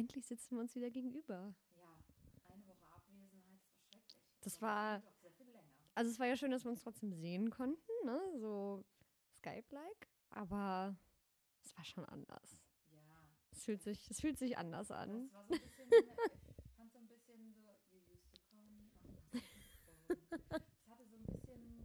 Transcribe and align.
endlich 0.00 0.26
sitzen 0.26 0.56
wir 0.56 0.60
uns 0.60 0.74
wieder 0.74 0.90
gegenüber. 0.90 1.54
Ja, 1.76 1.98
eine 2.52 2.66
Woche 2.66 2.86
Abwesenheit, 2.90 3.60
das 4.40 4.60
war 4.60 5.02
schrecklich. 5.02 5.52
Das 5.52 5.52
Aber 5.52 5.52
war-. 5.54 5.92
Also 5.94 6.10
es 6.10 6.18
war 6.18 6.26
ja 6.26 6.36
schön, 6.36 6.50
dass 6.50 6.64
wir 6.64 6.70
uns 6.70 6.82
trotzdem 6.82 7.12
sehen 7.12 7.50
konnten, 7.50 7.92
ne? 8.04 8.20
So 8.38 8.84
Skype-like. 9.36 10.08
Aber 10.30 10.96
es 11.64 11.76
war 11.76 11.84
schon 11.84 12.04
anders. 12.06 12.58
Ja. 12.90 13.00
Es 13.50 13.64
fühlt 13.64 13.82
sich, 13.82 14.10
es 14.10 14.20
fühlt 14.20 14.38
sich 14.38 14.56
anders 14.56 14.90
an. 14.90 15.28
Das 15.28 15.34
war 15.34 15.44
so 15.46 15.54
ein 15.54 15.60
bisschen, 15.60 15.90
ich 16.64 16.72
fand 16.76 16.92
so 16.92 16.98
ein 16.98 17.08
bisschen 17.08 17.52
so, 17.52 17.76
you 17.90 18.00
used 18.14 18.32
to 18.32 18.40
call 18.50 18.70
me. 18.70 18.90
Es 19.32 20.88
hatte 20.88 21.06
so 21.06 21.16
ein 21.16 21.22
bisschen, 21.24 21.84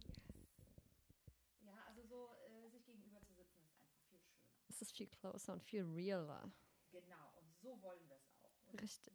ja, 1.60 1.72
ja 1.72 1.82
also 1.88 2.02
so 2.06 2.30
äh, 2.48 2.70
sich 2.70 2.84
gegenüber 2.86 3.20
zu 3.22 3.34
sitzen 3.34 3.62
ist 3.64 3.76
einfach 3.76 4.00
viel 4.08 4.18
schöner. 4.18 4.56
Es 4.68 4.80
ist 4.80 4.92
viel 4.92 5.08
closer 5.08 5.52
und 5.52 5.62
viel 5.62 5.82
realer. 5.84 6.50
Genau, 6.90 7.35
so 7.66 7.82
wollen 7.82 8.08
wir 8.08 8.16
es 8.16 8.30
auch. 8.42 8.72
Und 8.72 8.80
Richtig. 8.82 9.14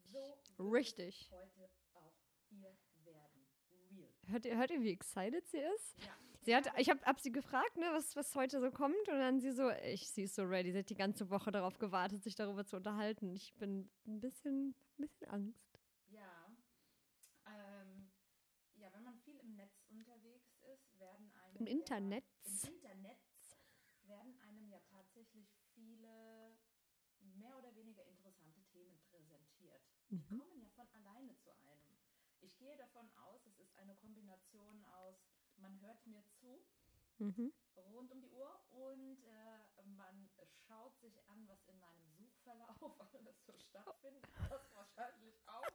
So 0.57 0.69
Richtig. 0.69 1.31
heute 1.31 1.69
auch 1.93 2.15
hier 2.49 2.75
werden. 3.05 3.47
Real. 3.95 4.13
Hört 4.27 4.45
ihr, 4.45 4.57
hört 4.57 4.71
ihr, 4.71 4.81
wie 4.81 4.91
excited 4.91 5.47
sie 5.47 5.59
ist? 5.59 5.97
Ja. 6.05 6.17
Sie 6.43 6.55
hat, 6.55 6.67
ich 6.77 6.89
habe 6.89 7.01
hab 7.05 7.19
sie 7.19 7.31
gefragt, 7.31 7.77
ne, 7.77 7.85
was, 7.91 8.15
was 8.15 8.35
heute 8.35 8.59
so 8.59 8.71
kommt. 8.71 9.07
Und 9.07 9.19
dann 9.19 9.39
sie 9.39 9.51
so, 9.51 9.69
ich, 9.69 10.09
sie 10.09 10.23
ist 10.23 10.35
so 10.35 10.43
ready. 10.43 10.71
Sie 10.71 10.79
hat 10.79 10.89
die 10.89 10.95
ganze 10.95 11.29
Woche 11.29 11.51
darauf 11.51 11.77
gewartet, 11.77 12.23
sich 12.23 12.35
darüber 12.35 12.65
zu 12.65 12.77
unterhalten. 12.77 13.33
Ich 13.35 13.53
bin 13.55 13.89
ein 14.07 14.19
bisschen, 14.19 14.75
ein 14.97 15.01
bisschen 15.01 15.29
Angst. 15.29 15.79
Ja. 16.09 16.51
Ähm, 17.45 18.11
ja, 18.75 18.91
wenn 18.93 19.03
man 19.03 19.17
viel 19.19 19.37
im 19.39 19.55
Netz 19.55 19.83
unterwegs 19.89 20.57
ist, 20.73 20.99
werden 20.99 21.31
einem 21.31 21.57
im 21.57 21.67
Internet 21.67 22.25
werden 24.03 24.37
einem 24.41 24.67
ja 24.67 24.79
tatsächlich 24.89 25.47
viele 25.73 26.57
mehr 27.41 27.57
oder 27.57 27.75
weniger 27.75 28.05
interessante 28.05 28.61
Themen 28.71 28.99
präsentiert. 29.09 29.81
Die 30.19 30.29
Mhm. 30.29 30.37
kommen 30.37 30.61
ja 30.61 30.69
von 30.71 30.89
alleine 30.89 31.37
zu 31.43 31.51
einem. 31.57 31.97
Ich 32.41 32.57
gehe 32.57 32.77
davon 32.77 33.11
aus, 33.17 33.41
es 33.47 33.59
ist 33.59 33.73
eine 33.77 33.95
Kombination 33.95 34.83
aus, 34.85 35.17
man 35.57 35.79
hört 35.81 36.05
mir 36.07 36.23
zu 36.39 36.65
Mhm. 37.19 37.53
rund 37.77 38.11
um 38.11 38.21
die 38.21 38.29
Uhr 38.31 38.61
und 38.71 39.23
äh, 39.23 39.83
man 39.85 40.29
schaut 40.67 40.99
sich 41.01 41.23
an, 41.27 41.47
was 41.47 41.59
in 41.67 41.79
meinem 41.79 42.11
Suchverlauf 42.17 42.99
alles 43.13 43.35
so 43.47 43.53
stattfindet, 43.69 44.25
was 44.49 44.61
wahrscheinlich 44.73 45.35
auch 45.47 45.73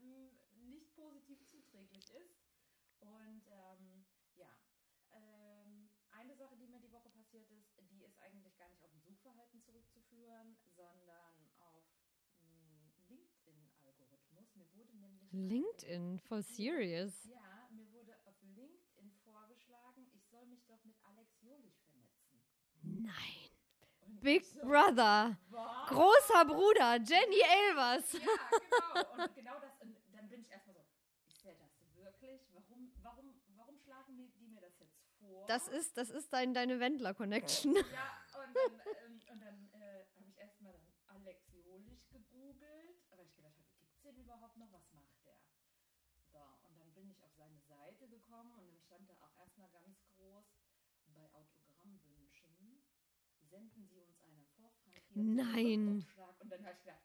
ähm, 0.00 0.38
nicht 0.54 0.94
positiv 0.94 1.40
zuträglich 1.50 2.08
ist. 2.10 2.36
Und 3.00 3.44
ähm, 3.48 4.06
ja, 4.36 4.50
ähm, 5.12 5.90
eine 6.10 6.36
Sache, 6.36 6.56
die 6.56 6.68
mir 6.68 6.80
die 6.80 6.92
Woche 6.92 7.10
passiert 7.10 7.50
ist, 7.50 7.68
die 7.90 8.04
ist 8.04 8.18
eigentlich 8.18 8.56
gar 8.58 8.70
nicht 8.70 8.84
auf 8.84 8.92
ein 8.92 9.02
Suchverhalten 9.02 9.62
zurückzuführen, 9.64 10.56
sondern 10.76 11.50
auf 11.60 11.84
einen 12.40 12.92
LinkedIn-Algorithmus. 13.08 14.48
Mir 14.72 14.74
wurde 14.74 14.96
nämlich 14.96 15.32
LinkedIn, 15.32 16.18
voll 16.20 16.42
serious. 16.42 17.24
ja, 17.24 17.68
mir 17.70 17.90
wurde 17.92 18.16
auf 18.24 18.34
LinkedIn 18.42 19.12
vorgeschlagen, 19.24 20.08
ich 20.12 20.24
soll 20.26 20.46
mich 20.46 20.64
doch 20.66 20.82
mit 20.84 20.96
Alex 21.04 21.40
Jolich 21.42 21.78
vernetzen. 21.84 22.42
Nein. 22.82 23.46
Und 24.06 24.20
Big 24.20 24.44
so, 24.44 24.60
Brother. 24.60 25.36
Was? 25.50 25.88
Großer 25.88 26.44
Bruder, 26.44 26.96
Jenny 27.02 27.40
Elvers. 27.42 28.12
Ja, 28.12 28.20
genau. 28.20 29.24
Und 29.24 29.34
genau 29.34 29.60
das, 29.60 29.72
und 29.80 29.96
dann 30.12 30.28
bin 30.28 30.40
ich 30.42 30.50
erstmal 30.50 30.76
so, 30.76 30.82
ist 31.26 31.44
der 31.44 31.54
das 31.54 31.70
wirklich? 31.96 32.40
Warum, 32.52 32.92
warum, 33.02 33.34
warum 33.56 33.78
schlagen 33.78 34.16
die, 34.16 34.30
die 34.38 34.46
mir 34.48 34.60
das 34.60 34.78
jetzt 34.78 34.96
vor? 35.18 35.46
Das 35.46 35.68
ist, 35.68 35.96
das 35.96 36.10
ist 36.10 36.32
dein, 36.32 36.54
deine 36.54 36.78
Wendler-Connection. 36.78 37.74
Ja, 37.74 37.82
und 38.40 38.54
dann, 38.54 38.80
ähm, 39.04 39.20
und 39.32 39.40
dann 39.42 39.70
äh, 39.80 40.04
habe 40.14 40.28
ich 40.28 40.38
erstmal 40.38 40.72
dann 40.72 40.86
Alex 41.08 41.50
Jolich 41.52 42.08
gegoogelt, 42.10 43.02
weil 43.10 43.26
ich 43.26 43.34
gedacht 43.34 43.56
habe, 43.58 43.68
gibt 43.80 43.92
es 43.92 44.00
den 44.02 44.16
überhaupt 44.16 44.56
noch? 44.56 44.70
Was 44.72 44.92
macht 44.92 45.10
der? 45.24 45.36
So, 46.30 46.38
und 46.68 46.78
dann 46.78 46.92
bin 46.94 47.10
ich 47.10 47.22
auf 47.24 47.32
seine 47.34 47.58
Seite 47.60 48.08
gekommen 48.08 48.52
und 48.54 48.66
dann 48.68 48.80
stand 48.80 49.08
da 49.08 49.14
auch 49.14 49.34
erstmal 49.36 49.70
ganz 49.70 49.98
groß, 50.14 50.46
bei 51.14 51.32
Autogrammwünschen 51.32 52.36
senden 53.56 53.86
Sie 53.86 54.00
uns 54.00 54.20
einen 54.20 54.44
vorfrankierten 54.56 55.05
Nein. 55.16 56.06
Und 56.38 56.52
dann 56.52 56.64
habe 56.64 56.74
ich 56.74 56.80
gedacht, 56.80 57.02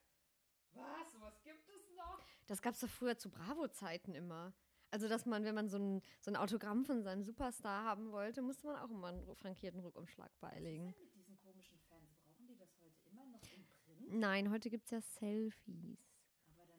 was, 0.74 1.12
sowas 1.12 1.42
gibt 1.44 1.68
es 1.70 1.96
noch? 1.96 2.20
Das 2.48 2.62
gab 2.62 2.74
es 2.74 2.82
doch 2.82 2.90
früher 2.90 3.18
zu 3.18 3.30
Bravo-Zeiten 3.30 4.14
immer. 4.14 4.54
Also, 4.90 5.08
dass 5.08 5.26
man, 5.26 5.46
wenn 5.46 5.56
man 5.56 5.70
so 5.70 5.78
ein, 5.78 6.02
so 6.20 6.32
ein 6.32 6.36
Autogramm 6.36 6.84
von 6.84 7.02
seinem 7.02 7.24
Superstar 7.24 7.86
haben 7.86 8.12
wollte, 8.12 8.42
musste 8.42 8.68
man 8.68 8.76
auch 8.76 8.90
immer 8.90 9.08
einen 9.08 9.36
frankierten 9.38 9.80
Rückumschlag 9.80 10.30
beilegen. 10.42 10.88
Was 10.88 10.98
ist 10.98 11.00
denn 11.00 11.08
mit 11.08 11.16
diesen 11.16 11.38
komischen 11.40 11.80
Fans? 11.88 12.18
Brauchen 12.26 12.48
die 12.48 12.58
das 12.58 12.78
heute 12.82 13.00
immer 13.10 13.26
noch 13.26 13.42
im 13.42 13.66
Print? 13.86 14.20
Nein, 14.20 14.52
heute 14.52 14.70
gibt 14.70 14.86
es 14.86 14.92
ja 14.92 15.02
Selfies. 15.02 16.12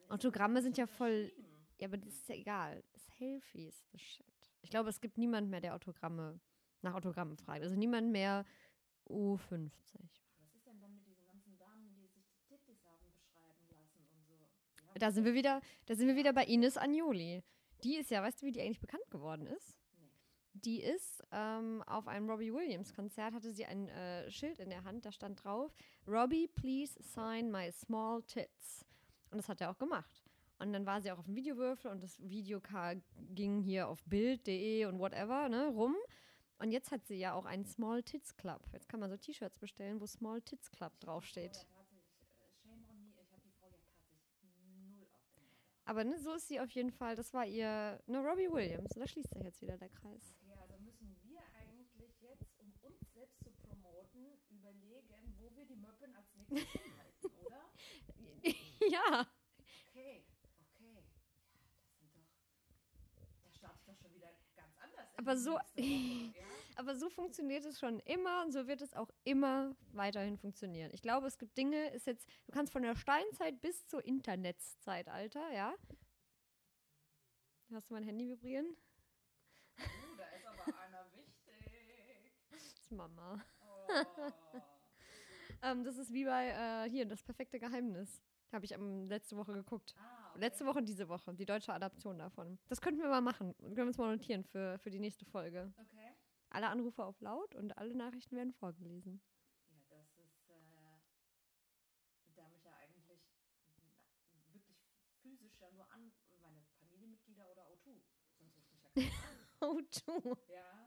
Autogramme 0.09 0.55
das 0.55 0.63
sind 0.65 0.77
ja 0.77 0.85
voll. 0.85 1.33
Ja, 1.79 1.87
aber 1.87 1.97
das 1.97 2.13
ist 2.13 2.29
ja 2.29 2.35
egal. 2.35 2.83
Selfies, 3.17 3.83
the 3.91 3.97
shit. 3.97 4.25
Ich 4.61 4.69
glaube, 4.69 4.89
es 4.89 5.01
gibt 5.01 5.17
niemand 5.17 5.49
mehr, 5.49 5.59
der 5.59 5.73
Autogramme 5.73 6.39
nach 6.83 6.93
Autogrammen 6.93 7.35
fragt. 7.37 7.63
Also 7.63 7.75
niemand 7.75 8.11
mehr 8.11 8.45
U50. 9.09 9.71
Was 10.37 10.53
ist 10.53 10.67
denn 10.67 10.79
dann 10.79 10.93
mit 10.93 11.07
diesen 11.07 11.25
ganzen 11.25 11.57
Damen, 11.57 11.95
die 11.95 12.07
sich 12.07 12.27
die 12.29 12.39
Tittis 12.47 12.85
haben 12.85 13.11
beschreiben 13.11 13.67
lassen 13.71 14.05
und 14.13 14.23
so? 14.25 14.49
Die 14.69 14.77
haben 14.77 14.82
Da 14.99 15.11
sind 15.11 15.25
wir 15.25 15.33
wieder, 15.33 15.61
da 15.85 15.95
sind 15.95 16.07
wir 16.07 16.15
wieder 16.15 16.33
bei 16.33 16.45
Ines 16.45 16.77
Agnoli. 16.77 17.43
Die 17.83 17.95
ist 17.97 18.11
ja, 18.11 18.21
weißt 18.21 18.41
du, 18.41 18.45
wie 18.45 18.51
die 18.51 18.61
eigentlich 18.61 18.79
bekannt 18.79 19.09
geworden 19.09 19.47
ist? 19.47 19.77
Die 20.53 20.81
ist 20.81 21.23
ähm, 21.31 21.83
auf 21.87 22.07
einem 22.07 22.29
Robbie 22.29 22.53
Williams 22.53 22.93
Konzert, 22.93 23.33
hatte 23.33 23.51
sie 23.51 23.65
ein 23.65 23.89
äh, 23.89 24.29
Schild 24.29 24.59
in 24.59 24.69
der 24.69 24.83
Hand, 24.83 25.03
da 25.03 25.11
stand 25.11 25.43
drauf, 25.43 25.73
Robbie, 26.07 26.47
please 26.47 26.93
sign 27.01 27.51
my 27.51 27.71
small 27.71 28.21
tits. 28.23 28.85
Und 29.31 29.37
das 29.39 29.49
hat 29.49 29.61
er 29.61 29.71
auch 29.71 29.77
gemacht. 29.79 30.23
Und 30.59 30.71
dann 30.71 30.85
war 30.85 31.01
sie 31.01 31.11
auch 31.11 31.17
auf 31.17 31.25
dem 31.25 31.35
Videowürfel 31.35 31.91
und 31.91 32.01
das 32.03 32.19
Video 32.21 32.61
ging 33.33 33.61
hier 33.61 33.87
auf 33.87 34.03
Bild.de 34.05 34.85
und 34.85 34.99
whatever 34.99 35.49
ne, 35.49 35.67
rum. 35.67 35.95
Und 36.59 36.71
jetzt 36.71 36.91
hat 36.91 37.05
sie 37.05 37.15
ja 37.15 37.33
auch 37.33 37.45
einen 37.45 37.65
Small 37.65 38.03
Tits 38.03 38.37
Club. 38.37 38.61
Jetzt 38.71 38.87
kann 38.87 38.99
man 38.99 39.09
so 39.09 39.17
T-Shirts 39.17 39.57
bestellen, 39.57 39.99
wo 39.99 40.05
Small 40.05 40.41
Tits 40.41 40.71
Club 40.71 40.97
draufsteht. 41.01 41.55
Ja, 41.55 41.63
tatsächlich, 41.63 42.05
äh, 42.31 42.47
shame 42.63 42.85
on 42.89 43.03
me, 43.03 43.09
ich 43.21 43.31
habe 43.33 43.41
die 43.41 43.51
Frau 43.51 43.67
ja 43.67 43.77
tatsächlich 43.81 44.55
null 44.71 45.05
auf 45.11 45.27
dem 45.35 45.43
Radar. 45.49 45.72
Aber 45.85 46.03
ne, 46.03 46.17
so 46.19 46.33
ist 46.33 46.47
sie 46.47 46.59
auf 46.59 46.69
jeden 46.71 46.91
Fall. 46.91 47.15
Das 47.15 47.33
war 47.33 47.45
ihr, 47.45 47.99
ne, 48.07 48.19
Robbie 48.19 48.49
Williams. 48.51 48.93
Und 48.95 49.01
da 49.01 49.07
schließt 49.07 49.29
sich 49.33 49.43
jetzt 49.43 49.61
wieder 49.61 49.77
der 49.77 49.89
Kreis. 49.89 50.33
Okay, 50.41 50.53
also 50.61 50.77
müssen 50.79 51.15
wir 51.23 51.41
eigentlich 51.59 51.93
jetzt, 52.21 52.47
um 52.59 52.71
uns 52.81 52.99
selbst 53.13 53.43
zu 53.43 53.51
promoten, 53.51 54.37
überlegen, 54.49 55.35
wo 55.39 55.53
wir 55.55 55.65
die 55.65 55.75
Möppen 55.75 56.15
als 56.15 56.33
nächstes 56.35 56.71
hinhalten, 56.81 57.31
oder? 57.45 57.63
ja. 58.89 59.27
Okay, 59.89 60.23
okay. 60.61 61.03
Ja, 61.59 61.71
das 61.89 61.97
sind 61.99 62.15
doch. 62.15 62.23
Da 63.43 63.51
starte 63.53 63.77
ich 63.79 63.85
doch 63.85 63.97
schon 64.01 64.13
wieder 64.13 64.31
ganz 64.55 64.73
anders. 64.81 65.07
Aber 65.17 65.37
so- 65.37 65.51
Woche, 65.53 65.63
ja? 65.77 66.47
Aber 66.75 66.95
so 66.95 67.09
funktioniert 67.09 67.65
es 67.65 67.79
schon 67.79 67.99
immer 68.01 68.43
und 68.43 68.51
so 68.51 68.67
wird 68.67 68.81
es 68.81 68.93
auch 68.93 69.09
immer 69.23 69.75
weiterhin 69.91 70.37
funktionieren. 70.37 70.91
Ich 70.93 71.01
glaube, 71.01 71.27
es 71.27 71.37
gibt 71.37 71.57
Dinge, 71.57 71.89
ist 71.89 72.07
jetzt, 72.07 72.27
du 72.45 72.51
kannst 72.51 72.71
von 72.73 72.83
der 72.83 72.95
Steinzeit 72.95 73.61
bis 73.61 73.85
zur 73.87 74.03
Internetzeitalter, 74.05 75.51
ja. 75.53 75.73
Hast 77.71 77.89
du 77.89 77.93
mein 77.93 78.03
Handy 78.03 78.29
vibrieren? 78.29 78.67
Uh, 79.77 80.15
da 80.17 80.23
ist 80.35 80.45
aber 80.45 80.79
einer 80.79 81.05
wichtig. 81.15 82.31
Das 82.51 82.61
ist 82.61 82.91
Mama. 82.91 83.43
Oh. 83.61 84.59
Ähm, 85.63 85.85
das 85.85 85.97
ist 85.97 86.11
wie 86.11 86.25
bei, 86.25 86.49
äh, 86.49 86.89
hier, 86.89 87.05
das 87.05 87.23
perfekte 87.23 87.57
Geheimnis. 87.57 88.21
Habe 88.51 88.65
ich 88.65 88.75
am, 88.75 89.07
letzte 89.07 89.37
Woche 89.37 89.53
geguckt. 89.53 89.95
Ah, 89.97 90.29
okay. 90.29 90.39
Letzte 90.41 90.65
Woche 90.65 90.79
und 90.79 90.87
diese 90.87 91.07
Woche, 91.07 91.33
die 91.33 91.45
deutsche 91.45 91.73
Adaption 91.73 92.19
davon. 92.19 92.59
Das 92.67 92.81
könnten 92.81 93.01
wir 93.01 93.07
mal 93.07 93.21
machen. 93.21 93.55
Können 93.57 93.75
wir 93.77 93.85
uns 93.85 93.97
mal 93.97 94.11
notieren 94.11 94.43
für, 94.43 94.77
für 94.79 94.91
die 94.91 94.99
nächste 94.99 95.25
Folge. 95.25 95.73
Okay. 95.79 96.02
Alle 96.53 96.69
Anrufe 96.69 97.03
auf 97.03 97.19
laut 97.19 97.55
und 97.55 97.77
alle 97.77 97.95
Nachrichten 97.95 98.35
werden 98.37 98.53
vorgelesen. 98.53 99.21
Ja, 99.69 99.83
das 99.89 100.17
ist, 100.17 100.49
äh, 100.49 100.53
da 102.35 102.47
mich 102.49 102.63
ja 102.63 102.71
eigentlich 102.77 103.07
wirklich 103.07 104.77
physisch 105.21 105.59
ja 105.59 105.71
nur 105.71 105.91
an 105.91 106.11
meine 106.41 106.63
Familienmitglieder 106.79 107.49
oder 107.49 107.63
O2. 107.69 108.01
Sonst 108.37 108.57
ruft 108.57 108.71
mich 108.73 108.83
ja 108.83 108.91
keiner 108.91 109.23
an. 109.29 109.47
Oh, 109.61 109.79
du. 110.05 110.37
Ja. 110.47 110.85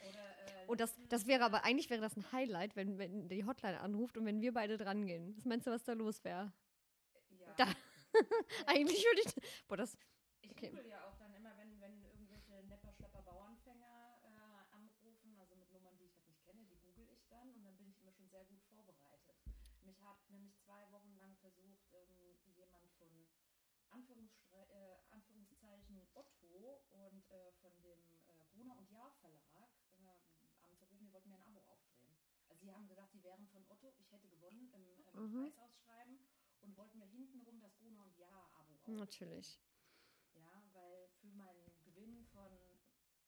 Oder, 0.00 0.38
äh, 0.38 0.64
Oh, 0.68 0.74
das, 0.74 0.98
das 1.08 1.26
wäre 1.26 1.44
aber, 1.44 1.64
eigentlich 1.64 1.90
wäre 1.90 2.00
das 2.00 2.16
ein 2.16 2.30
Highlight, 2.32 2.76
wenn, 2.76 2.98
wenn 2.98 3.28
die 3.28 3.44
Hotline 3.44 3.80
anruft 3.80 4.16
und 4.16 4.24
wenn 4.26 4.40
wir 4.40 4.52
beide 4.52 4.76
dran 4.78 5.06
gehen. 5.06 5.34
Was 5.36 5.44
meinst 5.44 5.66
du, 5.66 5.70
was 5.70 5.84
da 5.84 5.92
los 5.92 6.22
wäre? 6.24 6.52
ja. 7.30 7.54
Da. 7.56 7.66
Eigentlich 8.66 9.04
würde 9.04 9.22
ich. 9.26 9.66
Boah, 9.68 9.76
das. 9.76 9.96
Ich 10.42 10.50
Okay. 10.50 10.70
google 10.70 10.86
ja 10.86 11.04
auch 11.08 11.16
dann 11.16 11.32
immer, 11.34 11.56
wenn, 11.56 11.80
wenn 11.80 12.02
irgendwelche 12.04 12.64
Nepper, 12.64 12.92
Schlepper, 12.92 13.22
Bauernfänger 13.22 14.18
äh, 14.24 14.74
anrufen, 14.74 15.36
also 15.38 15.56
mit 15.56 15.70
Nummern, 15.72 15.96
die 15.98 16.04
ich 16.04 16.14
halt 16.14 16.26
nicht 16.28 16.42
kenne, 16.44 16.64
die 16.66 16.76
google 16.78 17.08
ich 17.10 17.26
dann 17.28 17.50
und 17.54 17.64
dann 17.64 17.76
bin 17.76 17.88
ich 17.90 17.98
immer 17.98 18.12
schon 18.12 18.28
sehr 18.28 18.44
gut 18.44 18.62
vorbereitet. 18.64 19.36
Mich 19.82 20.00
hat 20.02 20.18
nämlich 20.30 20.56
zwei 20.60 20.90
Wochen 20.92 21.14
lang 21.16 21.36
versucht, 21.36 21.82
ähm, 21.92 22.40
jemand 22.54 22.90
von 22.92 23.26
Anführungsstre 23.90 24.66
äh, 24.70 25.12
Anführungszeichen 25.12 26.00
Otto 26.14 26.82
und 26.90 27.30
äh, 27.30 27.52
von 27.60 27.72
dem 27.82 28.00
äh, 28.28 28.44
Gruner 28.52 28.76
und 28.78 28.90
Jahr 28.90 29.12
Verlag 29.20 29.70
äh, 29.98 30.64
anzurufen, 30.66 31.06
die 31.06 31.12
wollten 31.12 31.28
mir 31.28 31.36
ein 31.36 31.42
Abo 31.42 31.60
aufdrehen. 31.68 32.16
Also 32.48 32.60
sie 32.64 32.72
haben 32.72 32.86
gesagt, 32.88 33.12
sie 33.12 33.22
wären 33.22 33.42
von 33.54 33.64
Otto, 33.70 33.94
ich 34.00 34.10
hätte 34.10 34.26
gewonnen 34.28 34.68
im, 34.74 34.82
im 35.14 35.30
Mhm. 35.32 35.44
Preisausschreiben 35.52 36.18
und 36.62 36.76
wollten 36.76 36.98
mir 36.98 37.06
hintenrum 37.06 37.60
das 37.60 37.76
Gruner 37.78 38.02
und 38.02 38.16
Ja-Abo 38.18 38.74
aufnehmen. 38.74 38.98
Natürlich. 38.98 39.60
Ja, 40.34 40.60
weil 40.72 41.08
für 41.20 41.28
meinen 41.28 41.70
Gewinn 41.84 42.24
von, 42.32 42.50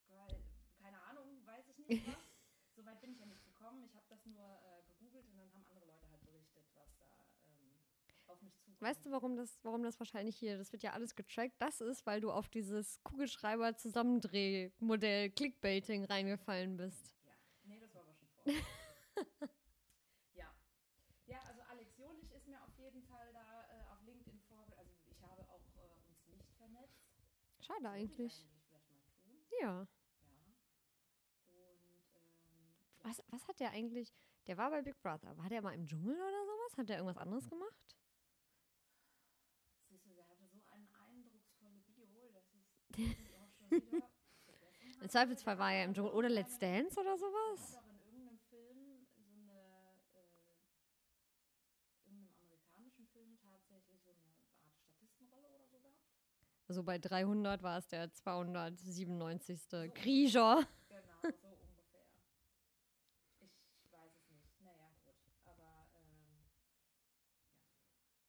weil- 0.09 0.43
keine 0.81 1.01
Ahnung, 1.03 1.47
weiß 1.47 1.69
ich 1.69 1.79
nicht 1.79 2.05
was. 2.09 2.17
Soweit 2.75 3.01
bin 3.01 3.13
ich 3.13 3.21
ja 3.21 3.27
nicht 3.27 3.45
gekommen. 3.45 3.85
Ich 3.85 3.95
habe 3.95 4.07
das 4.11 4.27
nur 4.27 4.43
äh, 4.45 4.83
gegoogelt 4.89 5.29
und 5.29 5.37
dann 5.39 5.53
haben 5.55 5.65
andere 5.71 5.87
Leute 5.87 6.11
halt 6.11 6.25
berichtet, 6.27 6.65
was 6.75 6.89
da 6.99 7.07
ähm, 7.47 7.71
auf 8.27 8.43
mich 8.43 8.55
zukommt. 8.59 8.83
Weißt 8.83 9.07
du, 9.07 9.11
warum 9.13 9.35
das, 9.37 9.59
warum 9.63 9.83
das 9.83 9.99
wahrscheinlich 9.99 10.37
hier, 10.37 10.59
das 10.59 10.73
wird 10.73 10.83
ja 10.83 10.93
alles 10.93 11.15
getrackt? 11.15 11.55
Das 11.59 11.81
ist, 11.81 12.05
weil 12.05 12.21
du 12.21 12.31
auf 12.33 12.51
dieses 12.51 13.03
Kugelschreiber-Zusammendreh-Modell 13.05 15.31
Clickbaiting 15.31 16.05
reingefallen 16.05 16.77
bist. 16.77 17.17
Ja, 17.25 17.33
nee, 17.65 17.81
das 17.81 17.95
war 17.95 18.03
aber 18.03 18.13
schon 18.15 18.29
vorher. 18.35 18.63
ja. 20.35 20.55
Ja, 21.27 21.39
also 21.49 21.63
Alex 21.63 21.97
Jolich 21.97 22.31
ist 22.33 22.47
mir 22.47 22.63
auf 22.63 22.77
jeden 22.77 23.03
Fall 23.05 23.33
da 23.33 23.65
äh, 23.73 23.87
auf 23.91 24.03
LinkedIn 24.03 24.39
vorge... 24.49 24.77
Also 24.77 24.93
ich 25.07 25.19
habe 25.23 25.49
auch 25.49 25.65
äh, 25.79 25.89
uns 26.07 26.27
nicht 26.29 26.47
vernetzt. 26.59 27.01
Schade 27.67 27.89
eigentlich. 27.91 28.47
Ja. 29.61 29.61
Ja. 29.61 29.87
Und 31.49 31.87
ähm, 32.45 32.77
ja. 32.99 33.05
Was, 33.05 33.23
was 33.29 33.49
hat 33.49 33.59
der 33.59 33.71
eigentlich? 33.71 34.13
Der 34.47 34.57
war 34.57 34.71
bei 34.71 34.83
Big 34.83 35.01
Brother. 35.03 35.37
War 35.37 35.49
der 35.49 35.63
mal 35.63 35.75
im 35.75 35.85
Dschungel 35.87 36.15
oder 36.15 36.45
sowas? 36.45 36.77
Hat 36.79 36.89
der 36.89 36.99
irgendwas 36.99 37.19
anderes 37.19 37.49
gemacht? 37.49 37.97
Siehst 39.89 40.07
du, 40.07 40.15
der 40.15 40.29
hatte 40.29 40.47
so 40.49 40.63
eine 40.71 40.89
eindrucksvolle 41.09 41.81
Bio, 41.81 42.29
dass 42.31 42.45
ich 42.97 43.19
es 43.19 43.35
auch 43.35 43.51
schon 43.59 43.71
wieder 43.71 44.09
vergessen 44.49 45.03
Im. 45.03 45.09
Zweifelsfall 45.09 45.59
war 45.59 45.73
er 45.73 45.85
im 45.85 45.95
Dschungel. 45.95 46.13
Oder 46.13 46.29
Let's 46.29 46.59
Dance 46.59 47.01
oder 47.01 47.11
Der 47.11 47.19
sowas? 47.19 47.77
hat 47.77 47.83
auch 47.85 47.89
in 47.91 47.99
irgendeinem 48.07 48.39
Film 48.39 49.07
so 49.17 49.23
eine, 49.25 49.53
äh, 50.15 52.07
irgendeinem 52.07 52.37
amerikanischen 52.39 53.07
Film 53.09 53.37
tatsächlich 53.39 54.01
so 54.05 54.13
eine 54.13 54.23
Art 54.63 54.77
Statistenrolle 54.79 55.49
oder 55.49 55.67
so 55.67 55.81
gehabt. 55.81 56.15
Also 56.69 56.83
bei 56.83 56.99
300 56.99 57.63
war 57.63 57.79
es 57.79 57.87
der 57.89 58.13
297. 58.13 59.61
So. 59.63 59.85
Krieger. 59.95 60.67
Genau, 60.89 61.23
so 61.23 61.29
ungefähr. 61.69 62.07
Ich 63.41 63.93
weiß 63.93 64.15
es 64.17 64.31
nicht. 64.31 64.61
Naja, 64.61 64.91
gut. 65.05 65.15
Aber 65.45 65.87
ähm, 66.01 66.43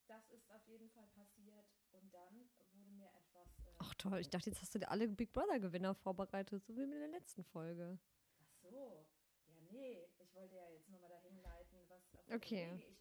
ja. 0.07 0.15
Das 0.15 0.29
ist 0.29 0.51
auf 0.51 0.65
jeden 0.67 0.89
Fall 0.91 1.07
passiert. 1.15 1.65
Und 1.91 2.13
dann 2.13 2.49
wurde 2.57 2.75
mir 2.75 3.07
etwas. 3.17 3.47
Äh, 3.59 3.71
Ach 3.79 3.93
toll, 3.95 4.19
ich 4.19 4.29
dachte, 4.29 4.49
jetzt 4.49 4.61
hast 4.61 4.75
du 4.75 4.79
dir 4.79 4.89
alle 4.89 5.07
Big 5.07 5.31
Brother-Gewinner 5.33 5.95
vorbereitet, 5.95 6.63
so 6.65 6.75
wie 6.75 6.83
in 6.83 6.91
der 6.91 7.07
letzten 7.07 7.43
Folge. 7.43 7.97
Ach 8.39 8.51
so. 8.61 9.05
Ja, 9.47 9.55
nee. 9.71 10.07
Ich 10.19 10.33
wollte 10.35 10.55
ja 10.55 10.69
jetzt 10.69 10.89
nur 10.89 10.99
mal 10.99 11.09
dahin 11.09 11.41
leiten, 11.41 11.77
was 11.89 12.03
auf 12.13 12.35
Okay. 12.35 12.73
ich. 12.75 12.97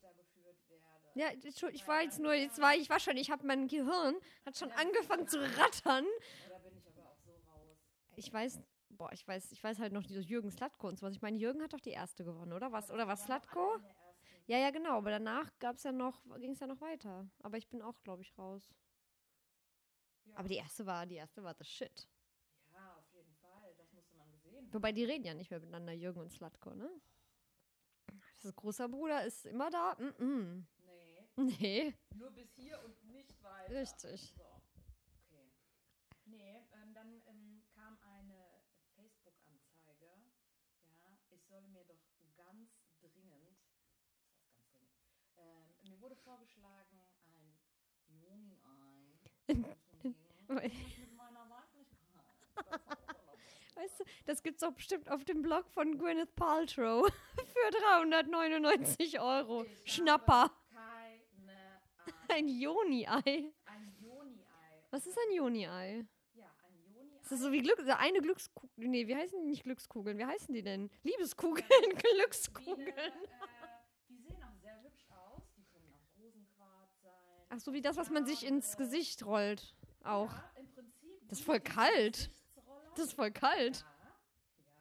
Ja, 1.16 1.28
ich 1.32 1.88
war 1.88 2.02
jetzt 2.02 2.18
nur, 2.18 2.34
ist 2.34 2.42
jetzt 2.42 2.60
war 2.60 2.74
ich 2.74 2.90
war 2.90 3.00
schon, 3.00 3.16
ich 3.16 3.30
habe 3.30 3.46
mein 3.46 3.68
Gehirn 3.68 4.16
hat 4.44 4.58
schon 4.58 4.70
angefangen 4.72 5.26
zu 5.26 5.40
rattern. 5.40 6.04
Oder 6.46 6.58
bin 6.58 6.76
ich 6.76 6.86
aber 6.86 7.08
auch 7.08 7.16
so 7.24 7.30
raus? 7.50 7.78
Ich 8.16 8.30
weiß, 8.30 8.60
boah, 8.90 9.10
ich 9.12 9.26
weiß, 9.26 9.50
ich 9.50 9.64
weiß 9.64 9.78
halt 9.78 9.94
noch 9.94 10.02
dieses 10.02 10.28
Jürgen 10.28 10.50
Slatko 10.50 10.88
und 10.88 10.98
sowas. 10.98 11.14
Ich 11.14 11.22
meine, 11.22 11.38
Jürgen 11.38 11.62
hat 11.62 11.72
doch 11.72 11.80
die 11.80 11.90
erste 11.90 12.22
gewonnen, 12.22 12.52
oder 12.52 12.70
was? 12.70 12.90
Oder 12.90 13.08
was 13.08 13.24
Slatko? 13.24 13.78
Ja, 14.46 14.58
ja, 14.58 14.70
genau. 14.70 14.98
Aber 14.98 15.08
danach 15.08 15.50
gab's 15.58 15.84
ja 15.84 15.92
noch, 15.92 16.22
ging 16.38 16.52
es 16.52 16.60
ja 16.60 16.66
noch 16.66 16.82
weiter. 16.82 17.26
Aber 17.40 17.56
ich 17.56 17.66
bin 17.66 17.80
auch, 17.80 18.02
glaube 18.04 18.20
ich, 18.20 18.36
raus. 18.36 18.74
Aber 20.34 20.48
die 20.48 20.56
erste 20.56 20.84
war, 20.84 21.06
die 21.06 21.14
erste 21.14 21.42
war 21.42 21.54
the 21.54 21.64
shit. 21.64 22.06
ja, 22.74 22.94
auf 22.94 23.10
jeden 23.14 23.34
Fall. 23.36 23.74
Das 23.78 23.90
musste 23.94 24.14
man 24.16 24.30
gesehen. 24.32 24.68
Wobei 24.70 24.92
die 24.92 25.04
reden 25.04 25.24
ja 25.24 25.32
nicht 25.32 25.50
mehr 25.50 25.60
miteinander, 25.60 25.94
Jürgen 25.94 26.20
und 26.20 26.30
Slatko, 26.30 26.74
ne? 26.74 26.90
Das 28.42 28.54
großer 28.54 28.86
Bruder 28.90 29.24
ist 29.24 29.46
immer 29.46 29.70
da. 29.70 29.96
Mm 29.98 30.22
-mm. 30.22 30.75
Nee, 31.36 31.94
nur 32.14 32.30
bis 32.30 32.54
hier 32.54 32.82
und 32.82 33.04
nicht 33.04 33.42
weiter. 33.42 33.74
Richtig. 33.74 34.32
So, 34.34 34.42
okay. 34.42 35.52
Nee, 36.24 36.62
ähm, 36.72 36.94
dann 36.94 37.22
ähm, 37.26 37.62
kam 37.74 37.98
eine 38.00 38.62
Facebook-Anzeige. 38.94 40.06
Ja, 40.96 41.18
ich 41.30 41.44
solle 41.44 41.68
mir 41.68 41.84
doch 41.84 42.00
ganz 42.36 42.70
dringend, 43.00 43.58
was 43.58 43.68
heißt 43.76 44.40
ganz 44.40 44.64
dringend, 44.70 44.90
ähm, 45.36 45.90
mir 45.90 46.00
wurde 46.00 46.16
vorgeschlagen, 46.16 47.02
ein 47.28 47.56
mit 50.48 51.16
meiner 51.16 51.48
Weiblichkeit 51.50 52.24
besser 52.54 52.74
auseinanderzusetzen. 52.86 53.76
Weißt 53.76 54.00
du, 54.00 54.04
das 54.24 54.42
gibt's 54.42 54.60
doch 54.60 54.72
bestimmt 54.72 55.10
auf 55.10 55.24
dem 55.24 55.42
Blog 55.42 55.68
von 55.68 55.98
Gwyneth 55.98 56.34
Paltrow 56.34 57.06
für 57.36 57.70
399 57.70 59.20
Euro. 59.20 59.66
Ich 59.84 59.94
Schnapper. 59.94 60.50
Ein 62.28 62.48
Joni-Ei. 62.48 63.52
Ein 63.66 63.94
Joni-Ei. 64.00 64.82
Was 64.90 65.06
ist 65.06 65.18
ein 65.18 65.34
Joni-Ei? 65.34 66.04
Ja, 66.34 66.46
ein 66.66 66.94
Joni-Ei. 66.94 67.20
Ist 67.22 67.32
das 67.32 67.40
so 67.40 67.52
wie 67.52 67.62
Glück, 67.62 67.78
eine 67.98 68.20
Glückskugel? 68.20 68.88
Nee, 68.88 69.06
wie 69.06 69.16
heißen 69.16 69.38
die 69.40 69.46
nicht 69.48 69.62
Glückskugeln? 69.64 70.18
Wie 70.18 70.24
heißen 70.26 70.54
die 70.54 70.62
denn? 70.62 70.90
Liebeskugeln, 71.02 71.66
Wie 71.68 71.94
Glückskugeln. 72.16 72.88
eine, 72.92 72.98
äh, 72.98 73.10
die 74.08 74.16
sehen 74.18 74.42
auch 74.42 74.54
sehr 74.60 74.80
hübsch 74.82 75.06
aus. 75.10 75.42
Die 75.56 75.64
können 75.64 75.92
aus 75.94 76.08
Rosenquarz 76.18 77.02
sein. 77.02 77.46
Ach 77.50 77.58
so, 77.60 77.72
wie 77.72 77.80
das, 77.82 77.96
was 77.96 78.10
man 78.10 78.26
sich 78.26 78.44
ins. 78.46 78.76
Gesicht 78.76 79.24
rollt. 79.24 79.74
Auch. 80.04 80.32
Ja, 80.32 80.50
im 80.56 80.68
Prinzip. 80.68 81.28
Das 81.28 81.38
ist 81.38 81.44
voll 81.44 81.60
kalt. 81.60 82.30
Das 82.94 83.06
ist 83.06 83.12
voll 83.14 83.30
kalt. 83.32 83.84
Ja, 83.84 83.86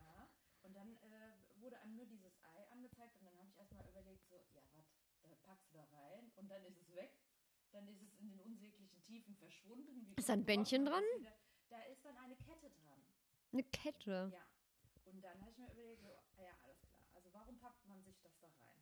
ja. 0.06 0.27
Und 0.63 0.75
dann 0.75 0.95
äh, 0.95 1.62
wurde 1.62 1.77
einem 1.80 1.95
nur 1.95 2.06
dieses 2.06 2.33
Ei 2.44 2.68
angezeigt 2.71 3.18
und 3.19 3.25
dann 3.25 3.38
habe 3.38 3.50
ich 3.50 3.57
erstmal 3.57 3.83
überlegt, 3.89 4.24
so, 4.30 4.36
ja, 4.53 4.62
was, 4.75 4.86
da 5.24 5.36
packst 5.48 5.71
du 5.71 5.77
da 5.77 5.83
rein 5.98 6.31
und 6.36 6.48
dann 6.50 6.63
ist 6.65 6.77
es 6.77 6.94
weg. 6.95 7.12
Dann 7.71 7.88
ist 7.88 8.01
es 8.03 8.13
in 8.19 8.30
den 8.30 8.39
unsäglichen 8.39 9.01
Tiefen 9.01 9.36
verschwunden. 9.36 10.06
Wie 10.14 10.14
Ist 10.25 10.29
da 10.29 10.34
ein 10.34 10.44
Bändchen 10.44 10.86
dran? 10.88 11.03
Da 11.70 11.77
ist 11.84 12.03
dann 12.03 12.17
eine 12.17 12.36
Kette 12.36 12.72
dran. 12.72 13.00
Eine 13.53 13.63
Kette. 13.65 14.32
Ja. 14.34 14.41
Und 15.05 15.22
dann 15.24 15.39
habe 15.39 15.51
ich 15.51 15.58
mir 15.60 15.65
überlegt, 15.72 16.01
so, 16.01 16.08
ja, 16.41 16.50
alles 16.63 16.82
klar. 16.82 17.00
Also 17.13 17.29
warum 17.32 17.60
packt 17.60 17.86
man 17.86 18.01
sich 18.03 18.20
das 18.24 18.36
da 18.39 18.48
rein? 18.48 18.82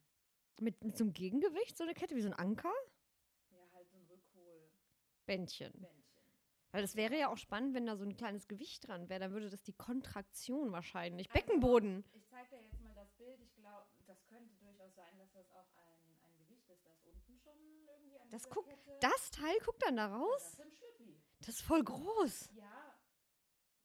Mit, 0.61 0.81
mit 0.85 0.95
so 0.97 1.03
einem 1.03 1.11
Gegengewicht, 1.13 1.75
so 1.77 1.83
eine 1.83 1.93
Kette, 1.93 2.15
wie 2.15 2.21
so 2.21 2.29
ein 2.29 2.33
Anker? 2.33 2.71
Ja, 3.49 3.59
halt 3.73 3.89
so 3.91 3.97
ein 3.97 4.07
Bändchen. 4.07 4.39
Rückholbändchen. 5.25 5.87
Weil 6.71 6.81
das 6.81 6.95
wäre 6.95 7.19
ja 7.19 7.27
auch 7.27 7.35
spannend, 7.37 7.73
wenn 7.75 7.87
da 7.87 7.97
so 7.97 8.05
ein 8.05 8.15
kleines 8.15 8.47
Gewicht 8.47 8.87
dran 8.87 9.09
wäre. 9.09 9.19
Dann 9.19 9.33
würde 9.33 9.49
das 9.49 9.61
die 9.63 9.73
Kontraktion 9.73 10.71
wahrscheinlich. 10.71 11.29
Also, 11.29 11.45
Beckenboden. 11.45 12.05
Ich 12.13 12.25
zeige 12.29 12.47
dir 12.55 12.61
jetzt 12.61 12.79
mal 12.79 12.95
das 12.95 13.11
Bild. 13.15 13.41
Ich 13.41 13.53
glaube, 13.55 13.85
das 14.07 14.25
könnte 14.27 14.55
durchaus 14.61 14.95
sein, 14.95 15.17
dass 15.19 15.29
das 15.33 15.51
auch 15.51 15.67
ein, 15.75 16.17
ein 16.25 16.37
Gewicht 16.37 16.69
ist, 16.69 16.85
das 16.85 16.97
unten 17.03 17.37
schon 17.37 17.59
irgendwie 17.85 18.17
an 18.17 18.29
Das 18.29 18.49
guck- 18.49 18.65
Kette... 18.65 18.97
Das 19.01 19.29
Teil 19.31 19.59
guckt 19.65 19.83
dann 19.83 19.97
da 19.97 20.07
Ja, 20.07 20.15
raus. 20.15 20.41
Das 20.43 20.55
sind 20.55 20.73
Schlüppi. 20.73 21.02
Das 21.45 21.55
ist 21.55 21.61
voll 21.61 21.83
groß. 21.83 22.49
Ja. 22.53 22.95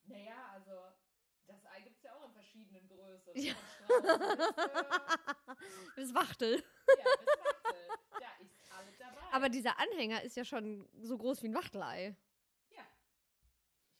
Naja, 0.05 0.49
also 0.53 0.71
das 1.45 1.65
Ei 1.65 1.81
gibt 1.81 1.97
es 1.97 2.03
ja 2.03 2.13
auch 2.15 2.25
in 2.25 2.31
verschiedenen 2.33 2.87
Größen. 2.87 3.33
Ja. 3.35 3.53
Von 3.87 4.01
bis, 4.01 4.09
äh, 4.09 5.95
Das 5.95 6.13
Wachtel. 6.15 6.55
ja, 6.55 6.63
bis 6.95 7.27
Wachtel. 7.37 7.87
Da 8.19 8.27
ist 8.41 8.71
alles 8.71 8.97
dabei. 8.97 9.21
Aber 9.33 9.49
dieser 9.49 9.77
Anhänger 9.79 10.23
ist 10.23 10.35
ja 10.37 10.45
schon 10.45 10.87
so 11.01 11.17
groß 11.17 11.43
wie 11.43 11.47
ein 11.49 11.53
Wachtelei. 11.55 12.15
ja. 12.69 12.81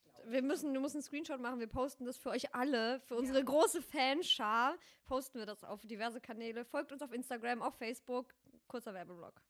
Ich 0.05 0.13
glaube. 0.13 0.31
Wir 0.31 0.41
müssen, 0.41 0.73
du 0.73 0.79
musst 0.79 0.95
einen 0.95 1.03
Screenshot 1.03 1.39
machen. 1.41 1.59
Wir 1.59 1.67
posten 1.67 2.05
das 2.05 2.17
für 2.17 2.29
euch 2.29 2.53
alle, 2.55 2.99
für 3.01 3.15
unsere 3.15 3.43
große 3.43 3.81
Fanschar. 3.81 4.77
Posten 5.05 5.39
wir 5.39 5.45
das 5.45 5.63
auf 5.63 5.85
diverse 5.85 6.21
Kanäle. 6.21 6.63
Folgt 6.65 6.91
uns 6.91 7.01
auf 7.01 7.11
Instagram, 7.11 7.61
auf 7.61 7.75
Facebook. 7.75 8.33
Kurzer 8.67 8.93
Werbeblock. 8.93 9.41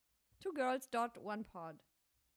twogirls.onepod. 0.42 1.76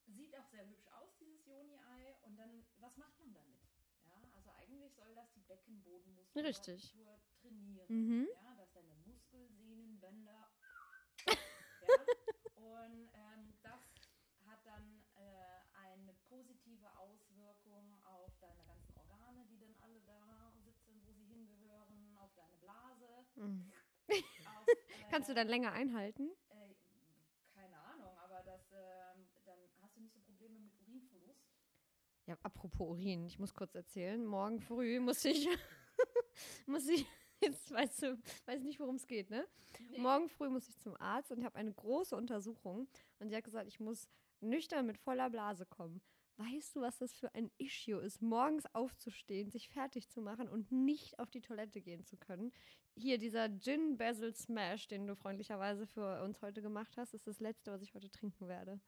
Sieht 0.07 0.37
auch 0.37 0.47
sehr 0.51 0.67
hübsch 0.67 0.87
aus, 1.01 1.17
dieses 1.21 1.45
Joni-Ei. 1.47 2.17
Und 2.23 2.37
dann, 2.37 2.65
was 2.81 2.97
macht 2.97 3.17
man 3.21 3.33
damit? 3.33 3.61
Ja, 4.05 4.15
also 4.35 4.51
eigentlich 4.51 4.93
soll 4.97 5.15
das 5.15 5.31
die 5.33 5.41
Beckenbodenmuskulatur 5.43 6.22
Richtig. 6.35 6.95
trainieren. 7.41 7.87
Mhm. 7.89 8.29
Ja, 8.35 8.55
dass 8.57 8.73
deine 8.73 8.95
Muskelsehnen, 9.05 10.01
Bänder. 10.01 10.49
ja, 11.29 11.37
und 12.57 13.11
ähm, 13.15 13.55
das 13.63 13.81
hat 14.47 14.61
dann 14.65 15.03
äh, 15.17 15.79
eine 15.87 16.15
positive 16.29 16.89
Auswirkung 16.99 17.95
auf 18.05 18.33
deine 18.41 18.65
ganzen 18.65 18.95
Organe, 18.97 19.45
die 19.51 19.59
dann 19.59 19.75
alle 19.83 20.01
da 20.03 20.53
sitzen, 20.65 21.01
wo 21.05 21.13
sie 21.13 21.25
hingehören, 21.25 22.17
auf 22.19 22.33
deine 22.35 22.57
Blase. 22.57 23.27
Mhm. 23.37 23.73
Auf, 24.09 24.69
äh, 24.69 25.05
Kannst 25.11 25.29
du 25.29 25.35
dann 25.35 25.49
länger 25.49 25.73
einhalten? 25.73 26.31
äh, 26.49 26.75
keine 27.55 27.77
Ahnung, 27.79 28.17
aber 28.19 28.43
das, 28.45 28.61
ähm, 28.73 29.27
dann 29.45 29.59
hast 29.81 29.97
du 29.97 30.01
nicht 30.01 30.13
so 30.15 30.21
Probleme 30.21 30.59
mit 30.59 30.73
Urinverlust. 30.81 31.47
Ja, 32.27 32.37
apropos 32.43 32.89
Urin, 32.89 33.25
ich 33.27 33.39
muss 33.39 33.53
kurz 33.55 33.75
erzählen. 33.75 34.25
Morgen 34.25 34.61
früh 34.61 35.01
muss 35.01 35.25
ich, 35.25 35.49
muss 36.67 36.89
ich, 36.89 37.07
jetzt 37.41 37.71
weißt 37.71 38.03
du, 38.03 38.19
weiß 38.47 38.63
nicht, 38.63 38.81
worum 38.81 38.97
es 38.97 39.07
geht, 39.07 39.31
ne? 39.31 39.47
Morgen 39.97 40.29
früh 40.29 40.49
muss 40.49 40.69
ich 40.69 40.79
zum 40.79 40.97
Arzt 40.97 41.31
und 41.33 41.45
habe 41.45 41.57
eine 41.57 41.73
große 41.73 42.15
Untersuchung. 42.17 42.89
Und 43.19 43.29
sie 43.29 43.37
hat 43.37 43.45
gesagt, 43.45 43.69
ich 43.69 43.81
muss 43.81 44.09
nüchtern 44.41 44.87
mit 44.87 44.99
voller 44.99 45.31
Blase 45.31 45.67
kommen. 45.67 46.01
Weißt 46.37 46.75
du, 46.75 46.81
was 46.81 46.99
das 46.99 47.13
für 47.13 47.33
ein 47.35 47.51
Issue 47.59 48.01
ist, 48.01 48.23
morgens 48.23 48.65
aufzustehen, 48.75 49.51
sich 49.51 49.69
fertig 49.69 50.09
zu 50.09 50.23
machen 50.23 50.49
und 50.49 50.73
nicht 50.73 51.19
auf 51.19 51.31
die 51.31 51.43
Toilette 51.43 51.83
gehen 51.83 52.05
zu 52.05 52.17
können? 52.17 52.53
Hier, 52.97 53.19
dieser 53.19 53.49
Gin 53.61 53.97
Basil 53.97 54.35
Smash, 54.35 54.89
den 54.89 55.07
du 55.07 55.15
freundlicherweise 55.15 55.87
für 55.87 56.23
uns 56.23 56.41
heute 56.43 56.63
gemacht 56.63 56.97
hast, 56.97 57.15
ist 57.15 57.27
das 57.27 57.41
letzte, 57.41 57.71
was 57.71 57.83
ich 57.83 57.95
heute 57.95 58.11
trinken 58.11 58.49
werde. 58.49 58.81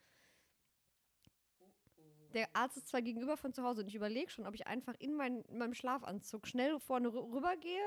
Der 2.35 2.55
Arzt 2.55 2.77
ist 2.77 2.89
zwar 2.89 3.01
gegenüber 3.01 3.37
von 3.37 3.53
zu 3.53 3.63
Hause 3.63 3.83
und 3.83 3.89
ich 3.89 3.95
überlege 3.95 4.29
schon, 4.31 4.47
ob 4.47 4.55
ich 4.55 4.67
einfach 4.67 4.95
in, 4.99 5.15
mein, 5.15 5.43
in 5.43 5.59
meinem 5.59 5.75
Schlafanzug 5.75 6.47
schnell 6.49 6.81
vorne 6.81 7.09
rü- 7.09 7.33
rübergehe, 7.33 7.87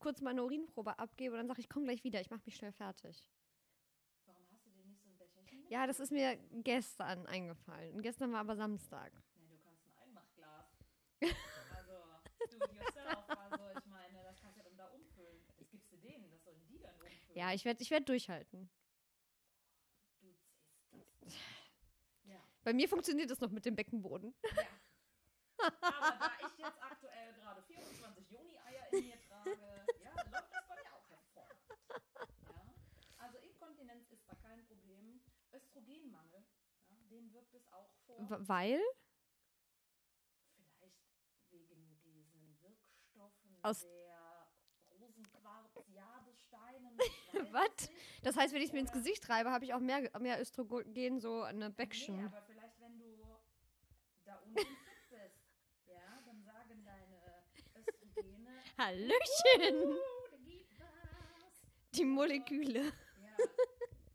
kurz 0.00 0.20
meine 0.20 0.42
Urinprobe 0.44 0.98
abgebe 0.98 1.34
und 1.34 1.38
dann 1.38 1.46
sage 1.46 1.60
ich, 1.60 1.68
komm 1.68 1.84
gleich 1.84 2.02
wieder, 2.02 2.20
ich 2.20 2.30
mache 2.30 2.42
mich 2.44 2.56
schnell 2.56 2.72
fertig. 2.72 3.22
Warum 4.24 4.44
hast 4.50 4.66
du 4.66 4.70
dir 4.70 4.84
nicht 4.84 5.00
so 5.02 5.08
ein 5.08 5.16
Becherchen 5.18 5.60
mit? 5.62 5.70
Ja, 5.70 5.86
das 5.86 6.00
ist 6.00 6.10
mir 6.10 6.36
gestern 6.64 7.26
eingefallen. 7.26 7.94
Und 7.94 8.02
gestern 8.02 8.32
war 8.32 8.40
aber 8.40 8.56
Samstag. 8.56 9.12
Nee, 9.36 9.46
du 9.48 9.58
kannst 9.62 9.84
ein 9.86 9.92
Einmachglas. 10.02 10.66
also, 11.76 11.92
do 12.50 12.64
it 12.64 12.72
yourself. 12.74 13.28
Also, 13.28 13.64
ich 13.78 13.86
meine, 13.86 14.22
das 14.24 14.40
kannst 14.40 14.56
du 14.56 14.62
ja 14.62 14.68
dann 14.68 14.76
da 14.78 14.86
umfüllen. 14.88 15.46
Das 15.56 15.70
gibst 15.70 15.92
du 15.92 15.96
denen, 15.98 16.28
das 16.32 16.42
sollen 16.42 16.60
die 16.68 16.80
dann 16.80 16.94
umfüllen. 16.96 17.36
Ja, 17.36 17.52
ich 17.52 17.64
werde 17.64 17.80
ich 17.82 17.90
werd 17.92 18.08
durchhalten. 18.08 18.68
Du 20.20 20.26
ziehst 20.90 21.22
das. 21.22 21.34
Ja. 22.24 22.42
Bei 22.66 22.72
mir 22.74 22.88
funktioniert 22.88 23.30
das 23.30 23.38
noch 23.38 23.52
mit 23.52 23.64
dem 23.64 23.76
Beckenboden. 23.76 24.34
ja. 24.42 24.62
Aber 25.80 26.16
da 26.18 26.32
ich 26.44 26.58
jetzt 26.58 26.82
aktuell 26.82 27.32
gerade 27.34 27.62
24 27.62 28.28
Juni-Eier 28.28 28.92
in 28.92 29.04
mir 29.06 29.20
trage, 29.22 29.56
ja, 30.02 30.10
läuft 30.32 30.52
das 30.52 30.66
bei 30.68 30.74
mir 30.82 30.92
auch 30.92 31.08
hervorragend. 31.08 31.60
Ja. 32.48 32.74
Also, 33.18 33.38
Inkontinenz 33.38 34.10
ist 34.10 34.28
da 34.28 34.34
kein 34.34 34.66
Problem. 34.66 35.20
Östrogenmangel, 35.52 36.44
ja, 36.90 36.96
den 37.08 37.32
wirkt 37.32 37.54
es 37.54 37.68
auch 37.72 37.88
vor. 38.04 38.26
Weil? 38.48 38.80
Vielleicht 40.80 41.06
wegen 41.52 42.00
diesen 42.02 42.58
Wirkstoffen 42.62 43.56
Aus- 43.62 43.86
der 43.86 44.48
Rosenquarz, 45.00 45.70
Jadesteinen. 45.94 46.98
Was? 47.52 47.90
Das 48.22 48.36
heißt, 48.36 48.52
wenn 48.54 48.60
ich 48.60 48.68
es 48.68 48.72
mir 48.72 48.80
ins 48.80 48.92
Gesicht 48.92 49.28
reibe, 49.28 49.50
habe 49.50 49.64
ich 49.64 49.72
auch 49.74 49.80
mehr, 49.80 50.10
mehr 50.20 50.40
Östrogen 50.40 51.20
so 51.20 51.42
an 51.42 51.60
der 51.60 51.68
Nee, 51.70 51.74
Bäckchen. 51.76 52.24
aber 52.26 52.42
vielleicht, 52.42 52.78
wenn 52.80 52.98
du 52.98 53.16
da 54.24 54.36
unten 54.38 54.45
fit 54.56 54.68
bist, 55.10 55.86
ja, 55.86 56.20
dann 56.24 56.42
sagen 56.42 56.84
deine 56.84 57.44
Östrogene, 57.74 58.62
Hallöchen! 58.78 59.82
uh, 59.82 59.96
da 60.30 60.36
gibt 60.38 60.78
was. 60.78 61.66
Die 61.94 62.04
Moleküle. 62.04 62.92
Ja, 63.20 63.36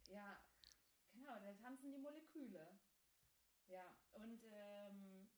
ja, 0.10 0.40
genau, 1.14 1.40
da 1.40 1.54
tanzen 1.54 1.92
die 1.92 1.98
Moleküle. 1.98 2.80
Ja, 3.68 3.96
und 4.12 4.44
ähm, 4.52 5.30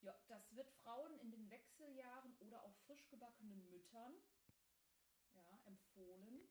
ja, 0.00 0.14
das 0.28 0.54
wird 0.54 0.70
Frauen 0.82 1.18
in 1.20 1.30
den 1.30 1.48
Wechseljahren 1.50 2.36
oder 2.40 2.62
auch 2.64 2.74
frisch 2.86 3.08
gebackenen 3.08 3.70
Müttern 3.70 4.14
ja, 5.34 5.60
empfohlen. 5.64 6.48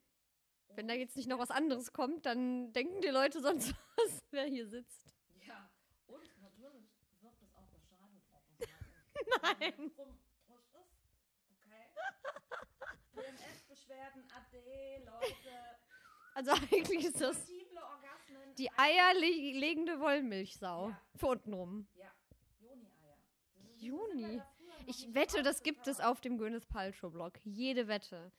Wenn 0.75 0.87
da 0.87 0.95
jetzt 0.95 1.15
nicht 1.15 1.27
noch 1.27 1.37
was 1.37 1.51
anderes 1.51 1.93
kommt, 1.93 2.25
dann 2.25 2.73
denken 2.73 3.01
die 3.01 3.09
Leute 3.09 3.41
sonst 3.41 3.75
was, 3.97 4.23
wer 4.31 4.45
hier 4.45 4.67
sitzt. 4.67 5.13
Ja, 5.45 5.69
und 6.07 6.41
natürlich 6.41 6.89
wirkt 7.21 7.43
es 7.43 7.53
auch 7.53 7.67
bei 7.67 7.79
Scheidentrocken. 7.79 8.57
Nein. 9.41 9.91
Okay. 10.47 10.83
PMS-Beschwerden, 13.13 14.23
AD, 14.35 14.97
Leute. 15.05 15.73
Also 16.35 16.51
eigentlich 16.51 17.05
ist 17.05 17.21
das 17.21 17.47
Orgasmen. 17.75 18.55
die 18.57 18.69
eierlegende 18.75 19.99
Wollmilchsau. 19.99 20.89
Ja. 20.89 21.01
Für 21.15 21.27
untenrum. 21.27 21.87
Ja, 21.95 22.11
früher 22.59 22.75
noch 22.75 24.45
Ich 24.87 25.13
wette, 25.13 25.43
das 25.43 25.61
gibt 25.63 25.87
es 25.87 25.99
auf 25.99 26.21
dem 26.21 26.37
Gwyneth 26.37 26.67
Paltrow-Blog. 26.69 27.39
Jede 27.43 27.87
Wette. 27.87 28.31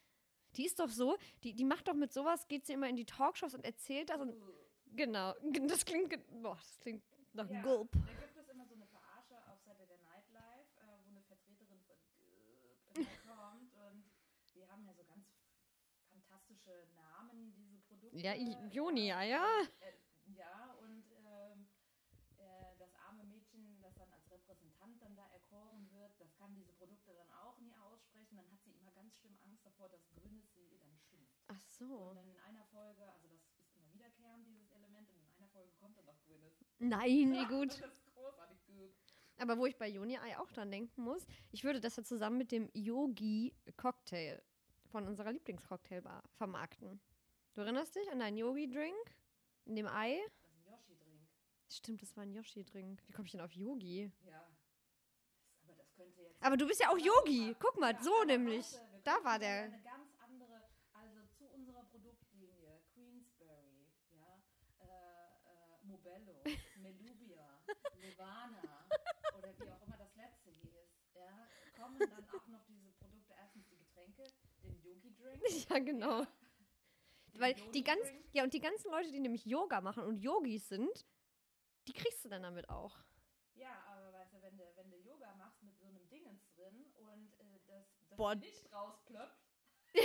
Die 0.56 0.66
ist 0.66 0.78
doch 0.78 0.88
so, 0.88 1.16
die, 1.42 1.52
die 1.52 1.64
macht 1.64 1.88
doch 1.88 1.94
mit 1.94 2.12
sowas, 2.12 2.46
geht 2.46 2.64
sie 2.66 2.74
immer 2.74 2.88
in 2.88 2.96
die 2.96 3.04
Talkshows 3.04 3.54
und 3.54 3.64
erzählt 3.64 4.10
das 4.10 4.20
und 4.20 4.34
genau, 4.94 5.34
das 5.68 5.84
klingt, 5.84 6.16
boah, 6.42 6.56
das 6.56 6.78
klingt 6.80 7.02
nach 7.32 7.50
Ja, 7.50 7.60
Gulp. 7.62 7.90
Da 7.92 7.98
gibt 7.98 8.36
es 8.36 8.48
immer 8.48 8.64
so 8.64 8.74
eine 8.74 8.86
Verarsche 8.86 9.34
auf 9.50 9.60
Saturday 9.64 9.98
Night 10.04 10.30
Live, 10.32 10.70
äh, 10.76 10.98
wo 11.02 11.10
eine 11.10 11.22
Vertreterin 11.22 11.80
von 11.82 11.98
Gulp 11.98 12.00
immer 12.94 13.34
kommt 13.34 13.74
und 13.74 14.04
die 14.54 14.64
haben 14.68 14.86
ja 14.86 14.94
so 14.94 15.02
ganz 15.04 15.26
fantastische 16.64 16.86
Namen, 16.94 17.52
diese 17.56 17.78
Produkte. 17.80 18.18
Ja, 18.18 18.32
äh, 18.32 18.66
Joni-Eier. 18.68 19.44
Äh, 19.80 20.32
ja, 20.32 20.74
und 20.80 21.04
ähm, 21.26 21.66
äh, 22.38 22.76
das 22.78 22.94
arme 23.06 23.24
Mädchen, 23.24 23.80
das 23.82 23.94
dann 23.96 24.10
als 24.12 24.30
Repräsentant 24.30 25.00
dann 25.02 25.14
da 25.16 25.26
erkoren 25.28 25.88
wird, 25.92 26.12
das 26.18 26.34
kann 26.34 26.54
diese 26.54 26.72
Produkte 26.72 27.12
dann 27.14 27.30
auch 27.32 27.58
nie 27.60 27.74
aussprechen. 27.76 28.36
Dann 28.36 28.50
hat 28.50 28.62
sie 28.64 28.72
immer 28.72 28.92
ganz 28.92 29.14
schlimm 29.16 29.36
Angst 29.44 29.64
davor, 29.64 29.88
dass 29.88 30.06
Grünes 30.08 30.52
sie 30.54 30.78
dann 30.78 30.98
schimpft. 30.98 31.34
Ach 31.48 31.54
Und 31.54 31.88
so. 31.88 32.14
dann 32.14 32.28
in 32.28 32.38
einer 32.38 32.64
Folge, 32.66 33.02
also 33.12 33.28
das 33.28 33.40
ist 33.60 33.74
immer 33.74 33.92
wiederkehrend, 33.92 34.46
dieses 34.46 34.70
Element, 34.70 35.08
und 35.10 35.16
in 35.20 35.30
einer 35.38 35.48
Folge 35.48 35.70
kommt 35.80 35.98
dann 35.98 36.06
noch 36.06 36.20
Gwyneth. 36.24 36.54
Nein, 36.78 37.32
wie 37.32 37.46
gut. 37.54 37.70
Das 37.80 37.92
ist 37.92 38.14
großartig 38.14 38.64
gut. 38.66 38.94
Aber 39.38 39.58
wo 39.58 39.66
ich 39.66 39.76
bei 39.76 39.88
Joni 39.88 40.16
Ei 40.16 40.38
auch 40.38 40.50
dran 40.52 40.70
denken 40.70 41.02
muss, 41.02 41.26
ich 41.50 41.64
würde 41.64 41.80
das 41.80 41.96
ja 41.96 42.04
zusammen 42.04 42.38
mit 42.38 42.52
dem 42.52 42.70
Yogi 42.72 43.52
Cocktail 43.76 44.40
von 44.94 45.08
unserer 45.08 45.32
Lieblingscocktailbar 45.32 46.22
vermarkten. 46.36 47.00
Du 47.54 47.62
erinnerst 47.62 47.96
dich 47.96 48.08
an 48.12 48.20
deinen 48.20 48.36
Yogi 48.36 48.68
Drink? 48.68 48.94
In 49.64 49.74
dem 49.74 49.88
Ei? 49.88 50.20
Das 50.22 50.32
ist 50.38 50.46
ein 50.46 50.62
Yoshi-Drink. 50.70 51.28
Stimmt, 51.68 52.02
das 52.02 52.16
war 52.16 52.22
ein 52.22 52.30
Yoshi 52.30 52.64
Drink. 52.64 53.02
Wie 53.08 53.12
komme 53.12 53.26
ich 53.26 53.32
denn 53.32 53.40
auf 53.40 53.50
Yogi? 53.54 54.12
Ja. 54.24 54.30
Das, 54.30 55.64
aber 55.64 55.74
das 55.74 55.92
könnte 55.96 56.20
jetzt. 56.22 56.40
Aber 56.40 56.56
du 56.56 56.68
bist 56.68 56.80
ja 56.80 56.90
auch 56.90 56.98
Yogi. 56.98 57.56
Guck 57.58 57.76
mal, 57.80 57.92
ja, 57.92 58.02
so 58.02 58.22
nämlich. 58.22 58.72
warte, 58.72 59.00
Da 59.02 59.24
war 59.24 59.38
der. 59.40 59.64
Eine 59.64 59.82
ganz 59.82 60.14
andere, 60.20 60.62
also 60.92 61.26
zu 61.36 61.44
unserer 61.48 61.82
Produktlinie, 61.86 62.80
Queensberry, 62.92 63.88
ja, 64.12 64.40
äh, 64.78 64.84
äh, 64.84 65.86
Mobello, 65.86 66.44
Melubia, 66.78 67.58
Levana 67.96 68.62
oder 69.38 69.58
wie 69.58 69.70
auch 69.72 69.82
immer 69.82 69.96
das 69.96 70.14
letzte 70.14 70.52
hier 70.52 70.82
ist, 70.84 71.14
ja, 71.16 71.48
kommen 71.76 71.98
dann 71.98 72.28
auch 72.30 72.46
noch 72.46 72.64
diese 72.68 72.92
Produkte, 72.92 73.34
erstens 73.36 73.66
die 73.66 73.76
Getränke, 73.78 74.22
Yogi-Drink. 75.24 75.66
Ja, 75.70 75.78
genau. 75.78 76.20
Ja, 76.20 76.26
den 77.32 77.40
Weil 77.40 77.54
die 77.72 77.82
ganz, 77.82 78.06
ja, 78.32 78.44
und 78.44 78.52
die 78.54 78.60
ganzen 78.60 78.90
Leute, 78.90 79.10
die 79.10 79.18
nämlich 79.20 79.44
Yoga 79.44 79.80
machen 79.80 80.04
und 80.04 80.18
Yogis 80.18 80.68
sind, 80.68 81.04
die 81.88 81.92
kriegst 81.92 82.24
du 82.24 82.28
dann 82.28 82.42
damit 82.42 82.68
auch. 82.68 82.96
Ja, 83.54 83.82
aber 83.88 84.12
weißt 84.12 84.34
du, 84.34 84.42
wenn 84.42 84.56
du, 84.56 84.64
wenn 84.76 84.90
du 84.90 84.96
Yoga 84.98 85.34
machst 85.34 85.62
mit 85.62 85.76
so 85.78 85.86
einem 85.86 86.08
Dingens 86.08 86.48
drin 86.54 86.86
und 86.98 87.32
äh, 87.40 87.44
das, 87.66 87.86
das 88.08 88.16
Boah. 88.16 88.34
nicht 88.36 88.72
rausplöppt, 88.72 89.36
ja, 89.94 90.02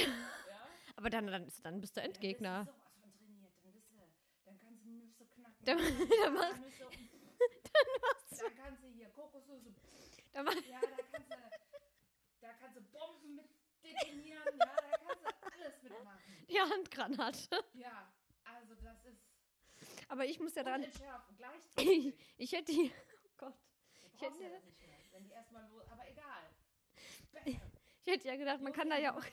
Aber 0.96 1.10
dann, 1.10 1.28
dann, 1.28 1.46
ist- 1.48 1.64
dann 1.66 1.80
bist 1.82 1.98
du 1.98 2.02
Endgegner. 2.02 2.66
Dann 2.66 2.66
bist 2.66 2.76
du 2.76 2.76
sowas 2.76 2.94
von 3.00 3.12
trainiert, 3.12 3.54
dann 3.64 3.74
bist 3.74 3.90
du, 3.92 3.96
dann 4.46 4.60
kannst 4.60 4.84
du 4.84 4.90
Nüsse 4.90 5.26
knacken. 5.26 5.66
Dann- 5.66 5.78
dann 5.78 6.10
dann 6.24 6.34
mach- 6.34 6.58
Nüsse 6.58 6.88
und, 6.88 6.98
dann 8.42 8.56
kannst 8.56 8.84
du 8.84 8.88
hier 8.88 9.10
Kokosnüsse, 9.10 9.74
Dann 10.34 10.46
mach, 10.46 10.54
ja, 10.56 10.80
da 10.82 10.88
kannst 11.12 11.32
du, 11.32 11.36
da 12.42 12.54
kannst 12.54 12.78
du 12.78 12.82
Bomben 12.82 13.36
mit 13.36 13.46
detonieren, 13.84 14.44
ja, 14.58 14.66
da 14.66 14.98
kannst 14.98 15.24
du 15.44 15.48
alles 15.64 15.82
mitmachen. 15.84 16.20
die 16.50 16.60
Handgranate. 16.62 17.64
Ja, 17.74 18.12
also 18.44 18.76
das 18.76 19.04
ist 19.06 19.22
Aber 20.08 20.26
ich 20.26 20.40
muss 20.40 20.56
ja 20.56 20.64
dran. 20.64 20.86
gleichzeitig. 21.38 22.14
Ich 22.38 22.52
hätte 22.52 22.72
die. 22.72 22.92
Oh 22.92 23.30
Gott. 23.38 23.54
Ich 24.14 24.22
hätte- 24.22 24.44
ja 24.44 24.50
nicht 24.50 24.80
mehr, 24.80 24.98
wenn 25.12 25.24
die 25.24 25.32
erstmal 25.32 25.68
los, 25.70 25.84
aber 25.90 26.08
egal. 26.10 26.50
Ich 27.46 28.08
hätte 28.08 28.28
ja 28.28 28.36
gedacht, 28.36 28.62
man 28.62 28.74
kann 28.74 28.90
da 28.90 28.98
ja 28.98 29.16
auch. 29.16 29.24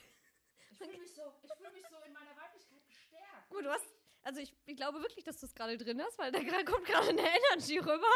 Ich 0.71 0.79
fühle 0.79 0.99
mich, 0.99 1.15
so, 1.15 1.23
ich 1.43 1.53
fühl 1.55 1.71
mich 1.73 1.87
so 1.89 1.97
in 2.07 2.13
meiner 2.13 2.37
Weiblichkeit 2.37 2.87
gestärkt. 2.87 3.49
Gut, 3.49 3.65
du 3.65 3.71
hast. 3.71 3.87
Also 4.23 4.41
ich, 4.41 4.53
ich 4.67 4.77
glaube 4.77 5.01
wirklich, 5.01 5.25
dass 5.25 5.39
du 5.39 5.47
es 5.47 5.55
gerade 5.55 5.79
drin 5.79 6.03
hast, 6.03 6.19
weil 6.19 6.33
da 6.33 6.41
kommt 6.65 6.85
gerade 6.85 7.09
eine 7.11 7.23
Energy 7.23 7.79
rüber. 7.79 8.07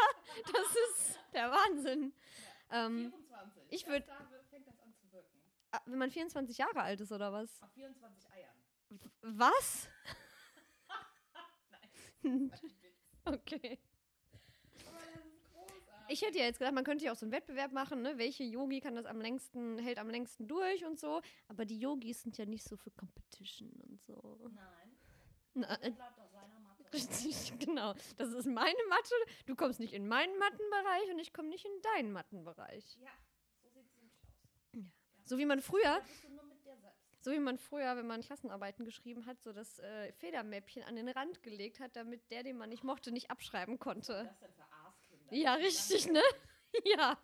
Das 0.45 0.75
ist 1.05 1.19
der 1.33 1.49
Wahnsinn. 1.51 2.13
Ähm, 2.69 3.11
24. 3.11 3.63
ich 3.69 3.87
Erst 3.87 3.87
würd- 3.87 4.07
da 4.07 4.29
wird- 4.29 4.45
fängt 4.49 4.67
das 4.67 4.77
an 4.81 4.93
zu 4.93 5.11
wirken. 5.11 5.41
ah, 5.41 5.60
wenn 5.85 5.99
man 5.99 6.11
24 6.11 6.57
Jahre 6.57 6.81
alt 6.81 7.01
ist 7.01 7.11
oder 7.11 7.31
was? 7.31 7.61
Auf 7.61 7.71
24 7.71 8.31
Eiern. 8.31 8.55
Was? 9.21 9.87
Nein. 12.23 12.51
Okay. 13.25 13.79
Ich 16.09 16.21
hätte 16.21 16.39
ja 16.39 16.45
jetzt 16.45 16.59
gedacht, 16.59 16.73
man 16.73 16.83
könnte 16.83 17.05
ja 17.05 17.13
auch 17.13 17.15
so 17.15 17.25
einen 17.25 17.31
Wettbewerb 17.31 17.71
machen, 17.71 18.01
ne? 18.01 18.17
Welche 18.17 18.43
Yogi 18.43 18.81
kann 18.81 18.95
das 18.95 19.05
am 19.05 19.21
längsten, 19.21 19.77
hält 19.77 19.97
am 19.97 20.09
längsten 20.09 20.45
durch 20.45 20.85
und 20.85 20.99
so. 20.99 21.21
Aber 21.47 21.63
die 21.63 21.79
Yogis 21.79 22.21
sind 22.21 22.37
ja 22.37 22.45
nicht 22.45 22.65
so 22.65 22.75
für 22.75 22.91
Competition 22.91 23.71
und 23.87 24.01
so. 24.01 24.51
Nein. 24.53 24.97
Na, 25.53 25.67
Matte. 26.61 26.93
Richtig, 26.93 27.53
genau. 27.59 27.93
Das 28.17 28.33
ist 28.33 28.45
meine 28.45 28.79
Matte. 28.89 29.15
Du 29.45 29.55
kommst 29.55 29.79
nicht 29.79 29.93
in 29.93 30.07
meinen 30.07 30.37
Mattenbereich 30.37 31.11
und 31.11 31.19
ich 31.19 31.31
komme 31.31 31.49
nicht 31.49 31.65
in 31.65 31.81
deinen 31.81 32.11
Mattenbereich. 32.11 32.97
Ja, 32.99 33.11
so 33.61 33.69
sieht 33.69 33.85
es 33.85 33.95
nämlich 33.95 34.13
aus. 34.17 34.35
So 35.25 35.37
wie 35.37 35.45
man 35.45 35.61
früher, 35.61 36.01
so 37.21 37.31
wie 37.31 37.39
man 37.39 37.57
früher, 37.57 37.95
wenn 37.95 38.07
man 38.07 38.21
Klassenarbeiten 38.21 38.83
geschrieben 38.85 39.25
hat, 39.25 39.41
so 39.41 39.53
das 39.53 39.79
äh, 39.79 40.11
Federmäppchen 40.13 40.83
an 40.83 40.95
den 40.95 41.07
Rand 41.07 41.43
gelegt 41.43 41.79
hat, 41.79 41.95
damit 41.95 42.29
der, 42.31 42.43
den 42.43 42.57
man 42.57 42.69
nicht 42.69 42.83
mochte, 42.83 43.11
nicht 43.11 43.29
abschreiben 43.29 43.77
konnte. 43.79 44.13
ist 44.13 44.27
das 44.27 44.39
denn 44.39 44.53
für 44.53 44.63
Aaskinder? 44.63 45.35
Ja, 45.35 45.53
richtig, 45.55 46.07
ne? 46.07 46.21
Ja. 46.85 47.17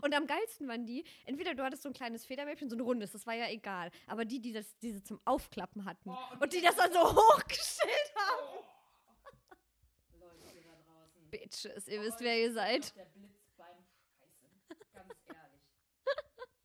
Und 0.00 0.14
am 0.14 0.26
geilsten 0.26 0.66
waren 0.66 0.86
die, 0.86 1.04
entweder 1.26 1.54
du 1.54 1.62
hattest 1.62 1.82
so 1.82 1.90
ein 1.90 1.92
kleines 1.92 2.24
Federmäppchen, 2.24 2.70
so 2.70 2.76
ein 2.76 2.80
rundes, 2.80 3.12
das 3.12 3.26
war 3.26 3.34
ja 3.34 3.48
egal. 3.50 3.90
Aber 4.06 4.24
die, 4.24 4.40
die 4.40 4.52
das, 4.52 4.78
diese 4.78 5.02
zum 5.02 5.20
Aufklappen 5.26 5.84
hatten 5.84 6.08
Oh, 6.08 6.16
und 6.40 6.52
die 6.54 6.62
das 6.62 6.76
dann 6.76 6.90
so 6.90 7.00
hochgestellt 7.00 8.14
haben. 8.16 8.48
Oh. 8.56 10.16
Leute, 10.20 10.56
ihr 10.56 10.62
da 10.62 10.70
draußen. 10.86 11.30
Bitches, 11.30 11.88
ihr 11.88 12.00
wisst, 12.00 12.16
Euch 12.18 12.24
wer 12.24 12.40
ihr 12.40 12.52
seid. 12.54 12.96
Der 12.96 13.04
Blitz 13.04 13.52
beim 13.58 13.76
Scheißen. 13.84 14.48
Ganz 14.94 15.14
ehrlich. 15.26 15.62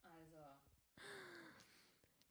Also. 0.03 0.37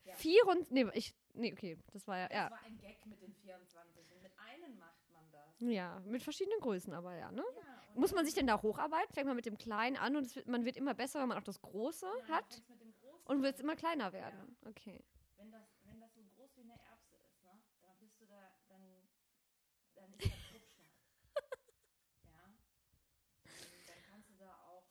Ja. 0.04 0.07
Vier 0.18 0.46
und. 0.46 0.70
Nee, 0.70 0.86
ich. 0.94 1.14
Nee, 1.34 1.52
okay, 1.52 1.78
das 1.92 2.06
war 2.06 2.18
ja. 2.18 2.28
Das 2.28 2.36
Ja, 2.36 2.50
war 2.50 2.60
ein 2.64 2.78
Gag 2.78 3.04
mit 3.06 3.20
den 3.22 3.32
24. 3.34 4.10
Und 4.12 4.22
mit 4.22 4.32
einem 4.38 4.78
macht 4.78 5.10
man 5.12 5.30
das. 5.30 5.60
ja 5.60 6.00
mit 6.00 6.22
verschiedenen 6.22 6.60
Größen, 6.60 6.92
aber 6.94 7.14
ja, 7.14 7.30
ne? 7.30 7.42
Ja, 7.56 8.00
Muss 8.00 8.12
man 8.12 8.24
sich 8.24 8.34
denn 8.34 8.46
da 8.46 8.60
hocharbeiten? 8.60 9.12
Fängt 9.14 9.26
man 9.26 9.36
mit 9.36 9.46
dem 9.46 9.56
Kleinen 9.58 9.96
an 9.96 10.16
und 10.16 10.34
wird, 10.34 10.46
man 10.48 10.64
wird 10.64 10.76
immer 10.76 10.94
besser, 10.94 11.20
wenn 11.20 11.28
man 11.28 11.38
auch 11.38 11.42
das 11.44 11.60
Große 11.60 12.06
Ja, 12.06 12.26
du 12.26 12.32
hat 12.32 12.62
Großen 12.66 12.94
und 13.26 13.42
wird 13.42 13.54
es 13.54 13.60
immer 13.60 13.76
kleiner 13.76 14.12
werden. 14.12 14.56
Okay. 14.66 15.02
Wenn 15.36 15.50
das, 15.52 15.62
wenn 15.84 16.00
das 16.00 16.12
so 16.14 16.22
groß 16.36 16.56
wie 16.56 16.62
eine 16.62 16.72
Erbse 16.72 17.14
ist, 17.16 17.42
ne, 17.44 17.50
dann 17.82 17.96
bist 17.98 18.20
du 18.20 18.26
da, 18.26 18.50
dann, 18.68 18.82
dann 19.94 20.12
ist 20.14 20.24
das 20.32 20.50
Druckstark. 20.50 20.88
ja. 22.24 22.44
Und 22.44 23.88
dann 23.88 24.02
kannst 24.10 24.30
du 24.30 24.34
da 24.36 24.52
auch, 24.68 24.84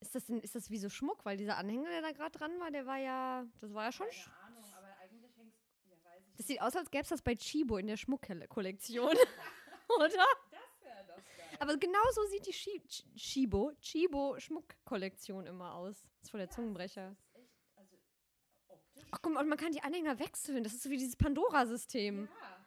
Ist 0.00 0.14
das, 0.14 0.26
denn, 0.26 0.40
ist 0.40 0.54
das 0.54 0.70
wie 0.70 0.78
so 0.78 0.88
Schmuck? 0.88 1.24
Weil 1.24 1.36
dieser 1.36 1.56
Anhänger, 1.56 1.88
der 1.90 2.02
da 2.02 2.12
gerade 2.12 2.38
dran 2.38 2.58
war, 2.60 2.70
der 2.70 2.86
war 2.86 2.98
ja. 2.98 3.44
Das 3.60 3.72
war 3.74 3.84
ja 3.84 3.92
schon. 3.92 4.06
sch- 4.08 4.24
keine 4.24 4.36
Ahnung, 4.56 4.64
aber 4.76 4.96
eigentlich 4.98 5.36
hängst, 5.36 5.58
ja, 5.84 5.96
weiß 6.04 6.22
ich 6.25 6.25
Das 6.36 6.46
sieht 6.46 6.60
aus, 6.60 6.76
als 6.76 6.90
gäbe 6.90 7.02
es 7.02 7.08
das 7.08 7.22
bei 7.22 7.34
Chibo 7.34 7.78
in 7.78 7.86
der 7.86 7.96
Schmuckkollektion. 7.96 9.08
Oder? 9.98 10.08
Das 10.08 10.14
wäre 10.82 11.04
das 11.06 11.16
geil. 11.36 11.56
Aber 11.60 11.76
genau 11.78 12.02
so 12.12 12.24
sieht 12.26 12.46
die 12.46 12.50
Chi 12.52 12.80
Ch- 12.88 13.04
Chibo, 13.16 13.72
Chibo 13.80 14.38
Schmuckkollektion 14.38 15.46
immer 15.46 15.74
aus. 15.74 16.02
Das 16.02 16.24
ist 16.24 16.30
voll 16.30 16.40
der 16.40 16.50
Zungenbrecher. 16.50 17.16
Ist 17.16 17.34
echt, 17.34 17.54
also. 17.76 17.96
Ach 19.12 19.18
guck 19.22 19.32
mal, 19.32 19.40
und 19.40 19.48
man 19.48 19.56
kann 19.58 19.72
die 19.72 19.80
Anhänger 19.82 20.18
wechseln. 20.18 20.62
Das 20.64 20.74
ist 20.74 20.82
so 20.82 20.90
wie 20.90 20.96
dieses 20.98 21.16
Pandora-System. 21.16 22.24
Ja. 22.26 22.66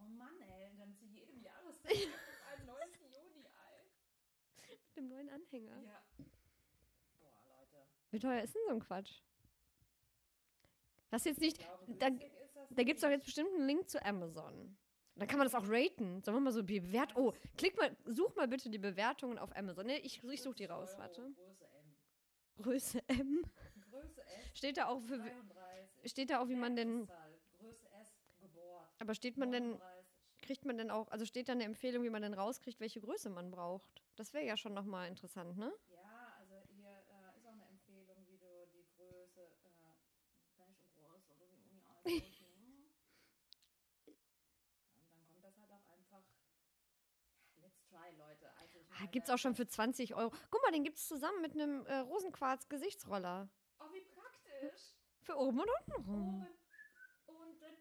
Oh 0.00 0.08
Mann, 0.08 0.40
ey, 0.40 0.70
dann 0.78 0.94
zu 0.94 1.04
jedem 1.04 1.40
Jahrestag 1.42 1.92
gibt 1.92 2.06
es 2.06 2.60
ein 2.60 2.66
neues 2.66 3.00
Juni-Ei. 3.00 3.90
Mit 4.70 4.96
dem 4.96 5.08
neuen 5.08 5.28
Anhänger. 5.28 5.82
Ja. 5.82 6.02
Boah, 7.18 7.42
Leute. 7.44 7.86
Wie 8.12 8.18
teuer 8.20 8.40
ist 8.42 8.54
denn 8.54 8.62
so 8.68 8.72
ein 8.74 8.80
Quatsch? 8.80 9.20
Das 11.10 11.20
ist 11.22 11.26
jetzt 11.26 11.40
nicht. 11.40 11.58
Ich 11.58 11.64
glaube, 11.66 11.94
Da, 11.98 12.08
da 12.70 12.82
gibt 12.82 12.96
es 12.96 13.02
doch 13.02 13.10
jetzt 13.10 13.24
bestimmt 13.24 13.50
einen 13.54 13.66
Link 13.66 13.88
zu 13.88 14.04
Amazon. 14.04 14.76
Dann 15.16 15.28
kann 15.28 15.38
man 15.38 15.46
das 15.46 15.54
auch 15.54 15.68
raten. 15.68 16.22
Sollen 16.22 16.36
wir 16.36 16.40
mal 16.40 16.52
so 16.52 16.62
bewert. 16.62 17.16
Oh, 17.16 17.32
klick 17.56 17.76
mal, 17.78 17.96
such 18.04 18.34
mal 18.36 18.48
bitte 18.48 18.68
die 18.68 18.78
Bewertungen 18.78 19.38
auf 19.38 19.56
Amazon. 19.56 19.86
Nee, 19.86 19.98
ich, 19.98 20.22
ich 20.22 20.42
suche 20.42 20.54
die 20.54 20.66
50 20.66 20.70
raus, 20.70 20.94
warte. 20.98 21.22
Größe 21.22 21.66
M. 21.68 22.62
Größe 22.62 23.02
M. 23.08 23.44
Größe 23.90 24.20
S. 24.20 24.26
Steht 24.58 24.76
da 24.76 24.88
auch 24.88 25.00
für. 25.00 25.16
33. 25.18 26.10
Steht 26.10 26.30
da 26.30 26.40
auch, 26.40 26.48
wie 26.48 26.54
man 26.54 26.76
denn. 26.76 27.06
Größe 27.58 27.88
S 28.00 28.18
gebohrt. 28.40 28.88
Aber 28.98 29.14
steht 29.14 29.38
man 29.38 29.50
denn. 29.50 29.70
39. 29.70 29.96
Kriegt 30.42 30.64
man 30.64 30.78
denn 30.78 30.90
auch. 30.90 31.08
Also 31.08 31.24
steht 31.24 31.48
da 31.48 31.52
eine 31.52 31.64
Empfehlung, 31.64 32.04
wie 32.04 32.10
man 32.10 32.22
denn 32.22 32.34
rauskriegt, 32.34 32.78
welche 32.78 33.00
Größe 33.00 33.30
man 33.30 33.50
braucht? 33.50 34.02
Das 34.16 34.32
wäre 34.32 34.44
ja 34.44 34.56
schon 34.56 34.74
nochmal 34.74 35.08
interessant, 35.08 35.56
ne? 35.58 35.72
Ja, 35.90 36.36
also 36.38 36.54
hier 36.70 36.88
äh, 36.88 37.36
ist 37.36 37.46
auch 37.46 37.52
eine 37.52 37.66
Empfehlung, 37.66 38.24
wie 38.28 38.38
du 38.38 38.66
die 38.72 38.86
Größe, 38.96 39.40
äh, 39.40 39.88
welche 40.56 40.88
Größe 40.94 41.34
oder 41.34 41.46
die 41.48 41.58
Uni 41.68 41.82
einstellst. 41.82 42.40
Und 44.94 45.10
dann 45.12 45.26
kommt 45.26 45.44
das 45.44 45.58
halt 45.58 45.70
auch 45.72 45.84
einfach. 45.88 46.22
Let's 47.60 47.82
try, 47.88 48.14
Leute. 48.16 48.46
Also 48.60 48.78
ich 48.78 48.85
Ah, 48.98 49.06
gibt's 49.10 49.30
auch 49.30 49.38
schon 49.38 49.54
für 49.54 49.66
20 49.66 50.14
Euro. 50.14 50.32
Guck 50.50 50.62
mal, 50.62 50.72
den 50.72 50.84
gibt's 50.84 51.06
zusammen 51.06 51.40
mit 51.42 51.52
einem 51.52 51.84
äh, 51.86 51.98
Rosenquarz-Gesichtsroller. 51.98 53.48
Oh, 53.78 53.84
wie 53.92 54.00
praktisch. 54.00 54.96
Für 55.20 55.36
oben 55.36 55.60
und 55.60 55.68
unten 55.68 56.02
rum. 56.08 56.46
Oben, 57.26 57.40
unten, 57.40 57.76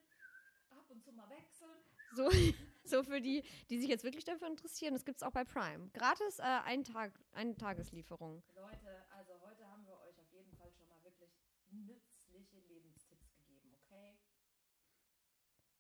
ab 0.70 0.86
und 0.90 1.04
zu 1.04 1.12
mal 1.14 1.30
wechseln. 1.30 1.70
So, 2.14 2.30
so 2.84 3.04
für 3.04 3.22
die, 3.22 3.44
die 3.70 3.80
sich 3.80 3.88
jetzt 3.88 4.04
wirklich 4.04 4.26
dafür 4.26 4.48
interessieren. 4.48 4.94
Das 4.94 5.06
gibt's 5.06 5.24
auch 5.24 5.32
bei 5.32 5.44
Prime. 5.44 5.90
Gratis 5.94 6.40
äh, 6.40 6.44
ein 6.44 6.84
Tag, 6.84 7.14
eine 7.34 7.56
Tageslieferung. 7.56 8.44
Leute, 8.56 9.06
also 9.12 9.40
heute 9.42 9.70
haben 9.70 9.86
wir 9.86 9.98
euch 10.02 10.20
auf 10.20 10.32
jeden 10.34 10.52
Fall 10.58 10.72
schon 10.72 10.88
mal 10.90 11.02
wirklich 11.04 11.32
nützliche 11.72 12.60
Lebenstipps 12.60 13.32
gegeben, 13.36 13.74
okay? 13.86 14.18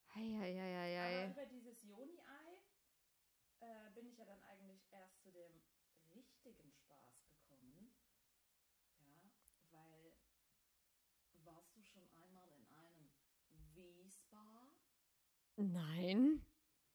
Aber 0.10 0.22
Eieieiei. 0.22 1.28
über 1.30 1.46
dieses 1.46 1.84
Joni-Ei 1.84 2.62
äh, 3.60 3.90
bin 3.94 4.08
ich 4.08 4.18
ja 4.18 4.26
dann 4.26 4.42
eigentlich 4.44 4.88
erst 4.92 5.22
zu 5.22 5.32
dem 5.32 5.62
richtigen 6.14 6.72
Spaß 6.72 7.26
gekommen. 7.28 7.92
Ja, 9.00 9.32
weil 9.72 10.14
warst 11.44 11.76
du 11.76 11.84
schon 11.84 12.08
einmal 12.24 12.50
in 12.52 12.66
einem 12.68 13.10
V-Spa? 13.74 14.68
Nein. 15.58 16.42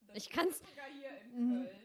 Das 0.06 0.16
Ich 0.16 0.30
kann's- 0.30 0.60
es 0.60 0.68
sogar 0.68 0.86
hier 0.86 1.20
in 1.22 1.32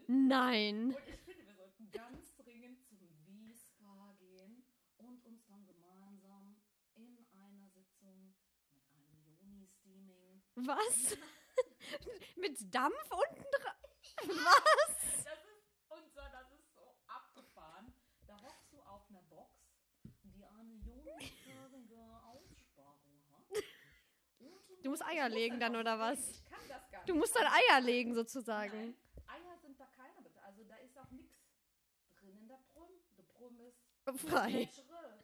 Köln. 0.07 0.27
Nein. 0.27 0.85
Und 0.95 0.97
ich 1.07 1.19
finde, 1.21 1.45
wir 1.47 1.55
sollten 1.55 1.91
ganz 1.91 2.35
dringend 2.35 2.83
zum 2.87 2.97
V-Spa 3.25 4.13
gehen 4.19 4.65
und 4.97 5.23
uns 5.25 5.45
dann 5.45 5.65
gemeinsam 5.65 6.57
in 6.95 7.17
einer 7.31 7.69
Sitzung 7.69 8.33
mit 8.71 8.83
einem 8.91 9.23
Joni-Steaming 9.25 10.41
Was? 10.55 11.17
mit 12.35 12.73
Dampf 12.73 13.09
unten 13.11 13.45
dran? 13.51 13.75
Was? 14.27 15.23
Das 15.23 15.43
ist, 15.45 16.13
zwar, 16.13 16.29
das 16.31 16.51
ist 16.51 16.73
so 16.73 16.81
abgefahren. 17.07 17.93
Da 18.25 18.41
hockst 18.41 18.73
du 18.73 18.81
auf 18.81 19.07
einer 19.09 19.21
Box, 19.23 19.51
die 20.23 20.45
eine 20.45 20.73
ionenförmige 20.73 22.01
Aussparung 22.23 23.21
hat. 23.31 23.43
Du 24.83 24.91
musst 24.91 25.03
Eier 25.03 25.29
legen 25.29 25.59
dann, 25.59 25.75
oder 25.75 25.97
was? 25.97 26.43
Du 27.05 27.15
musst 27.15 27.35
dann 27.35 27.47
Eier 27.47 27.81
legen 27.81 28.13
sozusagen. 28.13 28.77
Nein, 28.77 28.95
Eier 29.27 29.57
sind 29.61 29.79
da 29.79 29.85
keine. 29.87 30.13
Also 30.43 30.63
da 30.63 30.75
ist 30.77 30.97
auch 30.97 31.11
nichts 31.11 31.37
drin 32.19 32.37
in 32.37 32.47
der 32.47 32.59
Brunn. 32.73 32.89
Der 33.17 33.23
Brunn 33.23 33.59
ist 33.59 34.29
Frei. 34.29 34.69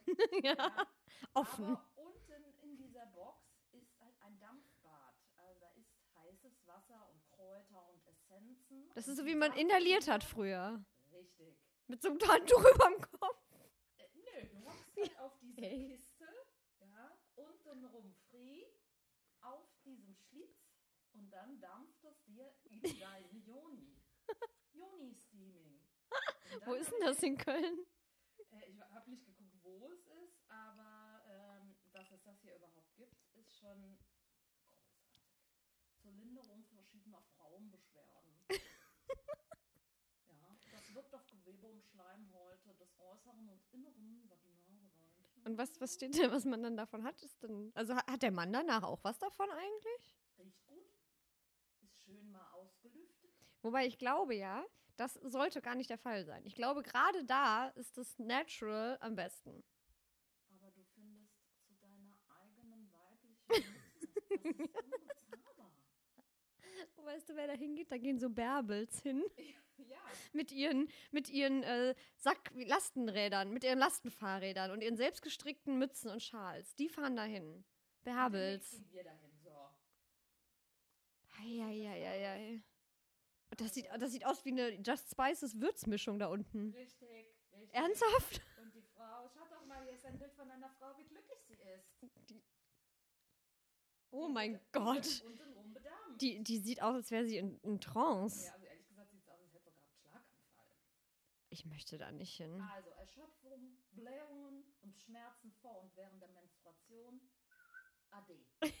ja. 0.42 0.54
Ja. 0.54 0.86
Offen. 1.34 1.64
Aber 1.64 1.88
unten 1.96 2.44
in 2.62 2.76
dieser 2.76 3.06
Box 3.06 3.46
ist 3.72 3.98
halt 4.00 4.14
ein 4.22 4.38
Dampfbad. 4.40 5.14
Also 5.36 5.60
da 5.60 5.68
ist 5.70 5.94
heißes 6.16 6.66
Wasser 6.66 7.08
und 7.08 7.22
Kräuter 7.30 7.88
und 7.88 8.04
Essenzen. 8.06 8.90
Das 8.94 9.06
ist 9.08 9.16
so, 9.18 9.24
wie 9.24 9.34
man 9.36 9.52
inhaliert 9.52 10.08
hat 10.08 10.24
früher. 10.24 10.84
Richtig. 11.12 11.56
Mit 11.86 12.02
so 12.02 12.10
einem 12.10 12.20
Handtuch 12.20 12.64
überm 12.74 13.00
Kopf. 13.00 13.42
Äh, 13.98 14.08
nö, 14.14 14.48
du 14.48 14.64
hockst 14.64 14.96
halt 14.98 15.18
auf 15.20 15.38
dieser 15.40 15.62
Hey. 15.62 15.88
Kiste, 15.88 16.26
ja, 16.80 17.16
untenrum 17.36 18.14
free, 18.30 18.64
auf 19.42 19.68
diesem 19.84 20.14
Schlitz 20.16 20.58
und 21.32 21.38
dann 21.38 21.60
dampft 21.60 22.04
es 22.04 22.22
dir 22.24 22.52
in 22.64 22.82
deine 23.00 23.38
Joni. 23.38 23.96
Joni-Steaming. 24.72 25.80
Wo 26.64 26.74
ist 26.74 26.90
denn 26.92 27.00
das 27.00 27.22
in 27.22 27.36
Köln? 27.38 27.86
äh, 28.50 28.70
ich 28.70 28.78
habe 28.80 29.10
nicht 29.10 29.24
geguckt, 29.24 29.54
wo 29.62 29.88
es 29.88 30.06
ist, 30.24 30.42
aber 30.48 31.22
ähm, 31.26 31.74
dass 31.92 32.10
es 32.10 32.22
das 32.22 32.40
hier 32.42 32.56
überhaupt 32.56 32.94
gibt, 32.96 33.16
ist 33.34 33.56
schon 33.56 33.98
großartig. 34.68 35.32
Zur 36.02 36.12
Linderung 36.12 36.64
verschiedener 36.66 37.22
Frauenbeschwerden. 37.36 38.46
ja, 40.28 40.58
das 40.70 40.94
wirkt 40.94 41.14
auf 41.14 41.26
Gewebe 41.30 41.68
und 41.68 41.82
Schleimhäute 41.84 42.74
des 42.74 42.98
äußeren 42.98 43.48
und 43.48 43.62
inneren 43.72 44.28
Vaginalbereichs. 44.28 45.46
Und 45.46 45.56
was, 45.56 45.80
was 45.80 45.94
steht 45.94 46.18
da, 46.18 46.30
was 46.30 46.44
man 46.44 46.62
dann 46.62 46.76
davon 46.76 47.04
hat? 47.04 47.22
Ist 47.22 47.42
denn, 47.42 47.72
also 47.74 47.96
hat 47.96 48.22
der 48.22 48.32
Mann 48.32 48.52
danach 48.52 48.82
auch 48.82 49.02
was 49.02 49.18
davon 49.18 49.50
eigentlich? 49.50 50.21
Schön 52.12 52.30
mal 52.30 52.46
ausgelüftet. 52.52 53.30
Wobei 53.62 53.86
ich 53.86 53.98
glaube 53.98 54.34
ja, 54.34 54.64
das 54.96 55.14
sollte 55.14 55.62
gar 55.62 55.74
nicht 55.74 55.88
der 55.88 55.98
Fall 55.98 56.24
sein. 56.24 56.44
Ich 56.44 56.54
glaube, 56.54 56.82
gerade 56.82 57.24
da 57.24 57.68
ist 57.68 57.96
das 57.96 58.18
Natural 58.18 58.98
am 59.00 59.16
besten. 59.16 59.64
Aber 60.50 60.70
du 60.72 60.84
findest 60.94 61.32
zu 61.66 61.74
deiner 61.76 62.18
eigenen 62.28 62.92
weiblichen 62.92 63.38
Nutzen. 63.48 64.68
Das 64.74 65.16
ist 65.16 65.32
unbezahlbar. 65.32 65.72
Weißt 67.04 67.28
du, 67.30 67.36
wer 67.36 67.46
da 67.46 67.54
hingeht? 67.54 67.90
Da 67.90 67.98
gehen 67.98 68.18
so 68.18 68.28
Bärbels 68.28 69.00
hin 69.00 69.24
Ja, 69.88 69.98
mit 70.32 70.52
ihren, 70.52 70.88
mit 71.10 71.28
ihren 71.28 71.62
äh, 71.64 71.94
Sack 72.16 72.52
Lastenrädern, 72.54 73.52
mit 73.52 73.64
ihren 73.64 73.78
Lastenfahrrädern 73.78 74.70
und 74.70 74.82
ihren 74.82 74.96
selbstgestrickten 74.96 75.78
Mützen 75.78 76.10
und 76.10 76.22
Schals. 76.22 76.74
Die 76.76 76.88
fahren 76.88 77.16
dahin. 77.16 77.64
Bärbels. 78.04 78.70
gehen 78.70 78.92
wir 78.92 79.04
dahin, 79.04 79.32
so. 79.42 79.50
Eieieiei. 81.40 82.62
Und 83.52 83.60
Das 83.60 83.74
sieht, 83.74 83.86
das 83.98 84.10
sieht 84.12 84.24
aus 84.24 84.42
wie 84.46 84.50
eine 84.52 84.70
Just 84.80 85.10
Spices 85.10 85.60
Würzmischung 85.60 86.18
da 86.18 86.28
unten. 86.28 86.72
Richtig, 86.72 87.08
richtig. 87.52 87.74
Ernsthaft? 87.74 88.40
Und 88.62 88.74
die 88.74 88.80
Frau, 88.80 89.28
schaut 89.28 89.52
doch 89.52 89.66
mal, 89.66 89.82
hier 89.84 89.92
ist 89.92 90.06
ein 90.06 90.18
Bild 90.18 90.32
von 90.32 90.50
einer 90.50 90.70
Frau, 90.70 90.96
wie 90.96 91.04
glücklich 91.04 91.38
sie 91.46 91.54
ist. 91.54 91.86
Oh 94.10 94.26
Die 94.28 94.32
mein 94.32 94.52
wird- 94.54 94.62
die 94.62 94.78
Gott. 94.78 95.22
Untenrum. 95.26 95.76
Die, 96.18 96.42
die 96.42 96.58
sieht 96.60 96.80
aus, 96.82 96.94
als 96.94 97.10
wäre 97.10 97.26
sie 97.26 97.36
in, 97.36 97.58
in 97.60 97.78
Trance. 97.78 98.46
Ja, 98.46 98.52
also 98.54 98.64
ehrlich 98.66 98.88
gesagt 98.88 99.10
sieht 99.10 99.20
es 99.20 99.28
aus, 99.28 99.38
als 99.42 99.52
hätte 99.52 99.70
sie 99.70 99.98
gerade 100.02 100.24
einen 100.24 100.38
Schlaganfall. 100.40 100.76
Ich 101.50 101.66
möchte 101.66 101.98
da 101.98 102.10
nicht 102.10 102.34
hin. 102.34 102.58
Also 102.72 102.88
Erschöpfung, 102.90 103.76
Blähungen 103.92 104.64
und 104.80 104.96
Schmerzen 104.98 105.52
vor 105.60 105.78
und 105.82 105.94
während 105.94 106.22
der 106.22 106.28
Menstruation. 106.30 107.20
AD. 108.12 108.34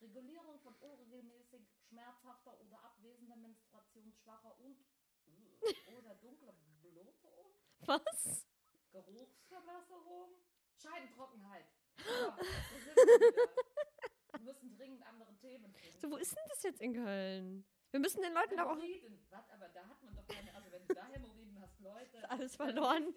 Regulierung 0.00 0.58
von 0.60 0.74
unregelmäßig 0.74 1.66
schmerzhafter 1.88 2.60
oder 2.60 2.78
abwesender 2.84 3.36
Menstruation 3.36 3.65
schwacher 4.12 4.58
und 4.60 4.84
oder 5.96 6.14
dunkler 6.16 6.54
Blutung. 6.80 7.50
Was? 7.80 8.46
Geruchsverbesserung. 8.92 10.30
Scheidentrockenheit. 10.76 11.66
Ja, 11.98 12.36
wir 14.32 14.40
müssen 14.40 14.76
dringend 14.76 15.06
andere 15.06 15.34
Themen 15.36 15.72
finden. 15.72 15.98
So, 15.98 16.10
wo 16.10 16.16
ist 16.16 16.36
denn 16.36 16.44
das 16.48 16.62
jetzt 16.62 16.80
in 16.80 16.94
Köln? 16.94 17.64
Wir 17.90 18.00
müssen 18.00 18.20
den 18.20 18.34
Leuten 18.34 18.56
doch 18.56 18.66
auch. 18.66 18.76
Was? 19.30 19.50
Aber 19.50 19.68
da 19.68 19.86
hat 19.86 20.02
man 20.02 20.14
doch 20.14 20.26
keine. 20.26 20.54
Also, 20.54 20.70
wenn 20.70 20.86
du 20.86 20.94
da 20.94 21.06
Hämorrhoiden 21.06 21.60
hast, 21.60 21.80
Leute. 21.80 22.30
Alles 22.30 22.56
dann 22.56 22.66
verloren. 22.66 23.14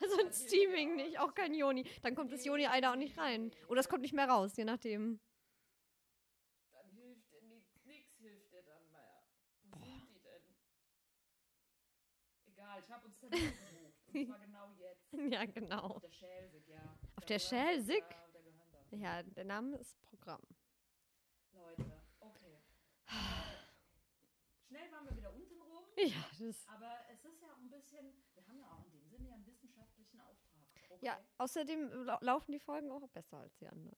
Also 0.00 0.18
ein 0.18 0.28
auch. 0.28 0.94
nicht, 0.96 1.18
auch 1.18 1.34
kein 1.34 1.54
Joni. 1.54 1.84
Dann 2.02 2.14
kommt 2.14 2.32
das 2.32 2.44
Joni-Ei 2.44 2.88
auch 2.88 2.96
nicht 2.96 3.18
rein. 3.18 3.50
Oder 3.68 3.80
es 3.80 3.88
kommt 3.88 4.02
nicht 4.02 4.14
mehr 4.14 4.28
raus, 4.28 4.56
je 4.56 4.64
nachdem. 4.64 5.20
Dann 6.72 6.90
hilft 6.92 7.30
dir 7.30 7.42
nichts. 7.42 7.84
Nix 7.84 8.16
hilft 8.16 8.50
dir 8.52 8.62
dann 8.62 8.90
mehr. 8.90 9.22
Wo 9.64 9.76
sind 9.84 10.08
die 10.08 10.20
denn? 10.20 10.42
Genau 14.12 14.72
jetzt. 14.78 15.12
Ja, 15.32 15.44
genau. 15.44 15.86
Auf 15.96 16.00
der 16.02 16.10
Schelsig, 16.10 16.66
ja. 16.68 16.98
Auf 17.16 17.24
der 17.24 17.36
gehört- 17.38 17.42
Schelsig? 17.42 18.04
Da. 18.90 18.96
Ja, 18.96 19.22
der 19.22 19.44
Name 19.44 19.76
ist 19.76 20.00
Programm. 20.02 20.42
Leute, 21.52 22.02
okay. 22.20 22.58
Äh, 23.06 23.12
Schnell 24.66 24.90
waren 24.92 25.06
wir 25.08 25.16
wieder 25.16 25.32
unten 25.32 25.60
rum. 25.60 25.84
Ja, 25.96 26.24
das. 26.38 26.66
Aber 26.68 26.92
es 27.12 27.24
ist 27.24 27.40
ja 27.42 27.52
auch 27.52 27.58
ein 27.58 27.70
bisschen, 27.70 28.12
wir 28.34 28.46
haben 28.46 28.58
ja 28.58 28.70
auch 28.72 28.84
in 28.84 28.92
dem 28.92 29.06
Sinne 29.08 29.28
ja 29.28 29.34
einen 29.34 29.46
wissenschaftlichen 29.46 30.20
Auftrag. 30.20 30.64
Okay? 30.90 30.98
Ja, 31.06 31.20
außerdem 31.38 31.88
lau- 32.04 32.18
laufen 32.20 32.52
die 32.52 32.60
Folgen 32.60 32.90
auch 32.90 33.08
besser 33.10 33.38
als 33.38 33.56
die 33.58 33.68
anderen. 33.68 33.96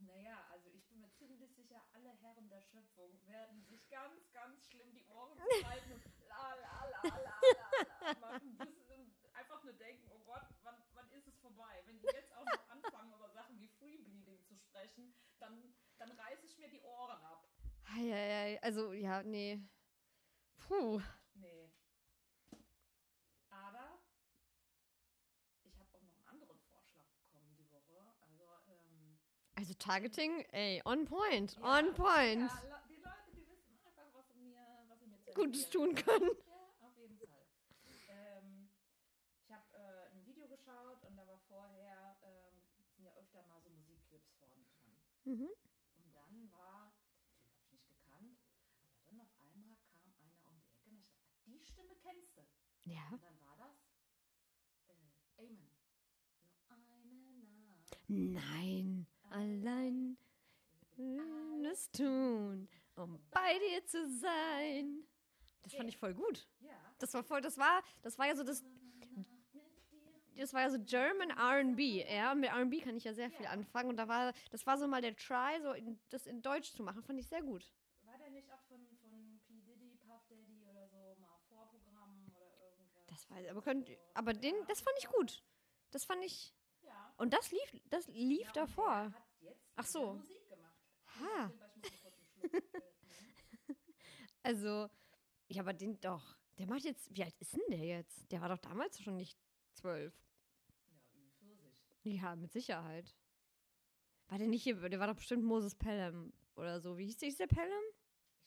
Naja, 0.00 0.46
also 0.50 0.68
ich 0.70 0.86
bin 0.86 1.00
mir 1.00 1.10
ziemlich 1.14 1.52
sicher, 1.54 1.82
alle 1.92 2.10
Herren 2.10 2.48
der 2.48 2.62
Schöpfung 2.62 3.10
werden 3.26 3.62
sich 3.64 3.88
ganz, 3.88 4.30
ganz 4.32 4.66
schlimm 4.68 4.92
die 4.94 5.06
Ohren 5.06 5.38
zuhalten 5.60 5.92
und 5.92 6.02
la 6.36 6.54
la 6.54 6.84
la 6.90 7.02
la 7.02 7.18
la, 7.22 8.12
la 8.12 8.20
machen, 8.20 8.56
bis 8.58 8.86
sie 8.88 9.12
einfach 9.34 9.62
nur 9.64 9.72
denken, 9.74 10.08
oh 10.14 10.18
Gott, 10.24 10.42
wann, 10.62 10.82
wann 10.94 11.10
ist 11.12 11.26
es 11.28 11.38
vorbei? 11.40 11.82
Wenn 11.86 11.98
die 12.00 12.06
jetzt 12.06 12.32
auch 12.34 12.44
noch 12.44 12.68
anfangen, 12.70 13.12
über 13.14 13.28
Sachen 13.30 13.58
wie 13.60 13.68
Free 13.68 13.98
Bleeding 13.98 14.42
zu 14.44 14.56
sprechen, 14.56 15.14
dann, 15.38 15.74
dann 15.98 16.10
reiße 16.12 16.46
ich 16.46 16.58
mir 16.58 16.68
die 16.68 16.80
Ohren 16.82 17.20
ab. 17.22 17.44
Eieiei, 17.96 18.60
also 18.62 18.92
ja, 18.92 19.22
nee. 19.22 19.60
Puh. 20.58 21.00
Nee. 21.34 21.70
Aber 23.50 23.98
ich 25.64 25.78
habe 25.78 25.90
auch 25.96 26.02
noch 26.02 26.12
einen 26.14 26.26
anderen 26.28 26.58
Vorschlag 26.68 27.04
bekommen 27.16 27.54
die 27.56 27.70
Woche. 27.70 27.94
Also, 28.20 28.44
ähm, 28.68 29.18
Also 29.54 29.74
Targeting, 29.74 30.44
ey, 30.52 30.82
on 30.84 31.04
point, 31.04 31.56
Ja, 31.56 31.78
on 31.78 31.94
point. 31.94 32.50
Ja, 32.50 32.62
Le- 32.64 32.82
die 32.88 32.96
Leute, 32.96 33.30
die 33.34 33.46
wissen 33.48 33.78
einfach, 33.84 34.06
was 34.12 34.28
sie 34.28 34.40
mir, 34.40 34.84
was 34.88 34.98
sie 35.00 35.06
mir 35.06 35.20
zu 35.22 35.25
Gutes 35.36 35.68
tun 35.68 35.94
können. 35.94 36.30
Ja, 36.48 36.72
auf 36.80 36.96
jeden 36.96 37.18
Fall. 37.18 37.46
Ähm, 38.08 38.70
ich 39.44 39.50
habe 39.52 39.66
äh, 39.76 40.16
ein 40.16 40.24
Video 40.24 40.48
geschaut 40.48 41.04
und 41.04 41.14
da 41.14 41.26
war 41.26 41.38
vorher, 41.46 42.16
ähm, 42.24 42.56
sind 42.94 43.04
ja 43.04 43.12
öfter 43.20 43.42
mal 43.42 43.60
so 43.60 43.68
Musikclips 43.68 44.32
vorne 44.38 44.64
dran. 44.64 44.96
Mhm. 45.24 45.50
Und 45.98 46.14
dann 46.14 46.50
war, 46.50 46.94
den 47.42 47.52
habe 47.52 47.60
ich 47.60 47.70
nicht 47.70 47.86
gekannt, 47.86 48.38
aber 48.96 49.04
dann 49.04 49.20
auf 49.20 49.28
einmal 49.38 49.76
kam 49.92 50.10
einer 50.16 50.40
um 50.48 50.56
die 50.56 50.72
Ecke 50.72 50.88
und 50.88 50.96
ich 50.96 51.06
dachte, 51.12 51.44
die 51.44 51.60
Stimme 51.60 51.94
kennst 52.00 52.34
du. 52.38 52.42
Ja. 52.84 53.06
Und 53.12 53.22
dann 53.22 53.38
war 53.38 53.56
das 53.58 53.76
äh, 54.88 55.44
Amen. 55.44 55.68
Nur 56.64 57.36
eine 57.36 57.58
Nacht. 57.60 57.98
Nein, 58.08 59.06
allein 59.28 60.16
alles 60.96 61.90
tun, 61.90 62.70
um 62.94 63.20
bei 63.30 63.58
dir 63.58 63.84
zu 63.84 64.08
sein. 64.08 65.06
Das 65.66 65.74
fand 65.74 65.88
ich 65.88 65.98
voll 65.98 66.14
gut. 66.14 66.46
Das 66.98 67.12
war 67.12 67.24
voll, 67.24 67.40
das 67.40 67.58
war, 67.58 67.82
das 68.02 68.16
war 68.18 68.26
ja 68.28 68.36
so 68.36 68.44
das, 68.44 68.64
das 70.36 70.54
war 70.54 70.60
ja 70.62 70.70
so 70.70 70.78
German 70.78 71.30
R&B, 71.30 72.04
ja. 72.08 72.30
Und 72.30 72.40
mit 72.40 72.50
R&B 72.50 72.80
kann 72.80 72.96
ich 72.96 73.02
ja 73.02 73.12
sehr 73.12 73.30
viel 73.32 73.46
anfangen. 73.46 73.90
Und 73.90 73.96
da 73.96 74.06
war, 74.06 74.32
das 74.50 74.64
war 74.64 74.78
so 74.78 74.86
mal 74.86 75.02
der 75.02 75.16
Try, 75.16 75.60
so 75.60 75.72
in, 75.72 75.98
das 76.10 76.26
in 76.26 76.40
Deutsch 76.40 76.72
zu 76.72 76.84
machen, 76.84 77.02
fand 77.02 77.18
ich 77.18 77.26
sehr 77.26 77.42
gut. 77.42 77.72
War 78.04 78.16
der 78.16 78.30
nicht 78.30 78.48
auch 78.52 78.60
von, 78.68 78.78
von 79.02 79.40
P. 79.48 79.54
Diddy, 79.60 79.96
Puff 80.06 80.24
Daddy 80.28 80.64
oder 80.70 80.86
so 80.86 81.16
mal 81.18 81.36
Vorprogramm 81.48 82.32
oder 82.36 82.46
irgendwas? 82.62 83.04
Das 83.08 83.28
war, 83.28 83.38
aber 83.50 83.60
könnt, 83.60 83.90
aber 84.14 84.34
den, 84.34 84.54
das 84.68 84.80
fand 84.80 84.96
ich 85.00 85.08
gut. 85.08 85.42
Das 85.90 86.04
fand 86.04 86.24
ich, 86.24 86.54
Ja. 86.82 87.12
und 87.16 87.32
das 87.32 87.50
lief, 87.50 87.80
das 87.90 88.06
lief 88.06 88.46
ja, 88.46 88.52
davor. 88.52 89.12
Ach 89.74 89.86
so. 89.86 90.22
Ha. 91.20 91.50
Ich. 91.82 92.52
Also, 94.42 94.88
ja, 95.48 95.62
aber 95.62 95.72
den 95.72 96.00
doch. 96.00 96.36
Der 96.58 96.66
macht 96.66 96.84
jetzt, 96.84 97.14
wie 97.14 97.22
alt 97.22 97.34
ist 97.38 97.54
denn 97.54 97.62
der 97.68 97.84
jetzt? 97.84 98.30
Der 98.32 98.40
war 98.40 98.48
doch 98.48 98.58
damals 98.58 99.00
schon 99.00 99.16
nicht 99.16 99.38
zwölf. 99.72 100.14
ja, 100.84 100.96
Ü40. 102.04 102.22
Ja, 102.22 102.36
mit 102.36 102.52
Sicherheit. 102.52 103.14
War 104.28 104.38
der 104.38 104.48
nicht 104.48 104.62
hier, 104.62 104.76
der 104.88 104.98
war 104.98 105.06
doch 105.06 105.16
bestimmt 105.16 105.44
Moses 105.44 105.74
Pelham 105.74 106.32
oder 106.56 106.80
so. 106.80 106.96
Wie 106.98 107.04
hieß 107.04 107.18
der, 107.18 107.28
hieß 107.28 107.36
der 107.36 107.46
Pelham? 107.46 107.84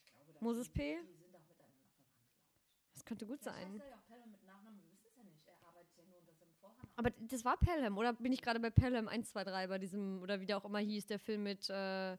Ich 0.04 0.12
glaube, 0.12 0.32
Moses 0.40 0.68
P? 0.68 0.80
Die 0.80 1.14
sind 1.14 1.34
auch 1.34 1.40
miteinander 1.40 1.40
verwandt, 1.46 1.74
glaube 1.96 2.08
ich. 2.18 2.92
Das 2.92 3.04
könnte 3.04 3.26
gut 3.26 3.40
Vielleicht 3.40 3.56
sein. 3.56 3.72
heißt 3.72 3.84
er 3.84 3.88
ja 3.90 3.96
auch 3.96 4.06
Pelham 4.06 4.30
mit 4.30 4.44
Nachnamen, 4.44 4.78
wir 4.80 4.90
wissen 4.90 5.06
es 5.06 5.16
ja 5.16 5.22
nicht. 5.22 5.46
Er 5.46 5.66
arbeitet 5.66 5.96
ja 5.96 6.04
nur 6.04 6.18
unter 6.18 6.34
seinem 6.34 6.54
Vornamen. 6.60 6.88
Aber 6.96 7.10
das 7.10 7.44
war 7.44 7.56
Pelham, 7.56 7.96
oder 7.96 8.12
bin 8.12 8.32
ich 8.32 8.42
gerade 8.42 8.60
bei 8.60 8.70
Pelham 8.70 9.08
1, 9.08 9.30
2, 9.30 9.44
3 9.44 9.66
bei 9.68 9.78
diesem, 9.78 10.20
oder 10.20 10.40
wie 10.40 10.46
der 10.46 10.58
auch 10.58 10.64
immer 10.64 10.80
hieß, 10.80 11.06
der 11.06 11.18
Film 11.18 11.44
mit, 11.44 11.70
äh, 11.70 12.18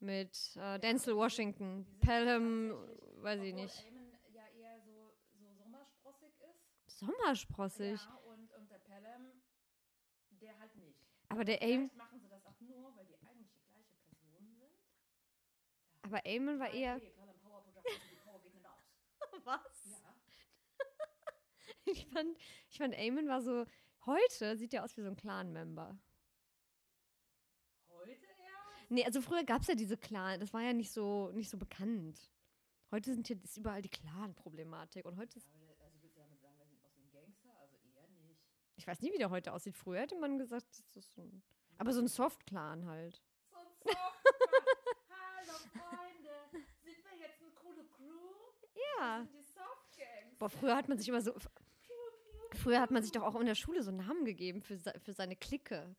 mit 0.00 0.56
äh, 0.56 0.80
Denzel 0.80 1.14
Washington. 1.14 1.86
Pelham, 2.00 2.72
weiß 3.22 3.40
ich 3.42 3.54
nicht. 3.54 3.84
Eamon 3.84 4.06
ja 4.36 4.46
eher 4.58 4.80
so, 4.80 5.14
so 5.38 5.52
sommersprossig 5.54 6.32
ist. 6.40 6.66
Sommersprossig. 6.96 8.00
Ja, 8.00 8.14
und, 8.32 8.50
und 8.52 8.70
der 8.70 8.78
Pelham, 8.78 9.30
der 10.30 10.58
halt 10.58 10.74
nicht. 10.76 10.98
Aber 11.28 11.44
der 11.44 11.60
Aim, 11.62 11.90
machen 11.96 12.18
sie 12.20 12.28
das 12.28 12.44
auch 12.46 12.58
nur, 12.60 12.96
weil 12.96 13.04
die 13.06 13.18
eigentlich 13.18 13.50
die 13.52 13.60
gleiche 13.68 13.96
Person 13.96 14.46
sind. 14.58 14.72
aber 16.02 16.24
Eamon 16.24 16.58
war 16.58 16.70
eher. 16.72 16.96
Okay, 16.96 17.10
Pelham 17.10 17.38
Power 17.40 17.62
Production, 17.64 18.00
die 18.10 18.16
Power 18.16 18.40
geht 18.40 18.54
nicht 18.54 18.66
aus. 18.66 19.44
Was? 19.44 19.86
Ja. 19.86 20.14
Ich 21.88 22.04
fand, 22.08 22.36
ich 22.68 22.78
fand 22.78 22.94
Eamon 22.98 23.28
war 23.28 23.40
so. 23.40 23.64
Heute 24.06 24.56
sieht 24.56 24.74
er 24.74 24.82
aus 24.84 24.96
wie 24.96 25.02
so 25.02 25.08
ein 25.08 25.16
Clan-Member. 25.16 25.96
Heute 27.88 28.10
erst? 28.10 28.90
Nee, 28.90 29.04
also 29.04 29.20
früher 29.20 29.44
gab 29.44 29.62
es 29.62 29.68
ja 29.68 29.74
diese 29.76 29.96
Clan, 29.96 30.40
das 30.40 30.52
war 30.52 30.62
ja 30.62 30.72
nicht 30.72 30.90
so, 30.90 31.30
nicht 31.32 31.48
so 31.48 31.58
bekannt. 31.58 32.30
Heute 32.90 33.12
sind 33.14 33.26
hier 33.26 33.42
ist 33.42 33.56
überall 33.56 33.82
die 33.82 33.88
Clan-Problematik. 33.88 35.04
Und 35.06 35.16
heute 35.16 35.38
ist, 35.38 35.46
Ja, 35.46 35.54
aber 35.54 35.66
der, 35.66 35.80
also 35.84 36.00
willst 36.02 36.16
du 36.16 36.20
damit 36.20 36.40
sagen, 36.40 36.56
der 36.58 36.66
sieht 36.66 36.82
aus 36.84 36.96
wie 36.96 37.02
ein 37.02 37.10
Gangster? 37.10 37.50
Also 37.60 37.76
eher 37.78 38.08
nicht. 38.08 38.40
Ich 38.76 38.86
weiß 38.86 39.00
nie, 39.02 39.12
wie 39.12 39.18
der 39.18 39.30
heute 39.30 39.52
aussieht. 39.52 39.76
Früher 39.76 40.00
hätte 40.00 40.16
man 40.16 40.38
gesagt, 40.38 40.66
das 40.94 41.04
ist 41.04 41.14
so 41.14 41.22
ein, 41.22 41.42
aber 41.78 41.92
so 41.92 42.00
ein 42.00 42.08
Soft-Clan 42.08 42.86
halt. 42.86 43.22
So 43.50 43.56
ein 43.56 43.66
Soft 43.82 44.24
Hallo 45.08 45.58
Freunde, 45.72 46.64
sind 46.82 47.04
wir 47.04 47.18
jetzt 47.18 47.40
eine 47.40 47.50
coole 47.52 47.84
Crew? 47.86 48.36
Ja. 48.74 49.20
Das 49.20 49.30
sind 49.30 49.38
die 49.38 49.42
Soft 49.42 49.96
Gangs. 49.96 50.38
Boah, 50.38 50.50
früher 50.50 50.76
hat 50.76 50.88
man 50.88 50.98
sich 50.98 51.08
immer 51.08 51.20
so, 51.20 51.34
früher 52.52 52.80
hat 52.80 52.90
man 52.90 53.02
sich 53.02 53.12
doch 53.12 53.22
auch 53.22 53.34
in 53.36 53.46
der 53.46 53.54
Schule 53.54 53.82
so 53.82 53.90
Namen 53.90 54.24
gegeben 54.24 54.62
für, 54.62 54.78
für 54.78 55.12
seine 55.12 55.36
Clique. 55.36 55.96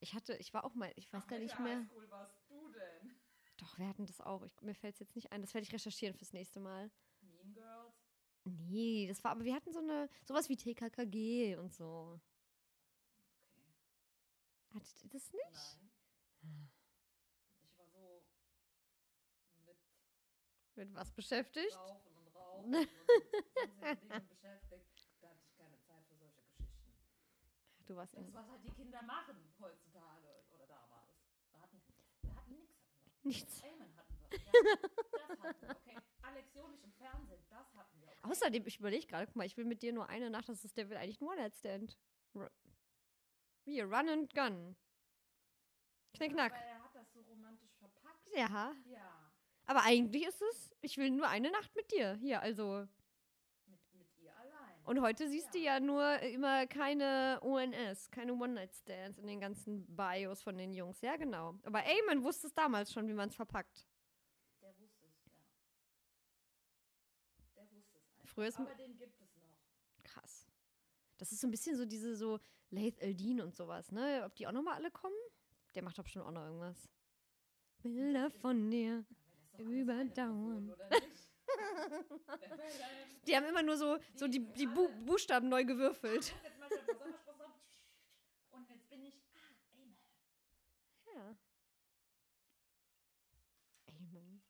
Ich 0.00 0.14
hatte, 0.14 0.36
ich 0.36 0.52
war 0.52 0.64
auch 0.64 0.74
mal, 0.74 0.92
ich 0.96 1.12
weiß 1.12 1.22
Ach, 1.24 1.28
gar 1.28 1.38
nicht 1.38 1.58
mehr. 1.58 1.78
Highschool 1.78 2.10
warst 2.10 2.48
du 2.48 2.68
denn? 2.68 3.16
Doch, 3.56 3.78
wir 3.78 3.88
hatten 3.88 4.06
das 4.06 4.20
auch. 4.20 4.42
Ich, 4.42 4.60
mir 4.60 4.74
fällt 4.74 4.94
es 4.94 5.00
jetzt 5.00 5.16
nicht 5.16 5.32
ein. 5.32 5.40
Das 5.40 5.54
werde 5.54 5.64
ich 5.64 5.72
recherchieren 5.72 6.14
fürs 6.14 6.32
nächste 6.32 6.60
Mal. 6.60 6.90
Mean 7.22 7.54
Girls? 7.54 7.85
Nee, 8.46 9.08
das 9.08 9.22
war, 9.24 9.32
aber 9.32 9.44
wir 9.44 9.54
hatten 9.54 9.72
so 9.72 9.80
eine, 9.80 10.08
sowas 10.24 10.48
wie 10.48 10.56
TKKG 10.56 11.56
und 11.56 11.74
so. 11.74 12.20
Okay. 13.50 13.74
Hattet 14.74 15.02
ihr 15.04 15.10
das 15.10 15.32
nicht? 15.32 15.78
Nein. 16.42 16.70
Ich 17.62 17.76
war 17.76 17.88
so 17.88 18.22
mit 19.64 19.76
Mit 20.76 20.94
was 20.94 21.10
beschäftigt? 21.10 21.76
Rauchen 21.76 22.16
und 22.16 22.28
Rauchen 22.36 22.64
und 22.66 22.72
Dingen 22.72 24.28
beschäftigt. 24.28 25.08
Da 25.20 25.28
hatte 25.28 25.42
ich 25.42 25.56
keine 25.56 25.80
Zeit 25.80 26.06
für 26.06 26.16
solche 26.16 26.42
Geschichten. 26.42 26.94
Du 27.86 27.96
warst 27.96 28.14
Das, 28.14 28.32
was 28.32 28.48
halt 28.48 28.62
die 28.62 28.70
Kinder 28.70 29.02
machen 29.02 29.36
heutzutage 29.58 30.44
oder 30.54 30.68
damals. 30.68 31.10
Wir 31.50 31.60
hatten, 31.60 31.82
wir 32.22 32.34
hatten 32.36 32.52
nichts. 32.52 33.24
Nichts. 33.24 33.60
Ja, 33.60 33.68
das 34.36 35.40
hatten 35.42 35.62
wir, 35.62 35.70
okay. 35.70 35.98
Alex 36.22 36.54
Jolich 36.54 36.82
im 36.82 36.92
Fernsehen, 36.92 37.44
das 37.48 37.74
hatten 37.74 38.00
wir. 38.00 38.08
Okay. 38.08 38.30
Außerdem, 38.30 38.66
ich 38.66 38.78
überlege 38.78 39.06
gerade, 39.06 39.26
guck 39.26 39.36
mal, 39.36 39.46
ich 39.46 39.56
will 39.56 39.64
mit 39.64 39.82
dir 39.82 39.92
nur 39.92 40.08
eine 40.08 40.30
Nacht, 40.30 40.48
das 40.48 40.64
ist 40.64 40.76
der 40.76 40.88
will 40.88 40.96
eigentlich 40.96 41.20
nur 41.20 41.30
One-Night-Stand. 41.30 41.96
Hier, 43.64 43.84
Run 43.84 44.08
and 44.08 44.34
Gun. 44.34 44.76
Knick, 46.14 46.32
knack. 46.32 46.52
Aber 46.52 46.64
er 46.64 46.82
hat 46.82 46.94
das 46.94 47.12
so 47.12 47.20
romantisch 47.22 47.74
verpackt. 47.78 48.28
Ja, 48.34 48.74
Ja, 48.86 49.26
aber 49.66 49.82
eigentlich 49.82 50.26
ist 50.26 50.40
es, 50.40 50.72
ich 50.80 50.96
will 50.96 51.10
nur 51.10 51.28
eine 51.28 51.50
Nacht 51.50 51.74
mit 51.74 51.90
dir. 51.90 52.14
Hier, 52.14 52.40
also, 52.40 52.86
mit, 53.66 53.80
mit 53.94 54.06
ihr 54.18 54.34
allein. 54.36 54.84
Und 54.84 55.00
heute 55.00 55.28
siehst 55.28 55.52
du 55.52 55.58
ja 55.58 55.80
nur 55.80 56.20
immer 56.20 56.68
keine 56.68 57.40
ONS, 57.42 58.10
keine 58.12 58.34
One-Night-Stands 58.34 59.18
in 59.18 59.26
den 59.26 59.40
ganzen 59.40 59.84
Bios 59.96 60.42
von 60.42 60.56
den 60.56 60.72
Jungs. 60.72 61.00
Ja, 61.00 61.16
genau. 61.16 61.58
Aber 61.64 61.82
Eamon 61.84 62.22
wusste 62.22 62.46
es 62.46 62.54
damals 62.54 62.92
schon, 62.92 63.08
wie 63.08 63.14
man 63.14 63.28
es 63.28 63.34
verpackt. 63.34 63.88
Der 64.62 64.78
wusste 64.78 65.08
es, 65.08 65.24
ja. 65.24 65.32
Der 68.22 68.25
wusste 68.36 68.48
es 68.48 68.56
einfach. 68.56 68.64
Früher 68.66 68.66
ist 68.66 68.72
Aber 68.72 68.74
den 68.74 68.96
gibt 68.96 69.14
es 69.14 69.20
noch. 69.20 70.02
krass. 70.04 70.46
Das 71.18 71.32
ist 71.32 71.40
so 71.40 71.46
ein 71.46 71.50
bisschen 71.50 71.76
so 71.76 71.86
diese 71.86 72.14
so 72.16 72.40
Laith 72.70 72.98
Eldin 73.00 73.40
und 73.40 73.54
sowas, 73.56 73.90
ne? 73.90 74.22
Ob 74.24 74.34
die 74.34 74.46
auch 74.46 74.52
nochmal 74.52 74.74
alle 74.74 74.90
kommen? 74.90 75.14
Der 75.74 75.82
macht 75.82 75.98
doch 75.98 76.04
bestimmt 76.04 76.26
auch 76.26 76.30
noch 76.32 76.44
irgendwas. 76.44 76.88
Bilder 77.82 78.30
von 78.30 78.70
dir. 78.70 79.04
Überdauern. 79.58 80.74
Die 83.26 83.36
haben 83.36 83.44
immer 83.46 83.62
nur 83.62 83.76
so, 83.76 83.98
so 84.14 84.26
die, 84.28 84.40
die 84.54 84.66
Bu 84.66 84.88
Buchstaben 85.04 85.48
neu 85.48 85.64
gewürfelt. 85.64 86.34
Mal. 86.58 86.68
Und 88.50 88.68
jetzt 88.68 88.88
bin 88.88 89.02
ich. 89.04 89.14
Ah, 89.34 89.54
Amen. 89.74 89.96
Ja. 91.14 91.36
Amen. 93.88 94.42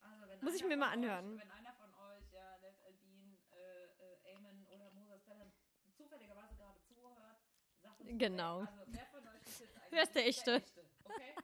Also 0.00 0.44
Muss 0.44 0.54
ich 0.54 0.64
mir 0.64 0.76
mal 0.76 0.90
von 0.90 0.98
anhören. 1.04 1.40
Euch, 1.40 2.32
ja, 2.32 2.56
Left 2.56 2.82
Aldin, 2.84 3.38
äh, 3.50 3.84
äh, 3.84 4.36
Amen 4.36 4.66
oder 4.66 4.90
Moses 4.92 5.20
Pelham 5.22 5.50
zufälligerweise 5.96 6.54
gerade 6.56 6.80
zuhört, 6.80 7.40
sagt 7.82 7.97
uns 7.97 7.97
Genau. 8.16 8.60
Also 8.60 8.82
wer 8.86 9.06
von 9.06 9.26
euch 9.28 9.46
ist 9.46 9.60
jetzt 9.60 9.76
eigentlich 9.76 9.90
Wer 9.92 10.02
ist 10.02 10.14
der 10.14 10.26
Echte? 10.26 10.62
Okay? 11.04 11.34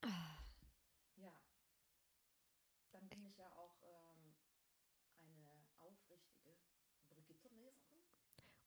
also, 0.00 0.10
ja. 1.16 1.32
Dann 2.92 3.08
bin 3.08 3.24
ich 3.24 3.36
ja 3.36 3.50
auch 3.56 3.74
ähm, 3.82 4.34
eine 5.20 5.50
aufrichtige 5.78 6.56
Brigitte-Leserin. 7.08 8.02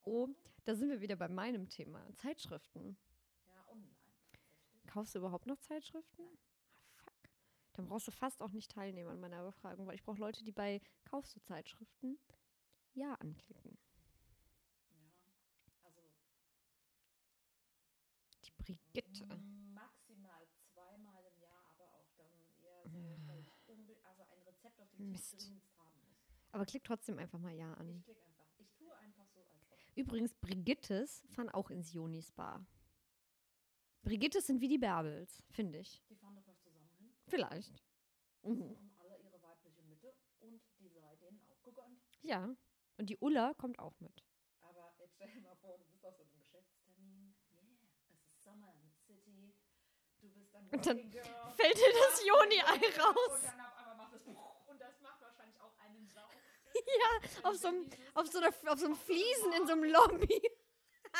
Oh, 0.03 0.29
da 0.65 0.75
sind 0.75 0.89
wir 0.89 1.01
wieder 1.01 1.15
bei 1.15 1.27
meinem 1.27 1.69
Thema. 1.69 2.05
Zeitschriften. 2.15 2.97
Ja, 3.47 3.67
online. 3.69 3.95
Kaufst 4.87 5.13
du 5.15 5.19
überhaupt 5.19 5.45
noch 5.45 5.59
Zeitschriften? 5.59 6.23
Ah, 6.23 6.85
fuck. 7.03 7.29
Dann 7.73 7.85
brauchst 7.87 8.07
du 8.07 8.11
fast 8.11 8.41
auch 8.41 8.51
nicht 8.51 8.71
teilnehmen 8.71 9.09
an 9.09 9.19
meiner 9.19 9.43
Befragung, 9.43 9.87
weil 9.87 9.95
ich 9.95 10.03
brauche 10.03 10.19
Leute, 10.19 10.43
die 10.43 10.51
bei 10.51 10.81
Kaufst 11.05 11.35
du 11.35 11.39
Zeitschriften 11.41 12.17
Ja 12.93 13.13
anklicken. 13.15 13.77
Ja, 14.89 14.97
also 15.83 16.01
Die 18.43 18.51
Brigitte. 18.51 19.25
Maximal 19.73 20.47
zweimal 20.73 21.23
im 21.25 21.39
Jahr, 21.41 21.63
aber 21.69 21.85
auch 21.93 22.09
dann 22.17 22.31
eher 22.61 22.83
so, 22.89 23.17
weil 23.27 23.39
ich 23.39 23.51
unbe- 23.67 23.97
also 24.03 24.23
ein 24.23 24.41
Rezept, 24.41 24.79
auf 24.81 24.89
dem 24.89 25.08
ich 25.08 25.08
Mist. 25.19 25.51
Aber 26.51 26.65
klick 26.65 26.83
trotzdem 26.83 27.19
einfach 27.19 27.39
mal 27.39 27.53
Ja 27.53 27.73
an. 27.73 27.89
Ich 27.99 28.03
klicke 28.05 28.23
einfach. 28.23 28.45
Ich 28.57 28.71
tue 28.71 28.95
einfach 28.97 29.25
so, 29.27 29.41
als 29.41 29.71
ob. 29.71 29.77
Übrigens, 29.95 30.33
Brigittes 30.35 31.25
fahren 31.29 31.49
auch 31.49 31.69
ins 31.69 31.93
Jonis 31.93 32.31
Bar. 32.31 32.65
Brigittes 34.01 34.47
sind 34.47 34.61
wie 34.61 34.67
die 34.69 34.77
Bärbels, 34.77 35.43
finde 35.49 35.79
ich. 35.79 36.01
Die 36.09 36.15
fahren 36.15 36.35
doch 36.35 36.47
was 36.47 36.59
zusammen 36.61 36.89
hin. 36.97 37.13
Vielleicht. 37.27 37.83
Mhm. 38.43 38.61
haben 38.75 38.91
alle 38.97 39.17
ihre 39.19 39.41
weibliche 39.41 39.83
Mitte 39.83 40.15
und 40.39 40.61
die 40.79 40.87
sei 40.89 41.15
denen 41.17 41.41
auch 41.51 41.61
gegönnt. 41.63 42.01
Ja. 42.21 42.55
Und 42.97 43.09
die 43.09 43.17
Ulla 43.17 43.53
kommt 43.55 43.77
auch 43.79 43.99
mit. 43.99 44.25
Aber 44.61 44.93
jetzt 44.97 45.15
stell 45.15 45.31
dir 45.33 45.41
mal 45.41 45.55
vor, 45.57 45.77
du 45.77 45.83
bist 45.85 46.05
auf 46.05 46.15
so 46.15 46.23
einem 46.23 46.33
Geschäftstermin. 46.37 47.35
Yeah, 47.51 47.61
es 47.83 48.09
ist 48.09 48.43
Summer 48.43 48.73
in 48.73 48.81
the 48.89 48.95
City. 49.05 49.53
Du 50.21 50.29
bist 50.29 50.53
dann 50.53 50.69
Und 50.69 50.85
dann 50.85 51.11
Girl. 51.11 51.53
Fällt 51.55 51.77
dir 51.77 51.93
das 52.07 52.25
Joni-Ei 52.25 52.87
Und 52.87 52.99
raus. 52.99 53.41
dann 53.43 53.59
auf 53.61 53.77
einmal 53.77 53.97
macht 53.97 54.13
es 54.13 54.25
und 54.25 54.79
das 54.79 55.01
macht 55.01 55.21
wahrscheinlich 55.21 55.59
auch 55.59 55.77
einen 55.79 56.07
Saug. 56.07 56.31
Ja, 56.97 57.49
auf 57.49 57.55
so, 57.55 57.67
einem, 57.67 57.89
auf, 58.13 58.27
so 58.27 58.39
einer, 58.39 58.49
auf 58.49 58.79
so 58.79 58.85
einem 58.85 58.95
Fliesen 58.95 59.53
in 59.53 59.65
so 59.67 59.73
einem 59.73 59.83
Lobby. 59.83 60.41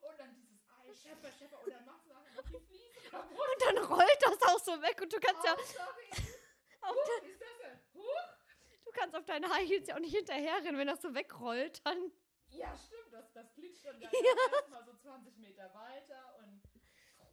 Und 0.00 0.18
dann 0.18 0.34
dieses 0.34 0.60
Ei, 0.68 0.94
Schepper, 0.94 1.30
Schepper, 1.32 1.58
und 1.64 1.72
dann 1.72 1.84
es 1.84 2.06
nachher 2.06 2.34
noch 2.34 2.44
die 2.44 2.60
Fliese 2.66 3.10
kaputt. 3.10 3.38
Und 3.38 3.62
dann 3.66 3.84
rollt 3.84 4.18
das 4.20 4.42
auch 4.42 4.58
so 4.58 4.82
weg 4.82 5.00
und 5.02 5.12
du 5.12 5.20
kannst 5.20 5.44
ja 5.44 5.54
Oh, 5.56 5.62
sorry. 5.62 6.26
auf, 6.82 6.94
Huch, 6.96 7.22
ist 7.26 7.40
das 7.40 7.58
denn? 7.62 7.78
Huch. 7.94 8.04
du 8.84 8.90
kannst 8.92 9.16
auf 9.16 9.24
deine 9.24 9.48
High 9.50 9.68
Heels 9.68 9.88
ja 9.88 9.94
auch 9.96 10.00
nicht 10.00 10.14
hinterherrennen, 10.14 10.78
wenn 10.78 10.86
das 10.86 11.02
so 11.02 11.14
wegrollt 11.14 11.84
dann. 11.84 12.12
Ja, 12.50 12.74
stimmt, 12.76 13.12
das, 13.12 13.32
das 13.32 13.54
glitscht 13.54 13.84
dann 13.86 14.00
ja. 14.00 14.08
erstmal 14.52 14.84
so 14.84 14.94
20 14.94 15.36
Meter 15.38 15.72
weiter 15.74 16.38
und 16.38 16.62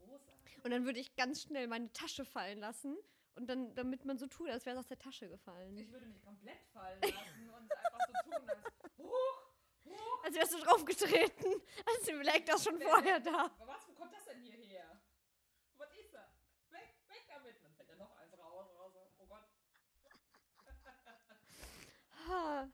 großartig. 0.05 0.63
Und 0.63 0.71
dann 0.71 0.85
würde 0.85 0.99
ich 0.99 1.15
ganz 1.15 1.43
schnell 1.43 1.67
meine 1.67 1.91
Tasche 1.93 2.25
fallen 2.25 2.59
lassen 2.59 2.97
und 3.35 3.47
dann, 3.47 3.73
damit 3.75 4.05
man 4.05 4.17
so 4.17 4.27
tut, 4.27 4.49
als 4.49 4.65
wäre 4.65 4.75
es 4.75 4.79
aus 4.79 4.87
der 4.87 4.97
Tasche 4.97 5.27
gefallen. 5.27 5.77
Ich 5.77 5.91
würde 5.91 6.05
mich 6.05 6.21
komplett 6.23 6.63
fallen 6.73 7.01
lassen 7.01 7.49
und 7.49 7.71
einfach 7.71 7.99
so 8.07 8.13
tun, 8.31 8.49
als 8.49 8.97
huch, 8.97 9.53
huch. 9.85 10.23
Als 10.23 10.35
wärst 10.35 10.53
du 10.53 10.59
draufgetreten. 10.59 11.61
Also 11.85 12.13
lag 12.21 12.43
das 12.45 12.63
schon 12.63 12.79
vorher 12.79 13.19
da. 13.19 13.51
Was, 13.65 13.87
wo 13.87 13.93
kommt 13.93 14.13
das 14.13 14.25
denn 14.25 14.41
hierher? 14.41 14.99
Was 15.77 15.89
ist 15.91 16.13
das? 16.13 16.29
Weg, 16.69 16.95
weg 17.09 17.25
damit. 17.27 17.63
Dann 17.63 17.73
fällt 17.73 17.89
ja 17.89 17.95
noch 17.95 18.15
eins 18.17 18.37
raus 18.37 18.67
oder 18.73 18.89
so. 18.89 18.99
Oh 19.19 19.25
Gott. 19.27 19.45
Ha. 22.27 22.67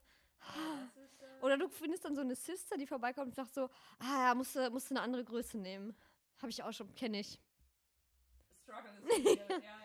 Oder 1.42 1.58
du 1.58 1.68
findest 1.68 2.04
dann 2.04 2.14
so 2.14 2.20
eine 2.20 2.34
Sister, 2.36 2.76
die 2.76 2.86
vorbeikommt 2.86 3.28
und 3.28 3.34
sagt 3.34 3.52
so, 3.52 3.68
ah 3.98 4.28
ja, 4.28 4.34
musst 4.34 4.54
du, 4.56 4.70
musst 4.70 4.90
du 4.90 4.94
eine 4.94 5.02
andere 5.02 5.24
Größe 5.24 5.58
nehmen. 5.58 5.94
Habe 6.38 6.50
ich 6.50 6.62
auch 6.62 6.72
schon, 6.72 6.94
kenne 6.94 7.20
ich. 7.20 7.38
Struggle 8.62 8.92
ist. 9.08 9.38
Ja, 9.50 9.58
ja. 9.58 9.81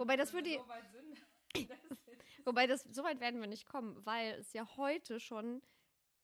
Wobei 0.00 0.16
das 0.16 0.32
würde- 0.32 0.54
So 0.54 0.66
weit 0.66 0.90
sind. 0.92 1.26
Wobei, 2.46 2.66
das, 2.66 2.82
so 2.90 3.04
weit 3.04 3.20
werden 3.20 3.38
wir 3.38 3.46
nicht 3.46 3.66
kommen, 3.66 4.00
weil 4.06 4.32
es 4.40 4.54
ja 4.54 4.66
heute 4.78 5.20
schon, 5.20 5.60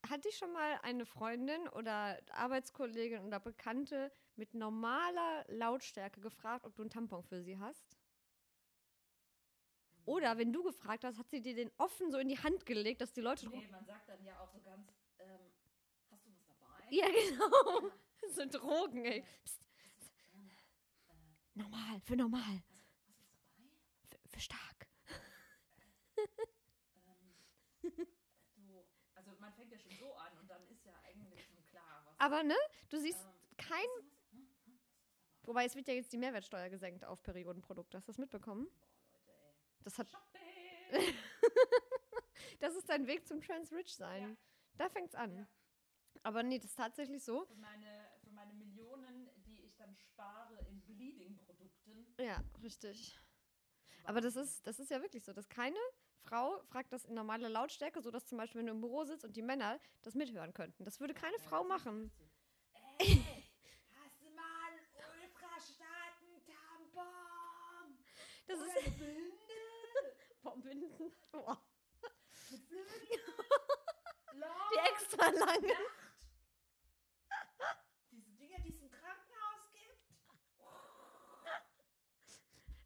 hat 0.09 0.25
dich 0.25 0.39
schon 0.39 0.51
mal 0.51 0.81
eine 0.83 1.05
Freundin 1.05 1.69
oder 1.69 2.19
Arbeitskollegin 2.31 3.23
oder 3.27 3.39
Bekannte 3.39 4.11
mit 4.35 4.55
normaler 4.55 5.45
Lautstärke 5.49 6.23
gefragt, 6.23 6.65
ob 6.65 6.75
du 6.75 6.85
einen 6.85 6.91
Tampon 6.91 7.23
für 7.23 7.43
sie 7.43 7.59
hast? 7.59 7.99
Oder 10.07 10.39
wenn 10.39 10.55
du 10.55 10.63
gefragt 10.63 11.05
hast, 11.05 11.19
hat 11.19 11.29
sie 11.29 11.43
dir 11.43 11.55
den 11.55 11.71
offen 11.77 12.11
so 12.11 12.17
in 12.17 12.29
die 12.29 12.39
Hand 12.39 12.65
gelegt, 12.65 13.03
dass 13.03 13.13
die 13.13 13.21
Leute 13.21 13.47
nee, 13.51 13.69
man 13.71 13.85
sagt 13.85 14.09
dann 14.09 14.25
ja 14.25 14.41
auch 14.41 14.51
so 14.55 14.61
ganz, 14.63 14.89
ähm, 15.19 15.53
hast 16.11 16.25
du 16.25 16.31
was 16.33 16.47
dabei? 16.47 16.83
Ja, 16.91 17.09
genau. 17.09 17.91
Das 18.23 18.35
sind 18.37 18.55
Drogen, 18.55 19.05
ey. 19.05 19.23
Psst, 19.45 19.61
normal, 21.55 22.01
für 22.01 22.17
normal. 22.17 22.41
hast, 22.41 22.81
hast 22.95 23.07
du 23.07 23.09
was 23.13 23.31
dabei? 23.37 24.26
Für, 24.37 24.41
stark. 24.43 24.87
Ähm, 27.83 28.07
du, 28.57 28.85
also 29.15 29.31
man 29.41 29.53
fängt 29.55 29.73
ja 29.73 29.79
schon 29.79 29.97
so 29.99 30.15
an 30.15 30.37
und 30.39 30.51
dann 30.51 30.67
ist 30.69 30.85
ja 30.85 30.93
eigentlich 31.05 31.43
schon 31.45 31.65
klar, 31.65 32.03
was. 32.05 32.21
Aber 32.21 32.43
ne, 32.43 32.57
du 32.91 32.99
siehst 32.99 33.25
ähm, 33.25 33.57
kein. 33.57 33.87
Wobei 35.45 35.65
es 35.65 35.75
wird 35.75 35.89
ja 35.89 35.95
jetzt 35.95 36.13
die 36.13 36.19
Mehrwertsteuer 36.19 36.69
gesenkt 36.69 37.05
auf 37.05 37.23
Periodenprodukte. 37.23 37.97
Hast 37.97 38.09
du 38.09 38.13
das 38.13 38.19
mitbekommen? 38.19 38.67
Boah, 38.67 38.89
Leute, 39.13 39.31
ey. 39.31 39.55
Das 39.85 39.99
hat! 39.99 40.09
Das 42.61 42.75
ist 42.75 42.89
dein 42.89 43.07
Weg 43.07 43.27
zum 43.27 43.41
Trans-Rich 43.41 43.95
sein. 43.95 44.23
Ja. 44.23 44.37
Da 44.77 44.89
fängt's 44.89 45.15
an. 45.15 45.35
Ja. 45.37 45.47
Aber 46.23 46.43
nee, 46.43 46.59
das 46.59 46.71
ist 46.71 46.77
tatsächlich 46.77 47.23
so. 47.23 47.45
für, 47.45 47.55
meine, 47.57 48.11
für 48.23 48.31
meine 48.31 48.55
Millionen, 48.55 49.29
die 49.47 49.63
ich 49.63 49.77
dann 49.77 49.95
spare 49.95 50.59
in 50.69 50.81
Bleeding-Produkten. 50.83 52.15
Ja, 52.19 52.43
richtig. 52.63 53.19
Aber 54.07 54.21
das 54.21 54.37
ist, 54.37 54.65
das 54.67 54.79
ist 54.79 54.91
ja 54.91 55.03
wirklich 55.03 55.25
so, 55.25 55.33
dass 55.33 55.49
keine 55.49 55.79
Frau 56.21 56.63
fragt 56.69 56.93
das 56.93 57.05
in 57.05 57.15
normaler 57.15 57.49
Lautstärke, 57.49 58.01
so 58.01 58.11
dass 58.13 58.27
zum 58.27 58.39
Beispiel, 58.39 58.61
wenn 58.61 58.67
du 58.67 58.73
im 58.73 58.81
Büro 58.81 59.05
sitzt 59.05 59.25
und 59.25 59.37
die 59.37 59.43
Männer 59.43 59.81
das 60.03 60.15
mithören 60.15 60.53
könnten. 60.55 60.85
Das 60.85 61.01
würde 61.01 61.13
keine 61.13 61.39
Frau 61.41 61.65
machen. 61.65 62.13
Ey, 62.99 63.07
hast 63.95 64.23
du 64.23 64.31
mal 64.31 64.71
einen 64.71 64.87
ultrastarken 65.23 66.41
Tampon? 66.47 67.99
Das 68.47 68.61
Oder 68.61 68.67
ist 68.67 68.87
eine 68.87 68.97
Binde? 68.97 69.33
Boah, 71.33 71.61
Flügeln? 72.59 73.23
Long? 74.35 74.49
die 74.73 74.79
extra 74.89 75.31
lange. 75.31 75.75
Diese 78.13 78.31
Dinger, 78.35 78.59
die 78.61 78.71
es 78.71 78.81
im 78.81 78.91
Krankenhaus 78.91 79.73
gibt? 79.73 79.99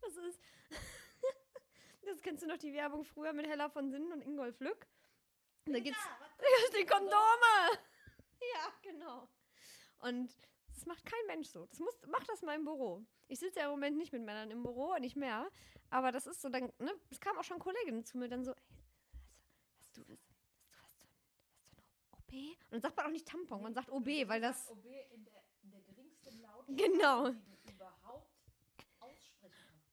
Das 0.01 0.17
ist. 0.17 0.41
Das 2.21 2.25
kennst 2.27 2.43
du 2.43 2.49
noch 2.49 2.59
die 2.59 2.75
Werbung 2.75 3.03
früher 3.03 3.33
mit 3.33 3.47
Hella 3.47 3.71
von 3.71 3.91
Sinnen 3.91 4.13
und 4.13 4.21
Ingolf 4.21 4.61
Lück? 4.61 4.87
Da 5.65 5.79
gibt's 5.79 5.99
was 6.37 6.71
die 6.79 6.85
Kondome. 6.85 7.15
Ja, 8.55 8.73
genau. 8.83 9.29
Und 10.01 10.35
das 10.75 10.85
macht 10.85 11.05
kein 11.07 11.27
Mensch 11.27 11.49
so. 11.49 11.65
Das 11.67 11.79
muss, 11.79 11.95
mach 12.09 12.23
das 12.25 12.43
mal 12.43 12.57
im 12.57 12.65
Büro. 12.65 13.03
Ich 13.29 13.39
sitze 13.39 13.61
ja 13.61 13.65
im 13.67 13.71
Moment 13.73 13.97
nicht 13.97 14.13
mit 14.13 14.23
Männern 14.23 14.51
im 14.51 14.63
Büro, 14.63 14.95
nicht 14.99 15.17
mehr. 15.17 15.51
Aber 15.89 16.11
das 16.13 16.27
ist 16.27 16.41
so, 16.43 16.49
dann, 16.51 16.71
ne, 16.79 16.93
es 17.11 17.21
kam 17.21 17.39
auch 17.39 17.45
schon 17.45 17.59
Kolleginnen 17.59 18.05
zu 18.05 18.19
mir 18.19 18.29
dann 18.29 18.45
so, 18.45 18.53
ey, 18.53 18.57
hast, 19.79 19.97
du 19.97 20.03
was, 20.09 20.19
hast 20.83 20.99
du 20.99 21.05
was, 21.05 21.17
hast 21.49 21.73
du 21.73 21.77
eine 21.77 22.49
OB? 22.53 22.57
Und 22.65 22.73
dann 22.73 22.81
sagt 22.83 22.97
man 22.99 23.07
auch 23.07 23.11
nicht 23.11 23.27
Tampon, 23.29 23.63
man 23.63 23.73
sagt 23.75 23.91
OB, 23.91 24.07
weil 24.27 24.41
das, 24.43 24.69
OB 24.71 24.85
in 25.11 25.25
der, 25.25 25.43
in 25.63 25.71
der 25.71 25.81
geringsten 25.83 26.41
Lautstärke, 26.43 26.83
Genau. 26.93 27.29
die 27.31 27.57
du 27.67 27.73
überhaupt 27.73 28.31
aussprechen 29.01 29.51
kannst. 29.51 29.91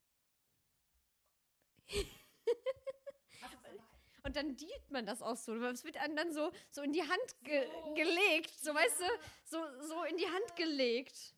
Hast 3.41 3.53
du 3.53 3.57
es 3.57 3.63
dabei? 3.63 3.83
Und 4.27 4.35
dann 4.35 4.57
dealt 4.57 4.91
man 4.91 5.05
das 5.05 5.21
auch 5.21 5.37
so. 5.37 5.55
Es 5.67 5.85
wird 5.85 5.95
einem 5.95 6.17
dann 6.17 6.33
so, 6.33 6.51
so 6.69 6.81
in 6.81 6.91
die 6.91 7.01
Hand 7.01 7.43
ge 7.45 7.65
So, 7.65 7.93
gelegt. 7.93 8.51
So, 8.59 8.75
weißt 8.75 8.99
du, 8.99 9.03
ja. 9.05 9.09
so, 9.45 9.57
so 9.87 10.03
in 10.03 10.17
die 10.17 10.25
Hand 10.27 10.55
gelegt. 10.57 11.33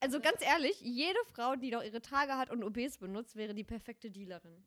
Also 0.00 0.20
ganz 0.20 0.42
ehrlich, 0.42 0.80
jede 0.80 1.18
Frau, 1.32 1.54
die 1.54 1.70
doch 1.70 1.84
ihre 1.84 2.02
Tage 2.02 2.36
hat 2.36 2.50
und 2.50 2.64
OBs 2.64 2.98
benutzt, 2.98 3.36
wäre 3.36 3.54
die 3.54 3.62
perfekte 3.62 4.10
Dealerin. 4.10 4.66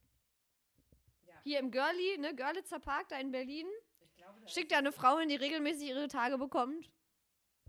Ja, 1.27 1.33
Hier 1.43 1.59
im 1.59 1.71
Girlie, 1.71 2.17
ne, 2.19 2.33
Görlitzer 2.33 2.79
Park 2.79 3.09
da 3.09 3.17
in 3.17 3.31
Berlin, 3.31 3.67
ich 3.99 4.15
glaube, 4.15 4.39
da 4.39 4.47
schickt 4.47 4.71
da 4.71 4.77
eine 4.77 4.93
Frau 4.93 5.17
hin, 5.19 5.27
die 5.27 5.35
regelmäßig 5.35 5.89
ihre 5.89 6.07
Tage 6.07 6.37
bekommt. 6.37 6.89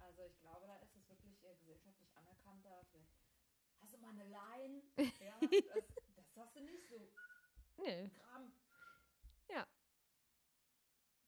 also 0.01 0.23
ich 0.23 0.39
glaube, 0.41 0.65
da 0.69 0.77
ist 0.77 0.95
es 0.95 1.09
wirklich 1.09 1.35
äh, 1.43 1.57
gesellschaftlich. 1.67 3.03
Vielleicht 3.59 3.81
Hast 3.81 3.93
du 3.95 3.99
mal 3.99 4.11
eine 4.11 4.29
Line? 4.29 4.83
Ja, 5.21 5.35
das, 5.41 5.85
das 6.15 6.37
hast 6.37 6.55
du 6.55 6.61
nicht 6.61 6.87
so. 6.89 7.11
Nee. 7.79 8.11
Kram. 8.21 8.53
Ja. 9.51 9.67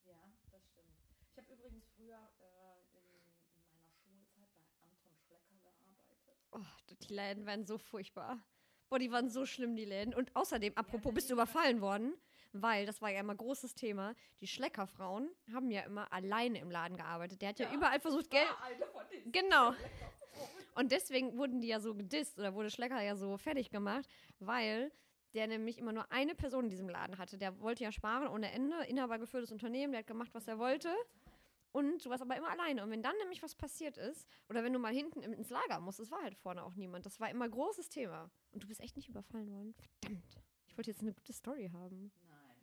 Ja, 0.05 0.17
das 0.51 0.63
stimmt. 0.67 0.97
Ich 1.31 1.37
habe 1.37 1.47
übrigens 1.65 1.87
früher 1.95 2.29
äh, 2.39 2.97
in, 2.97 3.07
in 4.05 4.13
meiner 4.13 4.45
Schulzeit 4.45 4.55
bei 4.67 4.77
Anton 4.83 5.15
Schlecker 5.17 5.57
gearbeitet. 5.63 6.37
Oh, 6.51 6.59
die 6.89 7.13
Läden 7.13 7.45
waren 7.45 7.65
so 7.65 7.77
furchtbar. 7.77 8.39
Boah, 8.89 8.99
die 8.99 9.11
waren 9.11 9.29
so 9.29 9.45
schlimm, 9.45 9.75
die 9.75 9.85
Läden. 9.85 10.13
Und 10.13 10.35
außerdem, 10.35 10.73
apropos, 10.77 11.13
bist 11.13 11.29
du 11.29 11.33
überfallen 11.33 11.81
worden? 11.81 12.13
Weil, 12.53 12.85
das 12.85 13.01
war 13.01 13.09
ja 13.09 13.19
immer 13.19 13.35
großes 13.35 13.73
Thema, 13.73 14.15
die 14.39 14.47
Schleckerfrauen 14.47 15.29
haben 15.53 15.71
ja 15.71 15.81
immer 15.81 16.11
alleine 16.13 16.59
im 16.59 16.71
Laden 16.71 16.95
gearbeitet. 16.95 17.41
Der 17.41 17.49
hat 17.49 17.59
ja, 17.59 17.67
Ja. 17.67 17.73
überall 17.73 17.99
versucht, 17.99 18.29
Geld... 18.29 18.47
Ah, 18.47 18.69
Genau. 19.31 19.73
Und 20.75 20.91
deswegen 20.91 21.37
wurden 21.37 21.61
die 21.61 21.67
ja 21.67 21.79
so 21.79 21.95
gedisst 21.95 22.37
oder 22.37 22.53
wurde 22.53 22.69
Schlecker 22.69 23.01
ja 23.01 23.15
so 23.15 23.37
fertig 23.37 23.71
gemacht, 23.71 24.07
weil 24.39 24.91
der 25.33 25.47
nämlich 25.47 25.77
immer 25.79 25.91
nur 25.93 26.09
eine 26.11 26.35
Person 26.35 26.65
in 26.65 26.69
diesem 26.69 26.87
Laden 26.89 27.17
hatte. 27.17 27.37
Der 27.37 27.59
wollte 27.59 27.83
ja 27.83 27.91
sparen 27.91 28.27
ohne 28.27 28.51
Ende, 28.51 28.77
inhabergeführtes 28.85 29.51
Unternehmen, 29.51 29.91
der 29.93 29.99
hat 29.99 30.07
gemacht, 30.07 30.29
was 30.33 30.47
er 30.47 30.59
wollte. 30.59 30.93
Und 31.75 32.05
du 32.05 32.09
warst 32.09 32.21
aber 32.23 32.37
immer 32.37 32.49
alleine. 32.51 32.83
Und 32.83 32.89
wenn 32.89 33.03
dann 33.03 33.17
nämlich 33.17 33.43
was 33.43 33.53
passiert 33.53 33.97
ist, 33.97 34.25
oder 34.47 34.63
wenn 34.63 34.71
du 34.71 34.79
mal 34.79 34.93
hinten 34.93 35.21
ins 35.21 35.49
Lager 35.49 35.81
musst, 35.81 35.99
es 35.99 36.09
war 36.09 36.21
halt 36.21 36.35
vorne 36.37 36.63
auch 36.63 36.73
niemand. 36.75 37.05
Das 37.05 37.19
war 37.19 37.29
immer 37.29 37.49
großes 37.49 37.89
Thema. 37.89 38.31
Und 38.53 38.63
du 38.63 38.67
bist 38.67 38.79
echt 38.79 38.95
nicht 38.95 39.09
überfallen 39.09 39.51
worden. 39.51 39.75
Verdammt. 40.01 40.39
Ich 40.67 40.77
wollte 40.77 40.91
jetzt 40.91 41.01
eine 41.01 41.13
gute 41.13 41.33
Story 41.33 41.69
haben. 41.73 42.13
Nein. 42.29 42.55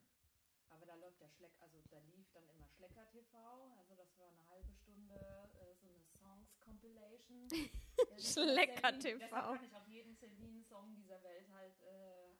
Aber 0.70 0.86
da 0.86 0.94
läuft 0.94 1.20
der 1.20 1.28
Schleck, 1.28 1.52
also 1.60 1.76
da 1.90 1.98
lief 2.14 2.30
dann 2.32 2.48
immer 2.48 2.66
Schlecker 2.68 3.06
TV, 3.10 3.36
also 3.78 3.94
das 3.94 4.18
war 4.18 4.28
eine 4.30 4.48
halbe 4.48 4.72
Stunde 4.72 5.14
äh, 5.14 5.74
so 5.74 5.88
eine 5.88 6.00
Songs 6.18 6.58
Compilation. 6.60 7.48
Ja, 7.98 8.16
das 8.16 8.36
war 8.36 8.44
Schlecker 8.44 8.98
TV. 8.98 9.18
Deshalb 9.18 9.30
kann 9.58 9.64
ich 9.64 9.76
auch 9.76 9.86
jeden 9.88 10.14
Celine-Song 10.16 10.94
dieser 10.96 11.22
Welt 11.22 11.46
halt 11.52 11.74
äh, 11.82 12.32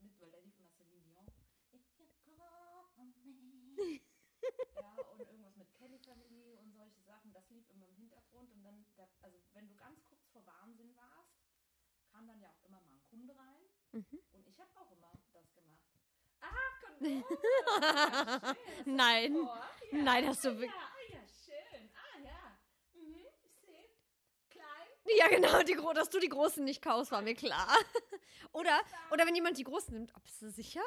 mit, 0.00 0.20
weil 0.20 0.30
da 0.30 0.38
lief 0.38 0.56
immer 0.58 0.68
Celine 0.76 1.00
Dion. 1.02 1.26
If 1.72 1.82
you 1.98 2.06
call 2.36 2.84
on 2.98 3.12
me. 3.24 3.72
ja, 4.80 4.96
und 5.12 5.20
irgendwas 5.20 5.56
mit 5.56 5.72
Kelly 5.74 5.98
Family 5.98 6.54
und 6.58 6.72
solche 6.74 7.00
Sachen, 7.02 7.32
das 7.32 7.48
lief 7.50 7.68
immer 7.70 7.86
im 7.88 7.94
Hintergrund 7.96 8.50
und 8.52 8.62
dann, 8.62 8.84
da, 8.96 9.08
also 9.22 9.38
wenn 9.54 9.66
du 9.68 9.74
ganz 9.76 10.02
kurz 10.04 10.24
vor 10.32 10.44
Wahnsinn 10.46 10.94
warst, 10.96 11.32
kam 12.10 12.26
dann 12.26 12.40
ja 12.40 12.50
auch 12.50 12.62
immer 12.64 12.80
mal 12.82 12.92
ein 12.94 13.02
Kunde 13.10 13.36
rein 13.36 13.62
Mhm. 13.94 14.20
und 14.32 14.46
ich 14.46 14.58
habe 14.58 14.70
auch 14.80 14.90
immer 14.92 15.12
das 15.32 15.52
gemacht. 15.54 15.80
Ah, 16.40 16.48
Kondome! 16.48 16.50
Ja, 16.50 16.60
schön, 16.80 16.90
hast 16.90 16.90
du 16.90 16.91
Nein. 18.84 19.34
vor? 19.34 19.62
Ja. 19.90 20.02
Nein, 20.02 20.28
hast 20.28 20.44
du 20.44 20.48
ah, 20.48 20.58
wirklich- 20.58 20.70
Ja, 20.70 20.76
ah, 20.76 21.12
ja, 21.12 21.18
schön. 21.44 21.90
Ah, 21.94 22.18
ja. 22.24 22.58
Mhm. 22.94 23.26
Klein. 24.50 24.88
Ja, 25.18 25.28
genau, 25.28 25.62
die, 25.62 25.76
dass 25.94 26.10
du 26.10 26.18
die 26.18 26.28
Großen 26.28 26.64
nicht 26.64 26.82
kaufst, 26.82 27.12
war 27.12 27.22
mir 27.22 27.34
klar. 27.34 27.68
oder, 28.52 28.80
oder 29.10 29.26
wenn 29.26 29.34
jemand 29.34 29.58
die 29.58 29.64
Großen 29.64 29.92
nimmt, 29.92 30.12
oh, 30.16 30.20
bist 30.20 30.40
du 30.42 30.50
sicher? 30.50 30.82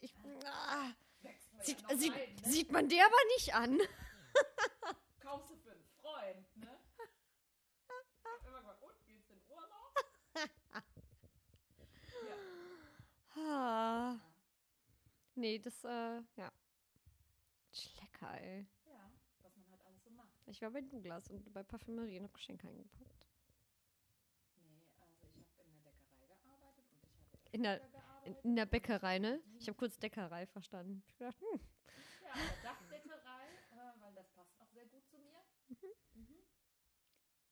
Ich, 0.00 0.14
ah, 0.46 0.92
sieht, 1.62 1.80
ja 1.88 1.96
sieht, 1.96 2.12
rein, 2.12 2.34
ne? 2.34 2.50
sieht 2.50 2.72
man 2.72 2.88
dir 2.88 3.04
aber 3.04 3.16
nicht 3.36 3.54
an. 3.54 3.78
Kaufst 5.20 5.50
du 5.50 5.56
für 5.56 5.72
einen 5.72 5.84
Freund, 6.00 6.56
ne? 6.56 6.78
Ich 7.78 8.24
hab 8.24 8.46
immer 8.46 8.60
gesagt, 8.60 8.82
und, 8.82 9.04
geht's 9.06 9.30
in 9.30 9.40
Urlaub? 9.48 9.94
ja. 12.28 12.36
Ah. 13.42 14.20
Nee, 15.34 15.58
das, 15.58 15.82
äh, 15.84 16.22
ja. 16.36 16.52
Schlecker, 17.72 18.40
ey. 18.40 18.66
ja, 18.86 19.10
was 19.42 19.56
man 19.56 19.68
halt 19.70 19.84
alles 19.84 20.04
so 20.04 20.10
macht. 20.10 20.30
Ich 20.46 20.62
war 20.62 20.70
bei 20.70 20.80
Douglas 20.80 21.28
und 21.28 21.52
bei 21.52 21.62
Parfümerie 21.62 22.18
und 22.18 22.24
hab 22.24 22.34
Geschenke 22.34 22.68
eingepackt. 22.68 23.26
Nee, 24.56 24.86
also 25.00 25.14
ich 25.40 25.58
habe 25.58 25.68
in 25.68 25.82
der 25.82 25.90
Bäckerei 25.90 26.26
gearbeitet 26.36 26.84
und 26.92 27.02
ich 27.02 27.10
habe 27.32 27.50
In 27.52 27.62
der- 27.64 27.80
In, 28.42 28.56
der 28.56 28.66
Bäckerei, 28.66 29.18
ne? 29.18 29.42
Mhm. 29.44 29.56
Ich 29.58 29.66
habe 29.68 29.76
kurz 29.76 29.98
Deckerei 29.98 30.46
verstanden. 30.46 31.02
Ich 31.08 31.18
gedacht, 31.18 31.38
hm, 31.40 31.60
Ja, 32.24 32.34
Dachdeckerei, 32.62 33.46
äh, 33.72 34.00
weil 34.00 34.14
das 34.14 34.28
passt 34.30 34.58
auch 34.60 34.68
sehr 34.72 34.86
gut 34.86 35.04
zu 35.08 35.18
mir. 35.18 35.44
Mhm. 36.14 36.36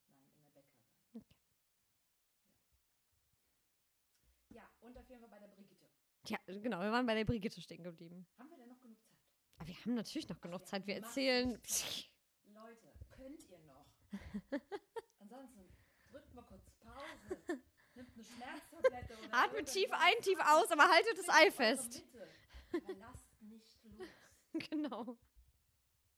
Nein, 0.09 0.25
in 0.37 0.42
der 0.45 0.51
Bäckerei. 0.55 0.88
Okay. 1.14 1.25
Ja. 4.51 4.62
ja, 4.62 4.71
und 4.81 4.97
auf 4.97 5.09
jeden 5.11 5.21
Fall 5.21 5.29
bei 5.31 5.38
der 5.40 5.49
Brigitte. 5.49 5.82
Ja, 6.26 6.38
genau, 6.46 6.80
wir 6.80 6.92
waren 6.92 7.06
bei 7.06 7.14
der 7.14 7.24
Brigitte 7.24 7.61
stehen 7.61 7.82
geblieben. 7.82 8.26
Haben 8.38 8.50
wir 8.50 8.56
denn 8.56 8.68
noch 8.68 8.80
genug 8.80 8.98
Zeit? 9.02 9.18
Aber 9.56 9.68
wir 9.68 9.74
haben 9.76 9.94
natürlich 9.94 10.28
noch 10.28 10.40
genug 10.40 10.61
wir 10.61 10.66
Zeit. 10.66 10.87
Wir 10.87 10.96
erzählen. 10.96 11.61
Leute, 12.52 12.92
könnt 13.11 13.48
ihr 13.48 13.58
noch? 13.61 13.87
Ansonsten 15.18 15.68
drückt 16.11 16.35
mal 16.35 16.42
kurz 16.42 16.70
Pause. 16.80 17.62
Nimmt 17.94 18.14
eine 18.14 18.24
Schmerztablette 18.24 19.18
oder 19.18 19.35
Atmet 19.35 19.66
tief 19.66 19.90
ein, 19.92 20.22
tief 20.22 20.38
aus, 20.40 20.70
aber 20.70 20.88
haltet 20.88 21.18
das 21.18 21.28
Ei 21.28 21.50
fest. 21.50 22.04
Aber 22.72 22.94
lasst 22.94 23.42
nicht 23.42 23.85
los. 23.85 24.08
genau. 24.70 25.18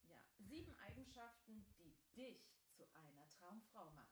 Ja, 0.03 0.17
sieben 0.37 0.73
Eigenschaften, 0.79 1.65
die 1.79 1.95
dich 2.15 2.39
zu 2.71 2.83
einer 2.93 3.27
Traumfrau 3.29 3.91
machen. 3.91 4.05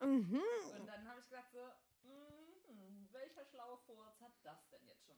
Mhm. 0.00 0.42
Und 0.78 0.86
dann 0.86 1.08
habe 1.08 1.20
ich 1.20 1.28
gedacht 1.28 1.50
so, 1.50 1.64
mhm, 2.02 3.08
welcher 3.10 3.44
schlaue 3.44 3.78
Furz 3.78 4.20
hat 4.20 4.32
das 4.42 4.68
denn 4.68 4.86
jetzt 4.86 5.04
schon 5.06 5.17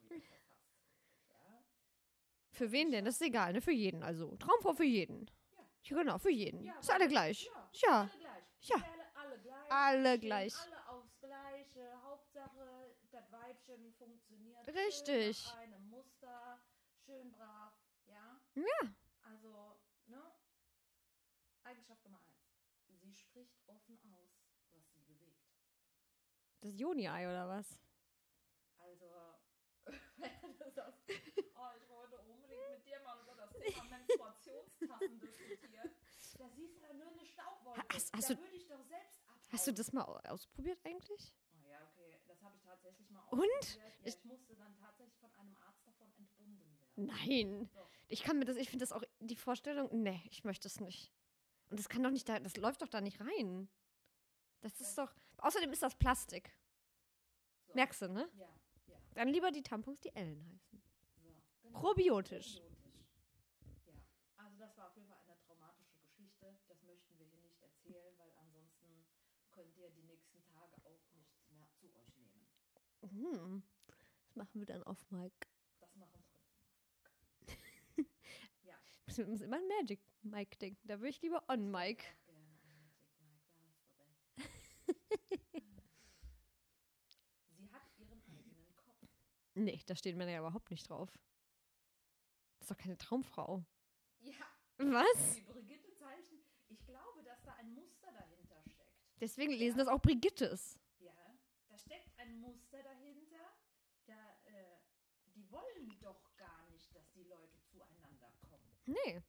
Für 2.51 2.71
wen 2.71 2.91
denn? 2.91 3.05
Das 3.05 3.15
ist 3.15 3.21
egal, 3.21 3.53
ne? 3.53 3.61
Für 3.61 3.71
jeden 3.71 4.03
also. 4.03 4.35
Traumfrau 4.35 4.73
für 4.73 4.83
jeden. 4.83 5.31
Ja. 5.55 5.63
Genau, 6.03 6.17
für 6.19 6.29
jeden. 6.29 6.63
Ja, 6.63 6.77
ist 6.79 6.91
alle 6.91 7.07
gleich. 7.07 7.49
ja, 7.73 8.09
Ja. 8.61 8.83
alle 9.15 9.39
gleich. 9.39 9.71
Alle 9.71 10.19
gleich. 10.19 10.53
Alle 10.59 10.87
aufs 10.89 11.19
Gleiche. 11.19 12.03
Hauptsache, 12.03 12.95
das 13.11 13.31
Weibchen 13.31 13.91
funktioniert. 13.93 14.67
Richtig. 14.67 15.37
Schön 15.37 15.53
nach 15.53 15.57
einem 15.61 15.89
Muster. 15.89 16.61
Schön 17.05 17.31
brav. 17.31 17.73
Ja? 18.05 18.39
Ja. 18.55 18.93
Also, 19.23 19.79
ne? 20.07 20.21
Eigenschaft 21.63 22.03
Nummer 22.03 22.19
eins. 22.19 23.01
Sie 23.01 23.13
spricht 23.15 23.57
offen 23.67 23.97
aus, 24.13 24.29
was 24.71 24.83
sie 24.93 25.01
bewegt. 25.01 25.47
Das 26.59 26.77
Joni-Ei 26.77 27.27
oder 27.27 27.47
was? 27.47 27.79
Wenn 30.17 30.57
du 30.57 30.71
sagst, 30.71 30.99
oh, 31.09 31.67
ich 31.77 31.89
wollte 31.89 32.17
unbedingt 32.19 32.69
mit 32.71 32.85
dir 32.85 32.99
mal 33.03 33.21
über 33.23 33.35
das 33.35 33.51
Thema 33.53 33.83
Menstruationstassen 33.85 35.19
diskutieren, 35.19 35.71
da 35.73 35.89
siehst 36.55 36.75
du 36.77 36.79
da 36.81 36.93
nur 36.93 37.07
eine 37.11 37.25
Staubwolke. 37.25 37.81
Hast- 37.93 38.13
hast 38.13 38.29
da 38.29 38.37
würde 38.37 38.55
ich 38.55 38.67
doch 38.67 38.83
selbst 38.83 39.21
abhauen. 39.27 39.49
Hast 39.51 39.67
du 39.67 39.73
das 39.73 39.91
mal 39.93 40.03
au- 40.03 40.19
ausprobiert 40.31 40.79
eigentlich? 40.85 41.33
Oh 41.63 41.67
ja, 41.69 41.79
okay, 41.91 42.19
das 42.27 42.41
habe 42.41 42.55
ich 42.55 42.61
tatsächlich 42.63 43.09
mal 43.09 43.21
Und? 43.29 43.39
ausprobiert. 43.41 43.75
Ja, 43.77 43.83
Ich- 44.07 44.15
ich 44.15 44.23
musste 44.25 44.55
dann 44.55 44.75
tatsächlich 44.77 45.17
von 45.19 45.31
einem 45.35 45.55
Arzt 45.57 45.85
davon 45.85 46.11
entbunden 46.17 46.59
werden. 46.59 46.77
Nein. 46.95 47.69
Doch. 47.73 47.89
Ich 48.07 48.23
kann 48.23 48.37
mir 48.39 48.45
das, 48.45 48.57
ich 48.57 48.69
finde 48.69 48.83
das 48.83 48.91
auch, 48.91 49.03
die 49.19 49.35
Vorstellung, 49.35 49.89
nee, 50.03 50.21
ich 50.29 50.43
möchte 50.43 50.67
es 50.67 50.79
nicht. 50.79 51.11
Und 51.69 51.79
das 51.79 51.87
kann 51.89 52.03
doch 52.03 52.11
nicht 52.11 52.27
da, 52.27 52.39
das 52.39 52.57
läuft 52.57 52.81
doch 52.81 52.89
da 52.89 52.99
nicht 53.01 53.21
rein. 53.21 53.69
Das 54.61 54.79
ist 54.81 54.97
doch, 54.97 55.13
außerdem 55.37 55.71
ist 55.71 55.81
das 55.81 55.95
Plastik. 55.95 56.53
So. 57.67 57.73
Merkst 57.73 58.01
du, 58.01 58.09
ne? 58.09 58.29
Ja, 58.37 58.47
Dann 59.13 59.27
lieber 59.27 59.51
die 59.51 59.63
Tampons, 59.63 59.99
die 59.99 60.15
Ellen 60.15 60.45
heißen. 60.45 60.81
so. 61.21 61.29
Genau. 61.63 61.79
Probiotisch. 61.79 62.55
Probiotisch. 62.55 63.01
Ja, 63.87 63.93
also 64.37 64.57
das 64.57 64.77
war 64.77 64.87
auf 64.87 64.95
jeden 64.95 65.07
Fall 65.07 65.19
eine 65.25 65.37
traumatische 65.45 65.99
Geschichte. 65.99 66.55
Das 66.67 66.81
möchten 66.83 67.17
wir 67.17 67.25
hier 67.25 67.41
nicht 67.41 67.61
erzählen, 67.61 68.17
weil 68.17 68.31
ansonsten 68.39 69.05
könnt 69.51 69.75
ihr 69.77 69.89
die 69.91 70.03
nächsten 70.03 70.41
Tage 70.43 70.75
auch 70.85 71.01
nichts 71.13 71.49
mehr 71.51 71.67
zu 71.79 71.93
euch 71.95 72.15
nehmen. 72.17 72.47
Hm. 73.09 73.63
Das 74.25 74.35
machen 74.35 74.59
wir 74.59 74.65
dann 74.65 74.83
auf 74.83 75.09
Mike. 75.11 75.47
Das 75.79 75.95
machen 75.95 76.23
wir. 77.47 78.05
ja. 78.63 78.75
Ich 79.07 79.17
muss 79.27 79.41
immer 79.41 79.57
an 79.57 79.67
Magic 79.67 79.99
Mike 80.21 80.57
denken. 80.57 80.87
Da 80.87 80.99
würde 80.99 81.09
ich 81.09 81.21
lieber 81.21 81.43
on 81.49 81.69
Mike. 81.69 82.05
Auch 82.05 82.25
gerne 82.25 82.47
an 82.63 82.73
Magic 82.77 83.09
Mike, 83.19 83.43
da 83.57 83.65
hast 83.67 83.89
du 83.89 83.95
recht. 83.97 84.21
Sie 87.57 87.69
hat 87.71 87.81
ihren 87.97 88.21
eigenen 88.23 88.75
Kopf. 88.75 89.07
Nee, 89.53 89.81
da 89.85 89.95
stehen 89.95 90.17
Männer 90.17 90.31
ja 90.31 90.39
überhaupt 90.39 90.71
nicht 90.71 90.89
drauf. 90.89 91.09
Das 92.59 92.69
ist 92.69 92.71
doch 92.71 92.77
keine 92.77 92.97
Traumfrau. 92.97 93.65
Ja, 94.19 94.45
Was? 94.77 95.35
die 95.35 95.41
Brigitte-Zeichen. 95.41 96.43
Ich 96.69 96.85
glaube, 96.85 97.23
dass 97.23 97.41
da 97.43 97.53
ein 97.55 97.73
Muster 97.73 98.11
dahinter 98.11 98.61
steckt. 98.63 98.95
Deswegen 99.19 99.51
lesen 99.53 99.77
Ja. 99.79 99.85
das 99.85 99.93
auch 99.93 100.01
Brigittes. 100.01 100.79
Ja, 100.99 101.13
da 101.67 101.77
steckt 101.77 102.17
ein 102.19 102.39
Muster 102.39 102.81
dahinter. 102.83 103.53
Da, 104.05 104.37
äh, 104.45 104.79
die 105.35 105.49
wollen 105.51 105.97
doch 105.99 106.35
gar 106.37 106.63
nicht, 106.69 106.95
dass 106.95 107.11
die 107.11 107.23
Leute 107.23 107.61
Nee. 108.85 109.21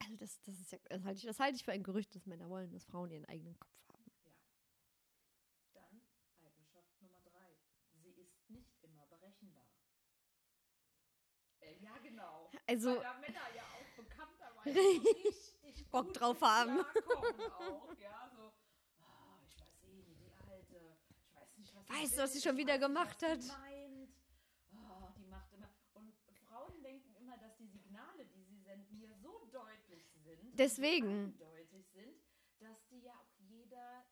Also 0.00 0.16
das, 0.16 0.40
das 0.42 0.60
ist 0.60 0.72
ja, 0.72 0.78
das 0.88 1.04
halte 1.04 1.18
ich, 1.18 1.24
das 1.24 1.40
halte 1.40 1.56
ich 1.56 1.64
für 1.64 1.72
ein 1.72 1.82
Gerücht, 1.82 2.14
dass 2.14 2.26
Männer 2.26 2.48
wollen, 2.50 2.70
dass 2.72 2.84
Frauen 2.84 3.10
ihren 3.10 3.24
eigenen 3.24 3.58
Kopf 3.58 3.88
haben. 3.88 4.12
Dann 5.72 6.02
Eigenschaft 6.44 7.00
Nummer 7.00 7.20
drei. 7.22 7.56
Sie 8.02 8.10
ist 8.10 8.50
nicht 8.50 8.82
immer 8.82 9.06
berechenbar. 9.06 9.66
Äh, 11.60 11.78
ja, 11.78 11.96
genau. 11.98 12.50
Also- 12.66 12.96
Weil 12.96 13.02
da 13.02 13.14
Männer 13.20 13.54
ja 13.54 13.62
auch 13.62 14.02
bekannterweise 14.02 14.78
richtig 15.64 15.88
Bock 15.90 16.12
drauf 16.14 16.40
haben. 16.40 16.80
Auch, 16.80 17.94
ja, 18.00 18.30
so, 18.34 18.52
ah, 19.00 19.38
ich 19.46 19.60
weiß 19.60 19.82
eh 19.84 20.02
nicht, 20.02 20.20
die 20.24 20.32
Alte. 20.50 20.96
Ich 21.10 21.34
weiß 21.34 21.56
nicht, 21.58 21.74
was 21.74 21.88
Weißt 21.88 22.18
du, 22.18 22.22
was 22.22 22.32
sie 22.32 22.40
schon 22.40 22.56
wieder 22.56 22.78
gemacht 22.78 23.22
hat? 23.22 23.40
Meint. 23.46 24.14
Ah, 24.72 25.12
die 25.16 25.26
macht 25.26 25.52
immer. 25.52 25.68
Und 25.94 26.14
Frauen 26.48 26.82
denken 26.82 27.14
immer, 27.16 27.36
dass 27.38 27.54
die 27.56 27.66
Signale, 27.68 28.24
die 28.26 28.44
sie 28.44 28.58
senden, 28.60 28.98
ja 29.00 29.14
so 29.16 29.46
deutlich 29.52 30.10
sind. 30.22 30.58
Deswegen. 30.58 31.34
Eindeutig 31.38 31.86
sind, 31.92 32.16
dass 32.60 32.86
die 32.88 33.00
ja 33.00 33.12
auch 33.12 33.38
jeder 33.40 34.04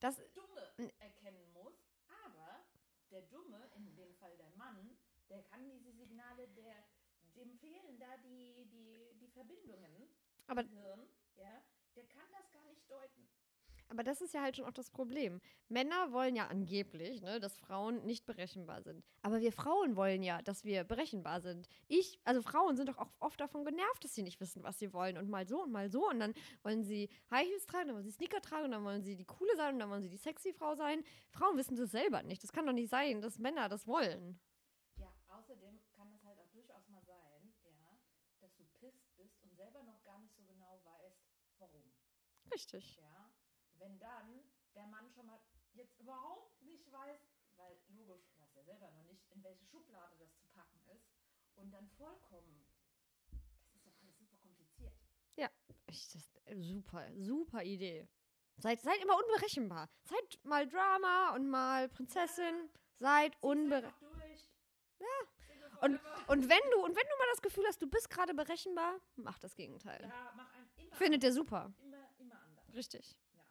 Das, 0.00 0.16
Dumme 0.34 0.72
erkennen 0.98 1.52
muss. 1.52 1.74
Aber 2.26 2.64
der 3.10 3.22
Dumme, 3.22 3.70
in 3.76 3.94
dem 3.96 4.14
Fall 4.16 4.36
der 4.36 4.50
Mann, 4.56 4.96
der 5.28 5.42
kann 5.44 5.68
diese 5.70 5.92
Signale, 5.92 6.48
der, 6.48 6.84
dem 7.36 7.56
fehlen 7.58 7.89
da 8.00 8.16
die, 8.24 8.66
die, 8.66 9.18
die 9.20 9.28
Verbindungen 9.28 10.08
aber, 10.46 10.62
im 10.62 10.68
Hirn, 10.70 11.06
ja, 11.36 11.62
der 11.94 12.04
kann 12.04 12.26
das 12.32 12.50
gar 12.50 12.64
nicht 12.66 12.90
deuten. 12.90 13.28
aber 13.88 14.02
das 14.04 14.20
ist 14.20 14.32
ja 14.34 14.42
halt 14.42 14.56
schon 14.56 14.64
auch 14.66 14.72
das 14.72 14.90
Problem. 14.90 15.40
Männer 15.68 16.12
wollen 16.12 16.36
ja 16.36 16.46
angeblich, 16.46 17.20
ne, 17.22 17.40
dass 17.40 17.58
Frauen 17.58 18.04
nicht 18.06 18.24
berechenbar 18.24 18.82
sind. 18.82 19.04
Aber 19.22 19.40
wir 19.40 19.52
Frauen 19.52 19.96
wollen 19.96 20.22
ja, 20.22 20.42
dass 20.42 20.64
wir 20.64 20.84
berechenbar 20.84 21.40
sind. 21.40 21.68
Ich, 21.88 22.18
also 22.24 22.40
Frauen 22.42 22.76
sind 22.76 22.88
doch 22.88 22.98
auch 22.98 23.12
oft 23.20 23.40
davon 23.40 23.64
genervt, 23.64 24.02
dass 24.04 24.14
sie 24.14 24.22
nicht 24.22 24.40
wissen, 24.40 24.62
was 24.62 24.78
sie 24.78 24.92
wollen. 24.92 25.18
Und 25.18 25.28
mal 25.28 25.46
so 25.46 25.62
und 25.62 25.72
mal 25.72 25.90
so. 25.90 26.08
Und 26.08 26.20
dann 26.20 26.34
wollen 26.62 26.84
sie 26.84 27.08
High 27.30 27.48
Heels 27.48 27.66
tragen, 27.66 27.88
dann 27.88 27.96
wollen 27.96 28.04
sie 28.04 28.12
Sneaker 28.12 28.40
tragen, 28.40 28.66
und 28.66 28.70
dann 28.72 28.84
wollen 28.84 29.02
sie 29.02 29.16
die 29.16 29.24
coole 29.24 29.54
sein 29.56 29.74
und 29.74 29.80
dann 29.80 29.90
wollen 29.90 30.02
sie 30.02 30.08
die 30.08 30.16
sexy 30.16 30.52
Frau 30.52 30.74
sein. 30.74 31.04
Frauen 31.30 31.56
wissen 31.56 31.76
das 31.76 31.90
selber 31.90 32.22
nicht. 32.22 32.42
Das 32.42 32.52
kann 32.52 32.66
doch 32.66 32.72
nicht 32.72 32.90
sein, 32.90 33.20
dass 33.20 33.38
Männer 33.38 33.68
das 33.68 33.86
wollen. 33.86 34.38
Ja, 34.96 35.12
außerdem 35.28 35.80
kann 35.96 36.12
es 36.14 36.22
halt 36.24 36.38
auch 36.38 36.50
durchaus 36.50 36.88
mal 36.88 37.02
sein, 37.02 37.52
ja, 37.64 37.98
dass 38.40 38.54
du 38.56 38.64
pisst 38.78 39.14
bist 39.16 39.40
und 39.42 39.54
selber 39.56 39.82
noch 39.82 40.02
gar 40.04 40.18
nicht 40.20 40.34
so 40.34 40.42
genau 40.44 40.80
weißt, 40.84 41.20
warum. 41.58 41.82
Richtig. 42.52 42.96
Ja, 42.96 43.30
wenn 43.78 43.98
dann 43.98 44.42
der 44.74 44.86
Mann 44.86 45.10
schon 45.10 45.26
mal 45.26 45.40
jetzt 45.72 45.98
überhaupt 45.98 46.60
nicht 46.62 46.90
weiß, 46.90 47.20
weil 47.56 47.78
logisch, 47.88 48.24
weißt 48.38 48.56
ja 48.56 48.62
selber 48.64 48.90
noch 48.90 49.04
nicht, 49.04 49.30
in 49.30 49.42
welche 49.42 49.64
Schublade 49.66 50.16
das 50.18 50.36
zu 50.38 50.46
packen 50.48 50.80
ist 50.94 51.08
und 51.56 51.70
dann 51.70 51.88
vollkommen, 51.90 52.64
das 53.30 53.74
ist 53.74 53.86
doch 53.86 53.96
alles 54.02 54.18
super 54.18 54.36
kompliziert. 54.38 54.94
Ich, 55.86 56.08
das, 56.08 56.30
super, 56.60 57.04
super 57.16 57.62
Idee. 57.64 58.08
Seid, 58.56 58.80
seid 58.80 59.02
immer 59.02 59.16
unberechenbar. 59.16 59.88
Seid 60.04 60.38
mal 60.44 60.66
Drama 60.68 61.34
und 61.34 61.48
mal 61.48 61.88
Prinzessin. 61.88 62.70
Seid 62.98 63.36
unberechenbar. 63.40 64.26
Ja. 65.00 65.06
Und, 65.80 65.98
und 66.26 66.48
wenn 66.48 66.70
du 66.72 66.84
und 66.84 66.94
wenn 66.94 67.06
du 67.08 67.16
mal 67.18 67.26
das 67.32 67.40
Gefühl 67.40 67.64
hast, 67.66 67.80
du 67.80 67.88
bist 67.88 68.10
gerade 68.10 68.34
berechenbar, 68.34 69.00
mach 69.16 69.38
das 69.38 69.56
Gegenteil. 69.56 70.02
ja, 70.02 70.32
mach 70.36 70.50
Findet 70.92 71.24
ihr 71.24 71.32
super. 71.32 71.72
immer. 71.82 71.89
Richtig. 72.74 73.16
Ja. 73.34 73.42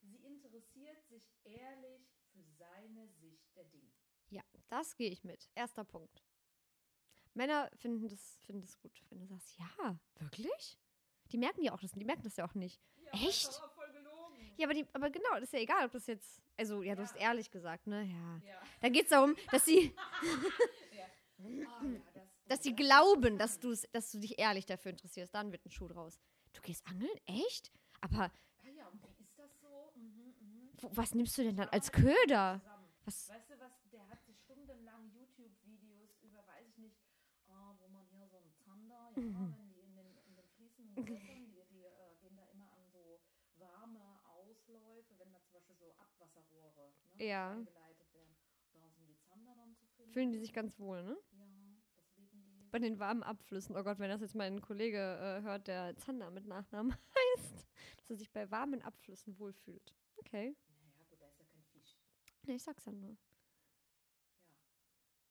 Sie 0.00 0.16
interessiert 0.16 1.04
sich 1.08 1.22
ehrlich 1.44 2.02
für 2.32 2.42
seine 2.58 3.08
Sicht 3.08 3.54
der 3.56 3.64
Dinge. 3.64 3.92
Ja, 4.30 4.42
das 4.68 4.96
gehe 4.96 5.10
ich 5.10 5.24
mit. 5.24 5.48
Erster 5.54 5.84
Punkt. 5.84 6.22
Männer 7.34 7.70
finden 7.76 8.08
das, 8.08 8.38
finden 8.44 8.62
das 8.62 8.78
gut, 8.78 9.04
wenn 9.10 9.20
du 9.20 9.26
sagst, 9.26 9.56
ja, 9.58 9.98
wirklich? 10.16 10.78
Die 11.30 11.38
merken 11.38 11.62
ja 11.62 11.72
auch 11.72 11.80
das, 11.80 11.92
die 11.92 12.04
merken 12.04 12.22
das 12.22 12.36
ja 12.36 12.46
auch 12.48 12.54
nicht. 12.54 12.80
Ja, 13.04 13.12
Echt? 13.12 13.48
Das 13.48 13.58
voll 13.74 13.92
gelogen. 13.92 14.54
Ja, 14.56 14.66
aber, 14.66 14.74
die, 14.74 14.86
aber 14.92 15.10
genau, 15.10 15.34
das 15.34 15.44
ist 15.44 15.52
ja 15.52 15.60
egal, 15.60 15.86
ob 15.86 15.92
das 15.92 16.06
jetzt, 16.06 16.42
also 16.56 16.82
ja, 16.82 16.94
du 16.94 17.02
hast 17.02 17.14
Ja. 17.14 17.20
ehrlich 17.22 17.50
gesagt, 17.50 17.86
ne, 17.86 18.02
ja. 18.04 18.40
Ja. 18.48 18.60
Dann 18.80 18.92
geht 18.92 19.04
es 19.04 19.10
darum, 19.10 19.36
dass 19.52 19.64
sie, 19.64 19.94
ja. 20.96 21.06
Oh, 21.38 21.48
ja 21.84 22.00
das, 22.14 22.22
dass 22.46 22.62
sie 22.62 22.74
glauben, 22.74 23.38
dass, 23.38 23.60
dass 23.92 24.10
du 24.10 24.18
dich 24.18 24.38
ehrlich 24.38 24.66
dafür 24.66 24.90
interessierst. 24.90 25.32
Dann 25.34 25.52
wird 25.52 25.64
ein 25.64 25.70
Schuh 25.70 25.86
draus. 25.88 26.18
Du 26.54 26.62
gehst 26.62 26.84
angeln? 26.86 27.10
Echt? 27.26 27.70
Aber 28.00 28.30
Ah 28.64 28.68
ja, 28.76 28.86
und 28.88 29.02
wie 29.02 29.22
ist 29.22 29.38
das 29.38 29.50
so? 29.60 29.92
Mhm, 29.96 30.34
mhm. 30.40 30.70
wo, 30.80 30.90
was 30.96 31.14
nimmst 31.14 31.36
du 31.38 31.42
denn 31.42 31.56
dann 31.56 31.68
als 31.70 31.90
Köder? 31.92 32.60
Was? 33.04 33.28
Weißt 33.30 33.50
du 33.50 33.58
was, 33.58 33.72
der 33.90 34.06
hat 34.08 34.18
stundenlang 34.44 35.10
YouTube-Videos 35.12 36.18
über, 36.22 36.46
weiß 36.46 36.66
ich 36.68 36.78
nicht, 36.78 36.96
ah, 37.48 37.74
wo 37.78 37.88
man 37.88 38.06
hier 38.10 38.28
so 38.28 38.36
einen 38.36 38.52
Zander, 38.54 39.10
ja, 39.16 39.22
Mhm. 39.22 39.54
wenn 39.56 39.68
die 39.68 39.80
in 39.80 39.94
den, 39.94 40.16
in 40.26 40.34
den 40.34 40.46
fließenden 40.56 40.94
Gewässern, 41.04 41.46
die, 41.50 41.64
die 41.70 41.82
äh, 41.84 42.14
gehen 42.20 42.36
da 42.36 42.44
immer 42.52 42.70
an 42.72 42.86
so 42.92 43.20
warme 43.56 44.20
Ausläufe, 44.26 45.18
wenn 45.18 45.32
da 45.32 45.40
zum 45.42 45.52
Beispiel 45.52 45.74
so 45.76 45.94
Abwasserrohre 45.96 46.92
ne, 47.16 47.24
Ja. 47.26 47.50
eingeleitet 47.52 48.12
werden. 48.12 48.36
Da 48.74 48.88
sind 48.90 49.08
die 49.08 49.18
Zander 49.18 49.54
dann 49.56 49.74
zu 49.74 49.86
finden. 49.96 50.12
Fühlen 50.12 50.32
die 50.32 50.38
sich 50.38 50.52
ganz 50.52 50.78
wohl, 50.78 51.02
ne? 51.02 51.16
Ja. 51.32 51.46
Bei 52.70 52.78
den 52.78 52.98
warmen 52.98 53.22
Abflüssen. 53.22 53.74
Oh 53.76 53.82
Gott, 53.82 53.98
wenn 53.98 54.10
das 54.10 54.20
jetzt 54.20 54.34
mein 54.34 54.60
Kollege 54.60 54.98
äh, 54.98 55.42
hört, 55.42 55.66
der 55.68 55.96
Zander 55.96 56.30
mit 56.30 56.44
Nachnamen 56.46 56.92
heißt, 57.38 57.66
dass 58.08 58.14
er 58.14 58.16
sich 58.16 58.32
bei 58.32 58.50
warmen 58.50 58.80
Abflüssen 58.80 59.38
wohlfühlt. 59.38 59.94
Okay. 60.16 60.56
Naja, 60.80 61.04
gut, 61.10 61.20
da 61.20 61.28
ist 61.28 61.38
ja 61.38 61.44
kein 61.44 61.62
Fisch. 61.64 61.98
Nee, 62.42 62.54
ich 62.54 62.62
sag's 62.62 62.86
ja 62.86 62.92
nur. 62.92 63.18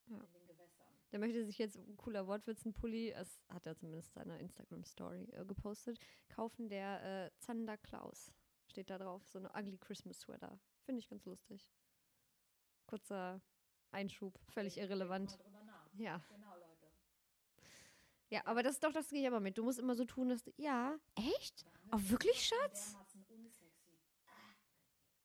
Ja. 0.05 0.17
Ja. 0.17 0.23
In 0.23 0.34
den 0.34 0.45
Gewässern. 0.45 0.88
Der 1.11 1.19
möchte 1.19 1.43
sich 1.43 1.57
jetzt, 1.57 1.78
ein 1.78 1.97
cooler 1.97 2.28
Wortwitz, 2.28 2.65
ein 2.65 2.73
Pulli, 2.73 3.11
das 3.11 3.41
hat 3.49 3.65
er 3.65 3.75
zumindest 3.75 4.13
seiner 4.13 4.39
Instagram-Story 4.39 5.23
äh, 5.32 5.45
gepostet, 5.45 5.99
kaufen, 6.30 6.69
der 6.69 7.25
äh, 7.25 7.32
Zander 7.39 7.78
Klaus. 7.78 8.32
Steht 8.67 8.91
da 8.91 8.99
drauf, 8.99 9.28
so 9.28 9.39
eine 9.39 9.49
ugly 9.55 9.80
Christmas 9.80 10.19
Sweater. 10.19 10.59
Finde 10.84 10.99
ich 10.99 11.09
ganz 11.09 11.25
lustig. 11.25 11.71
Kurzer 12.86 13.41
Einschub, 13.89 14.39
völlig 14.49 14.75
denk 14.75 14.89
irrelevant. 14.89 15.39
mal 15.51 15.65
nach. 15.65 15.89
Ja. 15.95 16.23
Genau, 16.30 16.55
Leute. 16.55 16.91
Ja, 18.30 18.45
aber 18.45 18.61
das 18.61 18.73
ist 18.73 18.84
doch, 18.84 18.91
das 18.91 19.09
gehe 19.09 19.21
ich 19.21 19.28
aber 19.28 19.39
mit. 19.39 19.57
Du 19.57 19.63
musst 19.63 19.80
immer 19.80 19.95
so 19.95 20.05
tun, 20.05 20.30
dass 20.30 20.43
du, 20.43 20.51
ja, 20.57 20.99
echt? 21.15 21.65
Oh, 21.92 22.00
wirklich, 22.10 22.46
Schatz? 22.48 22.96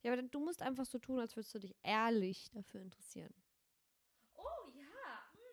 Ja, 0.02 0.12
aber 0.12 0.22
du 0.22 0.40
musst 0.40 0.62
einfach 0.62 0.84
so 0.84 0.98
tun, 0.98 1.20
als 1.20 1.36
würdest 1.36 1.54
du 1.54 1.58
dich 1.60 1.76
ehrlich 1.82 2.50
dafür 2.50 2.80
interessieren. 2.80 3.32
Oh 4.34 4.68
ja, 4.74 4.84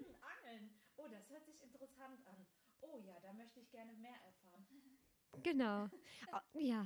mh, 0.02 0.16
Angeln. 0.22 0.70
Oh, 0.98 1.08
das 1.08 1.30
hört 1.30 1.46
sich 1.46 1.62
interessant 1.62 2.26
an. 2.28 2.46
Oh 2.82 2.98
ja, 2.98 3.20
da 3.22 3.32
möchte 3.34 3.60
ich 3.60 3.70
gerne 3.72 3.94
mehr 3.94 4.16
erfahren. 4.26 4.66
Genau. 5.44 5.88
Au- 6.32 6.60
ja. 6.60 6.86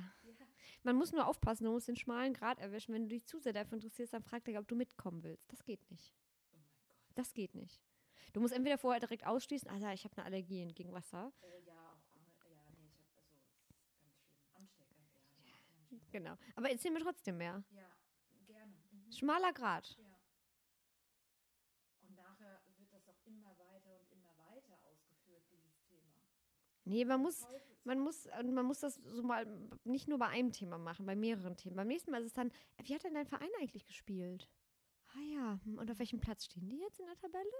Man 0.82 0.96
muss 0.96 1.12
nur 1.12 1.26
aufpassen, 1.26 1.64
du 1.64 1.72
musst 1.72 1.88
den 1.88 1.96
schmalen 1.96 2.34
Grat 2.34 2.58
erwischen. 2.58 2.94
Wenn 2.94 3.04
du 3.04 3.08
dich 3.08 3.24
zu 3.26 3.38
sehr 3.40 3.54
dafür 3.54 3.76
interessierst, 3.76 4.12
dann 4.12 4.22
frag 4.22 4.44
dich, 4.44 4.58
ob 4.58 4.68
du 4.68 4.76
mitkommen 4.76 5.22
willst. 5.22 5.50
Das 5.50 5.64
geht 5.64 5.90
nicht. 5.90 6.14
Oh 6.52 6.56
mein 6.58 6.62
Gott. 6.78 7.16
Das 7.16 7.32
geht 7.32 7.54
nicht. 7.54 7.82
Du 8.34 8.40
musst 8.40 8.52
entweder 8.54 8.76
vorher 8.78 9.00
direkt 9.00 9.26
ausschließen, 9.26 9.70
Alter, 9.70 9.94
ich 9.94 10.04
habe 10.04 10.16
eine 10.18 10.26
Allergie 10.26 10.66
gegen 10.74 10.92
Wasser. 10.92 11.32
Oh 11.40 11.58
ja, 11.64 11.72
auch 11.74 12.04
Angel. 12.14 12.52
Ja, 12.52 12.62
nee, 12.76 12.90
ich 12.92 13.16
habe 13.16 13.22
also 13.22 13.34
ist 13.38 13.66
ganz 13.70 13.80
schlimm. 13.94 14.12
Ansteckend. 14.54 15.08
Ja, 15.38 15.46
ja. 15.46 15.56
ganz 15.56 15.86
schlimm. 15.88 16.03
Genau. 16.14 16.36
Aber 16.54 16.70
erzähl 16.70 16.92
mir 16.92 17.00
trotzdem 17.00 17.38
mehr. 17.38 17.64
ja 17.72 17.90
gerne. 18.46 18.72
Mhm. 18.92 19.12
Schmaler 19.12 19.52
Grat. 19.52 19.98
Ja. 19.98 20.16
Und 22.02 22.14
nachher 22.14 22.62
wird 22.78 22.92
das 22.92 23.08
auch 23.08 23.18
immer 23.26 23.58
weiter 23.58 23.98
und 23.98 24.12
immer 24.12 24.30
weiter 24.38 24.78
ausgeführt, 24.84 25.42
dieses 25.50 25.82
Thema. 25.88 26.14
Nee, 26.84 27.04
man 27.04 27.20
muss, 27.20 27.44
man 27.82 27.98
muss, 27.98 28.28
man 28.44 28.64
muss 28.64 28.78
das 28.78 28.94
so 28.94 29.24
mal 29.24 29.44
nicht 29.82 30.06
nur 30.06 30.18
bei 30.18 30.28
einem 30.28 30.52
Thema 30.52 30.78
machen, 30.78 31.04
bei 31.04 31.16
mehreren 31.16 31.56
Themen. 31.56 31.74
Beim 31.74 31.88
nächsten 31.88 32.12
Mal 32.12 32.20
ist 32.20 32.28
es 32.28 32.32
dann, 32.34 32.52
wie 32.84 32.94
hat 32.94 33.02
denn 33.02 33.14
dein 33.14 33.26
Verein 33.26 33.50
eigentlich 33.58 33.84
gespielt? 33.84 34.48
Ah 35.16 35.20
ja, 35.32 35.60
hm, 35.64 35.78
und 35.78 35.90
auf 35.90 35.98
welchem 35.98 36.20
Platz 36.20 36.44
stehen 36.44 36.68
die 36.68 36.78
jetzt 36.78 37.00
in 37.00 37.06
der 37.06 37.16
Tabelle? 37.16 37.58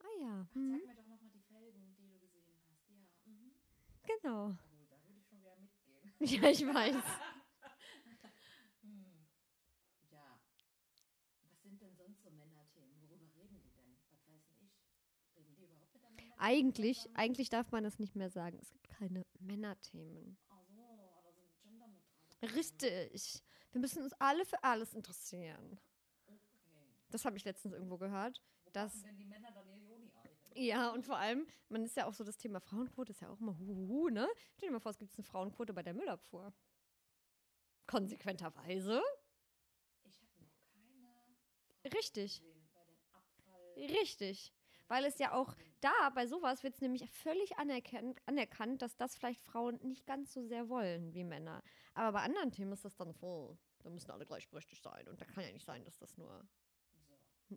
Ah 0.00 0.20
ja, 0.20 0.46
Ach, 0.50 0.54
hm, 0.56 0.72
zeig 0.80 0.86
mir 0.88 0.94
doch 0.96 1.06
nochmal 1.06 1.30
die 1.30 1.42
Felgen, 1.42 1.94
die 1.96 2.18
du 2.18 2.28
gesehen 2.28 2.60
hast. 2.68 2.88
Ja, 2.88 3.30
mhm. 3.30 3.52
genau. 4.02 4.48
Oh, 4.48 4.86
da 4.90 4.96
würde 5.06 5.20
ich 5.20 5.26
schon 5.28 5.38
wieder 5.38 5.56
mitgehen. 5.56 6.10
Ja, 6.42 6.50
ich 6.50 6.66
weiß. 6.66 6.96
Hm. 8.82 9.26
Ja. 10.10 10.40
Was 11.44 11.62
sind 11.62 11.80
denn 11.80 11.94
sonst 11.96 12.22
so 12.22 12.30
Männerthemen? 12.30 13.00
Worüber 13.00 13.30
reden 13.36 13.60
die 13.62 13.70
denn? 13.70 13.96
Was 14.10 14.26
weiß 14.26 14.44
denn 14.46 14.58
ich? 14.60 14.74
Reden 15.36 15.54
die 15.54 15.62
überhaupt 15.62 15.94
miteinander? 15.94 16.31
Eigentlich, 16.44 17.08
eigentlich 17.14 17.50
darf 17.50 17.70
man 17.70 17.84
das 17.84 18.00
nicht 18.00 18.16
mehr 18.16 18.28
sagen. 18.28 18.58
Es 18.60 18.72
gibt 18.72 18.88
keine 18.88 19.24
Männerthemen. 19.38 20.36
Richtig. 22.42 23.44
Wir 23.70 23.80
müssen 23.80 24.02
uns 24.02 24.12
alle 24.14 24.44
für 24.44 24.62
alles 24.64 24.92
interessieren. 24.92 25.78
Das 27.10 27.24
habe 27.24 27.36
ich 27.36 27.44
letztens 27.44 27.74
irgendwo 27.74 27.96
gehört. 27.96 28.42
Wo 28.64 28.70
Das- 28.70 28.92
packen 28.94 29.04
denn 29.04 29.18
die 29.18 29.24
Männer 29.24 29.52
dann 29.52 29.68
ihr 29.68 29.76
Joni-Ei 29.76 30.28
hin? 30.54 30.64
Ja, 30.64 30.90
und 30.90 31.06
vor 31.06 31.16
allem, 31.16 31.46
man 31.68 31.84
ist 31.84 31.96
ja 31.96 32.06
auch 32.06 32.14
so 32.14 32.24
das 32.24 32.36
Thema 32.38 32.58
Frauenquote, 32.58 33.12
ist 33.12 33.20
ja 33.20 33.28
auch 33.30 33.38
immer 33.40 33.56
huhuhu, 33.56 34.08
ne? 34.08 34.28
Stell 34.56 34.68
dir 34.68 34.72
mal 34.72 34.80
vor, 34.80 34.90
es 34.90 34.98
gibt 34.98 35.14
eine 35.16 35.22
Frauenquote 35.24 35.72
bei 35.72 35.84
der 35.84 35.94
Müllabfuhr. 35.94 36.52
Konsequenterweise. 37.86 39.00
Ich 40.04 40.20
habe 40.20 40.32
noch 40.40 40.50
keine 40.74 40.88
Frauen 41.06 41.92
Richtig. 41.94 42.40
gesehen. 42.40 43.96
Richtig. 43.96 44.52
Weil 44.88 45.04
es 45.04 45.18
ja 45.18 45.32
auch 45.32 45.54
da, 45.80 46.10
bei 46.10 46.26
sowas 46.26 46.62
wird 46.62 46.74
es 46.74 46.80
nämlich 46.80 47.08
völlig 47.10 47.56
anerkannt, 47.56 48.82
dass 48.82 48.96
das 48.96 49.16
vielleicht 49.16 49.42
Frauen 49.42 49.78
nicht 49.82 50.06
ganz 50.06 50.32
so 50.32 50.42
sehr 50.42 50.68
wollen 50.68 51.14
wie 51.14 51.24
Männer. 51.24 51.62
Aber 51.94 52.18
bei 52.18 52.24
anderen 52.24 52.50
Themen 52.50 52.72
ist 52.72 52.84
das 52.84 52.96
dann 52.96 53.14
voll. 53.14 53.56
Da 53.82 53.90
müssen 53.90 54.10
alle 54.10 54.26
gleichberechtigt 54.26 54.82
sein. 54.82 55.08
Und 55.08 55.20
da 55.20 55.24
kann 55.24 55.44
ja 55.44 55.52
nicht 55.52 55.64
sein, 55.64 55.84
dass 55.84 55.98
das 55.98 56.16
nur. 56.16 56.46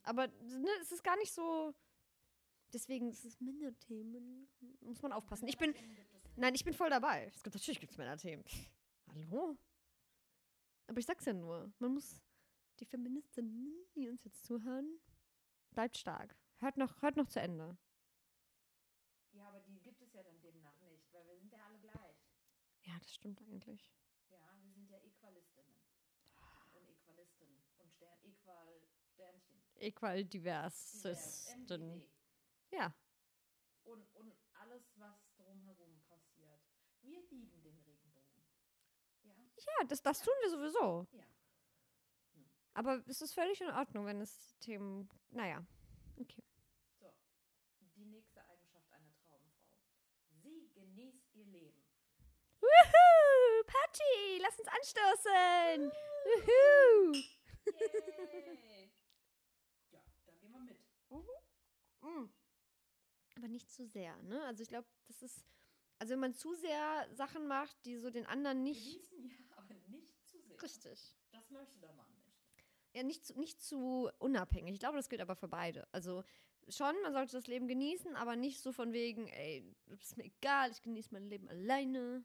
Aber 0.04 0.28
ne, 0.28 0.70
es 0.82 0.92
ist 0.92 1.04
gar 1.04 1.18
nicht 1.18 1.34
so. 1.34 1.74
Deswegen 2.74 3.10
ist 3.10 3.26
es 3.26 3.40
Männerthemen. 3.40 4.48
Muss 4.82 5.02
man 5.02 5.12
aufpassen. 5.12 5.48
Ich 5.48 5.58
bin. 5.58 5.74
Es. 5.76 5.82
Nein, 6.36 6.56
ich 6.56 6.66
bin 6.66 6.74
voll 6.74 6.90
dabei. 6.90 7.26
Es 7.28 7.44
gibt 7.44 7.56
natürlich 7.56 7.80
gibt's 7.80 7.98
Männerthemen. 7.98 8.44
Hallo? 9.08 9.58
Aber 10.88 11.00
ich 11.00 11.06
sag's 11.06 11.26
ja 11.26 11.34
nur, 11.34 11.72
man 11.80 11.94
muss 11.94 12.22
die 12.80 12.86
Feministinnen, 12.86 13.74
die 13.96 14.10
uns 14.10 14.24
jetzt 14.24 14.46
zuhören, 14.46 15.00
bleibt 15.72 15.98
stark. 15.98 16.36
Hört 16.66 16.78
noch, 16.78 17.00
hört 17.04 17.16
noch 17.16 17.28
zu 17.28 17.40
Ende. 17.40 17.78
Ja, 19.34 19.50
aber 19.50 19.60
die 19.60 19.80
gibt 19.82 20.02
es 20.02 20.12
ja 20.14 20.24
dann 20.24 20.42
demnach 20.42 20.82
nicht, 20.82 21.14
weil 21.14 21.24
wir 21.28 21.38
sind 21.38 21.52
ja 21.52 21.64
alle 21.64 21.78
gleich. 21.78 22.18
Ja, 22.82 22.94
das 22.98 23.14
stimmt 23.14 23.40
eigentlich. 23.40 23.94
Ja, 24.30 24.40
wir 24.64 24.74
sind 24.74 24.90
ja 24.90 24.98
Equalistinnen 24.98 25.80
und 26.74 26.90
Equalisten 26.90 27.62
und 27.78 27.94
Stern, 27.94 28.18
Equal 28.24 28.82
Sternchen. 29.14 29.62
Equal 29.76 30.26
Divers, 30.26 30.92
Diversisten. 30.94 31.62
MDD. 31.66 32.10
Ja, 32.72 32.96
Und, 33.84 34.12
und 34.16 34.34
alles, 34.54 34.92
was 34.96 35.36
drumherum 35.38 36.02
passiert. 36.08 36.62
Wir 37.02 37.22
lieben 37.30 37.62
den 37.62 37.78
Regenbogen. 37.78 38.44
Ja? 39.22 39.36
ja 39.80 39.86
das, 39.88 40.02
das 40.02 40.20
tun 40.20 40.34
wir 40.42 40.50
sowieso. 40.50 41.08
Ja. 41.12 41.26
Aber 42.74 43.04
es 43.06 43.22
ist 43.22 43.36
völlig 43.36 43.62
in 43.62 43.70
Ordnung, 43.70 44.08
wenn 44.08 44.20
es 44.20 44.58
Themen. 44.58 45.08
Naja, 45.30 45.64
okay. 46.18 46.44
So. 47.00 47.14
Die 47.96 48.06
nächste 48.06 48.44
Eigenschaft 48.46 48.92
einer 48.92 49.14
Traumfrau. 49.16 49.40
Sie 50.42 50.70
genießt 50.74 51.34
ihr 51.34 51.46
Leben. 51.46 51.84
Wuhu! 52.76 53.64
Patty, 53.66 54.40
lass 54.42 54.60
uns 54.60 54.68
anstoßen! 54.68 55.92
Wuhu! 56.26 57.14
Yay! 57.66 58.92
ja, 59.92 60.00
da 60.26 60.34
gehen 60.34 60.52
wir 60.52 60.60
mit. 60.60 60.80
Mm. 62.02 62.30
Aber 63.38 63.48
nicht 63.48 63.70
zu 63.72 63.86
sehr, 63.86 64.16
ne? 64.24 64.44
Also 64.44 64.64
ich 64.64 64.70
glaube, 64.70 64.88
das 65.08 65.22
ist. 65.22 65.46
Also 65.98 66.14
wenn 66.14 66.20
man 66.20 66.34
zu 66.34 66.54
sehr 66.56 67.08
Sachen 67.14 67.48
macht, 67.48 67.76
die 67.86 67.98
so 67.98 68.10
den 68.10 68.26
anderen 68.26 68.64
nicht. 68.64 69.10
Genießen 69.10 69.50
ja, 69.50 69.58
aber 69.58 69.74
nicht 69.88 70.28
zu 70.28 70.40
sehr. 70.42 70.62
Richtig. 70.62 71.16
Das 71.32 71.50
möchte 71.50 71.80
der 71.80 71.94
Mann 71.94 72.14
nicht. 72.14 72.36
Ja, 72.94 73.04
nicht 73.04 73.26
zu, 73.26 73.38
nicht 73.40 73.62
zu 73.62 74.10
unabhängig. 74.20 74.74
Ich 74.74 74.80
glaube, 74.80 74.98
das 74.98 75.10
gilt 75.10 75.22
aber 75.22 75.36
für 75.36 75.48
beide. 75.48 75.88
Also 75.92 76.24
schon, 76.70 76.96
man 77.02 77.14
sollte 77.14 77.34
das 77.34 77.48
Leben 77.48 77.68
genießen, 77.68 78.16
aber 78.16 78.36
nicht 78.36 78.62
so 78.62 78.72
von 78.72 78.94
wegen, 78.94 79.28
ey, 79.28 79.64
das 79.88 80.02
ist 80.02 80.18
mir 80.18 80.26
egal, 80.26 80.72
ich 80.72 80.82
genieße 80.82 81.10
mein 81.12 81.28
Leben 81.30 81.50
alleine. 81.50 82.24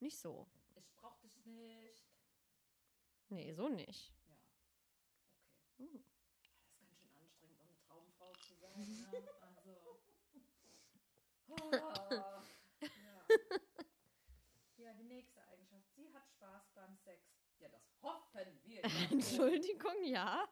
Nicht 0.00 0.18
so. 0.18 0.48
Ich 0.74 0.90
brauch 0.94 1.18
dich 1.18 1.44
nicht. 1.44 2.04
Nee, 3.28 3.52
so 3.52 3.68
nicht. 3.68 4.12
Ja. 4.26 4.36
Okay. 5.74 5.92
Hm. 5.92 6.04
Das 6.40 6.80
ist 6.80 6.80
ganz 6.80 6.98
schön 6.98 7.14
anstrengend, 7.14 7.58
so 7.58 7.64
eine 7.64 7.76
Traumfrau 7.76 8.32
zu 8.32 8.54
sein. 8.54 8.80
Ne? 8.80 9.30
Also. 9.40 9.76
Ah, 11.52 12.42
ja. 12.80 13.26
ja, 14.76 14.94
die 14.94 15.04
nächste 15.04 15.44
Eigenschaft. 15.48 15.92
Sie 15.94 16.08
hat 16.14 16.28
Spaß 16.30 16.70
beim 16.74 16.96
Sex. 16.96 17.26
Ja, 17.58 17.68
das 17.68 17.92
hoffen 18.02 18.62
wir. 18.62 18.82
Entschuldigung, 19.10 20.04
ja. 20.04 20.48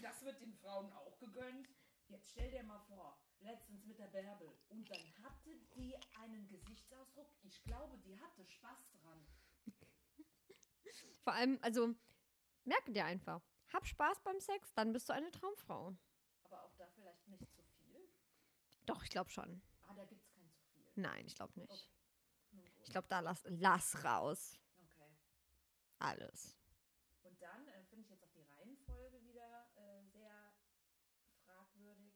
Das 0.00 0.22
wird 0.22 0.40
den 0.40 0.54
Frauen 0.54 0.92
auch 0.92 1.18
gegönnt. 1.18 1.68
Jetzt 2.06 2.30
stell 2.30 2.50
dir 2.50 2.62
mal 2.62 2.78
vor, 2.80 3.21
letztens 3.42 3.84
mit 3.84 3.98
der 3.98 4.08
Bärbel. 4.08 4.52
Und 4.68 4.88
dann 4.90 5.22
hatte 5.22 5.50
die 5.74 5.96
einen 6.20 6.48
Gesichtsausdruck. 6.48 7.28
Ich 7.42 7.62
glaube, 7.64 7.98
die 7.98 8.18
hatte 8.18 8.44
Spaß 8.44 8.78
dran. 9.00 9.26
Vor 11.22 11.32
allem, 11.32 11.58
also, 11.62 11.94
merke 12.64 12.92
dir 12.92 13.04
einfach. 13.04 13.42
Hab 13.72 13.86
Spaß 13.86 14.20
beim 14.22 14.40
Sex, 14.40 14.72
dann 14.74 14.92
bist 14.92 15.08
du 15.08 15.14
eine 15.14 15.30
Traumfrau. 15.30 15.96
Aber 16.44 16.64
auch 16.64 16.74
da 16.76 16.88
vielleicht 16.94 17.26
nicht 17.28 17.50
zu 17.50 17.62
viel. 17.62 18.08
Doch, 18.86 19.02
ich 19.02 19.10
glaube 19.10 19.30
schon. 19.30 19.62
Ah, 19.82 19.94
da 19.94 20.04
gibt 20.04 20.22
es 20.22 20.30
kein 20.34 20.50
zu 20.50 20.62
viel. 20.72 20.84
Nein, 20.96 21.26
ich 21.26 21.34
glaube 21.34 21.58
nicht. 21.58 21.70
Okay. 22.52 22.70
Ich 22.84 22.90
glaube, 22.90 23.08
da 23.08 23.20
lass, 23.20 23.44
lass 23.48 24.04
raus. 24.04 24.60
Okay. 24.80 25.08
Alles. 25.98 26.56
Und 27.22 27.40
dann 27.40 27.66
äh, 27.68 27.82
finde 27.84 28.04
ich 28.04 28.10
jetzt 28.10 28.24
auch 28.24 28.32
die 28.32 28.42
Reihenfolge 28.42 29.22
wieder 29.24 29.70
äh, 29.76 30.04
sehr 30.04 30.52
fragwürdig. 31.46 32.12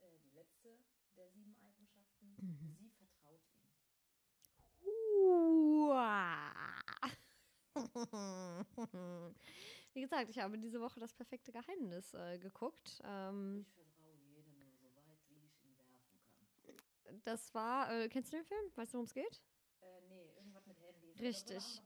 Äh, 0.00 0.18
die 0.22 0.30
letzte 0.30 0.78
der 1.16 1.30
sieben 1.30 1.56
Eigenschaften. 1.56 2.36
Mhm. 2.38 2.76
Sie 2.78 2.90
vertraut 2.90 3.40
ihm. 3.48 3.64
Wie 9.94 10.00
gesagt, 10.00 10.28
ich 10.30 10.38
habe 10.38 10.58
diese 10.58 10.80
Woche 10.80 11.00
das 11.00 11.12
perfekte 11.14 11.52
Geheimnis 11.52 12.14
äh, 12.14 12.38
geguckt. 12.38 13.00
Ähm, 13.04 13.64
Ich 13.68 13.74
vertraue 13.74 14.16
jedem 14.34 14.58
nur 14.58 14.72
so 14.76 14.86
weit, 14.96 15.18
wie 15.28 15.44
ich 15.46 15.62
ihn 15.64 15.76
werfen 15.78 16.18
kann. 17.06 17.20
das 17.24 17.54
war, 17.54 17.90
äh, 17.92 18.08
kennst 18.08 18.32
du 18.32 18.36
den 18.36 18.44
Film? 18.46 18.64
Weißt 18.74 18.92
du, 18.92 18.98
worum 18.98 19.06
es 19.06 19.14
geht? 19.14 19.42
Äh, 19.80 20.00
nee, 20.08 20.32
irgendwas 20.36 20.66
mit 20.66 20.78
Handys. 20.80 21.20
Richtig. 21.20 21.82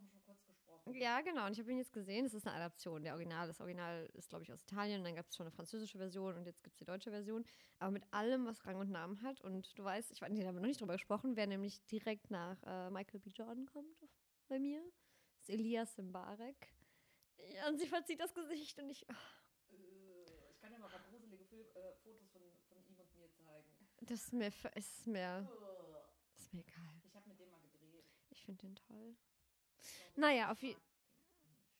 Ja, 0.95 1.20
genau. 1.20 1.47
Und 1.47 1.53
ich 1.53 1.59
habe 1.59 1.70
ihn 1.70 1.78
jetzt 1.78 1.93
gesehen. 1.93 2.24
Es 2.24 2.34
ist 2.34 2.47
eine 2.47 2.57
Adaption. 2.57 3.03
Der 3.03 3.14
Original, 3.14 3.47
das 3.47 3.61
Original 3.61 4.09
ist, 4.14 4.28
glaube 4.28 4.45
ich, 4.45 4.53
aus 4.53 4.62
Italien. 4.62 5.01
Und 5.01 5.05
dann 5.05 5.14
gab 5.16 5.26
es 5.28 5.36
schon 5.36 5.47
eine 5.47 5.55
französische 5.55 5.99
Version 5.99 6.36
und 6.36 6.45
jetzt 6.47 6.62
gibt 6.62 6.74
es 6.74 6.78
die 6.78 6.84
deutsche 6.84 7.11
Version. 7.11 7.45
Aber 7.78 7.91
mit 7.91 8.05
allem, 8.12 8.47
was 8.47 8.64
Rang 8.66 8.76
und 8.76 8.91
Namen 8.91 9.22
hat. 9.22 9.41
Und 9.41 9.76
du 9.78 9.84
weißt, 9.84 10.11
ich 10.12 10.20
weiß 10.20 10.30
nicht, 10.30 10.43
da 10.43 10.49
haben 10.49 10.57
wir 10.57 10.61
noch 10.61 10.68
nicht 10.68 10.80
drüber 10.80 10.95
gesprochen, 10.95 11.36
wer 11.36 11.47
nämlich 11.47 11.84
direkt 11.86 12.30
nach 12.30 12.62
äh, 12.64 12.91
Michael 12.91 13.20
B. 13.20 13.30
Jordan 13.30 13.66
kommt 13.66 14.09
bei 14.49 14.59
mir. 14.59 14.80
Das 15.39 15.49
ist 15.49 15.51
Elias 15.51 15.97
Mbarek. 15.99 16.72
Ja, 17.55 17.68
und 17.68 17.78
sie 17.78 17.86
verzieht 17.86 18.20
das 18.20 18.34
Gesicht 18.34 18.78
und 18.78 18.91
ich. 18.91 19.09
Äh, 19.09 19.14
ich 20.51 20.59
kann 20.61 20.72
dir 20.72 20.78
mal 20.78 20.86
ein 20.86 20.93
paar 20.93 21.03
gruselige 21.11 21.45
Fil 21.45 21.61
äh, 21.74 21.95
Fotos 22.03 22.28
von, 22.30 22.43
von 22.68 22.78
ihm 22.84 22.99
und 22.99 23.14
mir 23.14 23.30
zeigen. 23.30 23.68
Das 24.01 24.22
ist 24.24 24.32
mir, 24.32 24.53
ist 24.74 25.07
mir, 25.07 25.49
Äh, 25.49 26.39
ist 26.39 26.53
mir 26.53 26.61
egal. 26.61 27.01
Ich 27.05 27.14
habe 27.14 27.28
mit 27.28 27.39
dem 27.39 27.51
mal 27.51 27.61
gedreht. 27.61 28.05
Ich 28.30 28.43
finde 28.45 28.66
den 28.66 28.76
toll. 28.76 29.16
Naja, 30.19 30.51
auf 30.51 30.61
je- 30.62 30.75
mag 30.75 30.83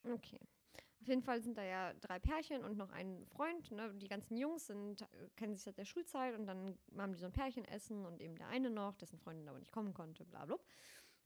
den 0.05 0.12
nicht. 0.12 0.34
Okay. 0.34 0.41
Auf 1.01 1.07
jeden 1.09 1.22
Fall 1.22 1.41
sind 1.41 1.57
da 1.57 1.62
ja 1.62 1.93
drei 1.95 2.18
Pärchen 2.18 2.64
und 2.64 2.76
noch 2.76 2.91
ein 2.91 3.24
Freund. 3.26 3.70
Ne? 3.70 3.95
Die 3.95 4.09
ganzen 4.09 4.36
Jungs 4.36 4.66
sind, 4.66 5.07
kennen 5.36 5.55
sich 5.55 5.62
seit 5.62 5.78
der 5.78 5.84
Schulzeit 5.84 6.34
und 6.39 6.47
dann 6.47 6.78
haben 6.97 7.12
die 7.12 7.18
so 7.18 7.26
ein 7.26 7.32
Pärchenessen 7.32 8.05
und 8.05 8.20
eben 8.20 8.36
der 8.36 8.49
eine 8.49 8.70
noch, 8.70 8.95
dessen 8.97 9.18
Freundin 9.18 9.49
aber 9.49 9.59
nicht 9.59 9.72
kommen 9.72 9.95
konnte, 9.95 10.24
bla 10.24 10.45
bla. 10.45 10.57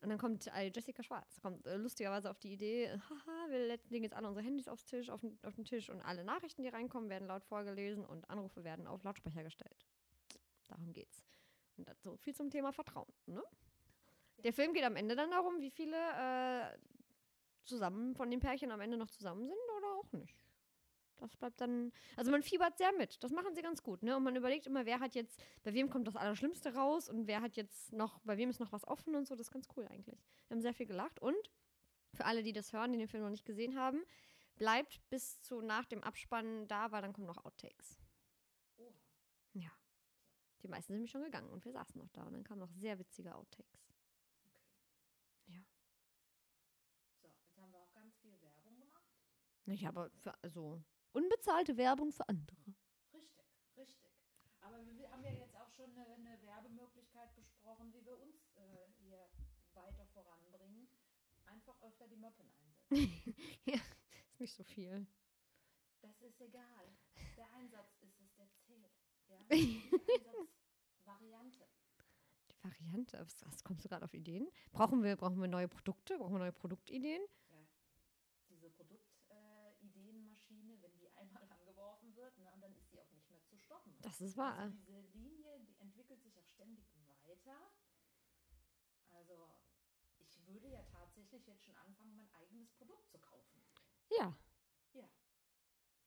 Und 0.00 0.08
dann 0.08 0.18
kommt 0.18 0.46
äh, 0.48 0.70
Jessica 0.74 1.02
Schwarz, 1.02 1.40
kommt 1.40 1.64
äh, 1.66 1.76
lustigerweise 1.76 2.28
auf 2.28 2.38
die 2.38 2.52
Idee, 2.52 2.88
haha, 2.90 3.50
wir 3.50 3.78
legen 3.88 4.02
jetzt 4.04 4.14
alle 4.14 4.26
unsere 4.28 4.44
Handys 4.44 4.66
aufs 4.68 4.84
Tisch, 4.84 5.08
auf 5.10 5.20
den, 5.20 5.38
auf 5.44 5.54
den 5.54 5.64
Tisch 5.64 5.90
und 5.90 6.00
alle 6.02 6.24
Nachrichten, 6.24 6.62
die 6.62 6.68
reinkommen, 6.68 7.08
werden 7.08 7.28
laut 7.28 7.44
vorgelesen 7.44 8.04
und 8.04 8.28
Anrufe 8.28 8.64
werden 8.64 8.86
auf 8.88 9.04
Lautsprecher 9.04 9.44
gestellt. 9.44 9.86
Darum 10.66 10.92
geht's. 10.92 11.24
Und 11.76 11.88
so 12.00 12.16
viel 12.16 12.34
zum 12.34 12.50
Thema 12.50 12.72
Vertrauen. 12.72 13.12
Ne? 13.26 13.42
Der 14.42 14.52
Film 14.52 14.74
geht 14.74 14.82
am 14.84 14.96
Ende 14.96 15.14
dann 15.14 15.30
darum, 15.30 15.60
wie 15.60 15.70
viele 15.70 15.96
äh, 15.96 16.78
zusammen 17.64 18.14
von 18.14 18.30
den 18.30 18.40
Pärchen 18.40 18.70
am 18.70 18.80
Ende 18.80 18.96
noch 18.96 19.10
zusammen 19.10 19.46
sind 19.46 19.70
oder 19.78 19.94
auch 19.94 20.12
nicht. 20.12 20.44
Das 21.22 21.36
bleibt 21.36 21.60
dann. 21.60 21.92
Also 22.16 22.30
man 22.32 22.42
fiebert 22.42 22.76
sehr 22.78 22.92
mit. 22.92 23.22
Das 23.22 23.30
machen 23.30 23.54
sie 23.54 23.62
ganz 23.62 23.82
gut, 23.82 24.02
ne? 24.02 24.16
Und 24.16 24.24
man 24.24 24.34
überlegt 24.34 24.66
immer, 24.66 24.86
wer 24.86 24.98
hat 24.98 25.14
jetzt, 25.14 25.40
bei 25.62 25.72
wem 25.72 25.88
kommt 25.88 26.08
das 26.08 26.16
Allerschlimmste 26.16 26.74
raus 26.74 27.08
und 27.08 27.28
wer 27.28 27.40
hat 27.40 27.56
jetzt 27.56 27.92
noch, 27.92 28.18
bei 28.24 28.36
wem 28.36 28.50
ist 28.50 28.58
noch 28.58 28.72
was 28.72 28.86
offen 28.86 29.14
und 29.14 29.26
so. 29.26 29.36
Das 29.36 29.46
ist 29.46 29.52
ganz 29.52 29.68
cool 29.76 29.86
eigentlich. 29.86 30.18
Wir 30.48 30.56
haben 30.56 30.62
sehr 30.62 30.74
viel 30.74 30.86
gelacht. 30.86 31.20
Und 31.20 31.50
für 32.14 32.24
alle, 32.24 32.42
die 32.42 32.52
das 32.52 32.72
hören, 32.72 32.92
die 32.92 32.98
den 32.98 33.08
Film 33.08 33.22
noch 33.22 33.30
nicht 33.30 33.44
gesehen 33.44 33.78
haben, 33.78 34.02
bleibt 34.56 35.00
bis 35.10 35.40
zu 35.40 35.60
nach 35.60 35.86
dem 35.86 36.02
Abspann 36.02 36.66
da, 36.66 36.90
weil 36.90 37.02
dann 37.02 37.12
kommen 37.12 37.26
noch 37.26 37.44
Outtakes. 37.44 37.98
Ja. 39.52 39.70
Die 40.62 40.68
meisten 40.68 40.88
sind 40.88 40.96
nämlich 40.96 41.10
schon 41.10 41.24
gegangen 41.24 41.50
und 41.50 41.64
wir 41.64 41.72
saßen 41.72 42.00
noch 42.00 42.08
da 42.10 42.24
und 42.24 42.32
dann 42.34 42.44
kamen 42.44 42.60
noch 42.60 42.70
sehr 42.70 42.98
witzige 42.98 43.34
Outtakes. 43.34 43.88
Okay. 44.44 44.60
Ja. 45.46 45.60
So, 47.20 47.28
jetzt 47.28 47.56
haben 47.58 47.72
wir 47.72 47.80
auch 47.80 47.92
ganz 47.92 48.16
viel 48.18 48.40
Werbung 48.40 48.78
gemacht. 48.78 49.02
Ja, 49.66 49.88
aber 49.88 50.10
für, 50.10 50.34
also 50.42 50.82
unbezahlte 51.12 51.76
Werbung 51.76 52.12
für 52.12 52.28
andere. 52.28 52.74
Richtig, 53.12 53.46
richtig. 53.76 54.10
Aber 54.60 54.84
wir, 54.84 54.96
wir 54.98 55.10
haben 55.10 55.22
ja 55.24 55.30
jetzt 55.30 55.56
auch 55.56 55.70
schon 55.70 55.90
eine, 55.96 56.06
eine 56.14 56.42
Werbemöglichkeit 56.42 57.34
besprochen, 57.34 57.92
wie 57.92 58.04
wir 58.04 58.18
uns 58.20 58.50
äh, 58.56 58.90
hier 58.98 59.28
weiter 59.74 60.06
voranbringen. 60.06 60.88
Einfach 61.46 61.80
öfter 61.82 62.06
die 62.08 62.16
Möppen 62.16 62.50
einsetzen. 62.50 63.36
ja, 63.64 63.80
ist 64.30 64.40
nicht 64.40 64.54
so 64.54 64.64
viel. 64.64 65.06
Das 66.00 66.20
ist 66.20 66.40
egal. 66.40 66.96
Der 67.36 67.48
Einsatz 67.52 67.96
ist 68.00 68.20
es, 68.20 68.34
der 68.34 68.48
zählt. 68.66 68.92
Ja? 69.28 69.38
Die 69.50 69.82
Einsatzvariante. 71.06 71.68
Die 72.50 72.64
Variante, 72.64 73.18
was, 73.20 73.44
was 73.46 73.62
kommst 73.62 73.84
du 73.84 73.88
gerade 73.88 74.04
auf 74.04 74.14
Ideen? 74.14 74.48
Brauchen 74.72 75.02
wir, 75.02 75.16
brauchen 75.16 75.40
wir 75.40 75.48
neue 75.48 75.68
Produkte? 75.68 76.18
Brauchen 76.18 76.34
wir 76.34 76.38
neue 76.40 76.52
Produktideen? 76.52 77.22
Ja. 77.50 77.66
Diese 78.48 78.70
Produktideenmaschine, 78.70 79.30
äh, 79.30 79.84
Ideenmaschine, 79.84 80.82
wenn 80.82 80.98
die 80.98 81.08
einmal 81.16 81.44
angeworfen 81.50 82.14
wird, 82.16 82.36
ne, 82.38 82.52
dann 82.60 82.74
ist 82.74 82.92
die 82.92 83.00
auch 83.00 83.10
nicht 83.12 83.30
mehr 83.30 83.42
zu 83.44 83.56
stoppen. 83.58 83.94
Das 84.12 84.20
ist 84.20 84.36
wahr. 84.36 84.54
Also 84.58 84.76
diese 84.76 85.00
Linie, 85.14 85.58
die 85.60 85.74
entwickelt 85.80 86.22
sich 86.22 86.38
auch 86.38 86.46
ständig 86.46 86.84
weiter. 87.24 87.56
Also 89.08 89.48
ich 90.18 90.38
würde 90.46 90.68
ja 90.68 90.82
tatsächlich 90.82 91.46
jetzt 91.46 91.64
schon 91.64 91.74
anfangen, 91.78 92.14
mein 92.14 92.28
eigenes 92.34 92.70
Produkt 92.72 93.08
zu 93.08 93.18
kaufen. 93.18 93.62
Ja. 94.10 94.36
Ja. 94.92 95.08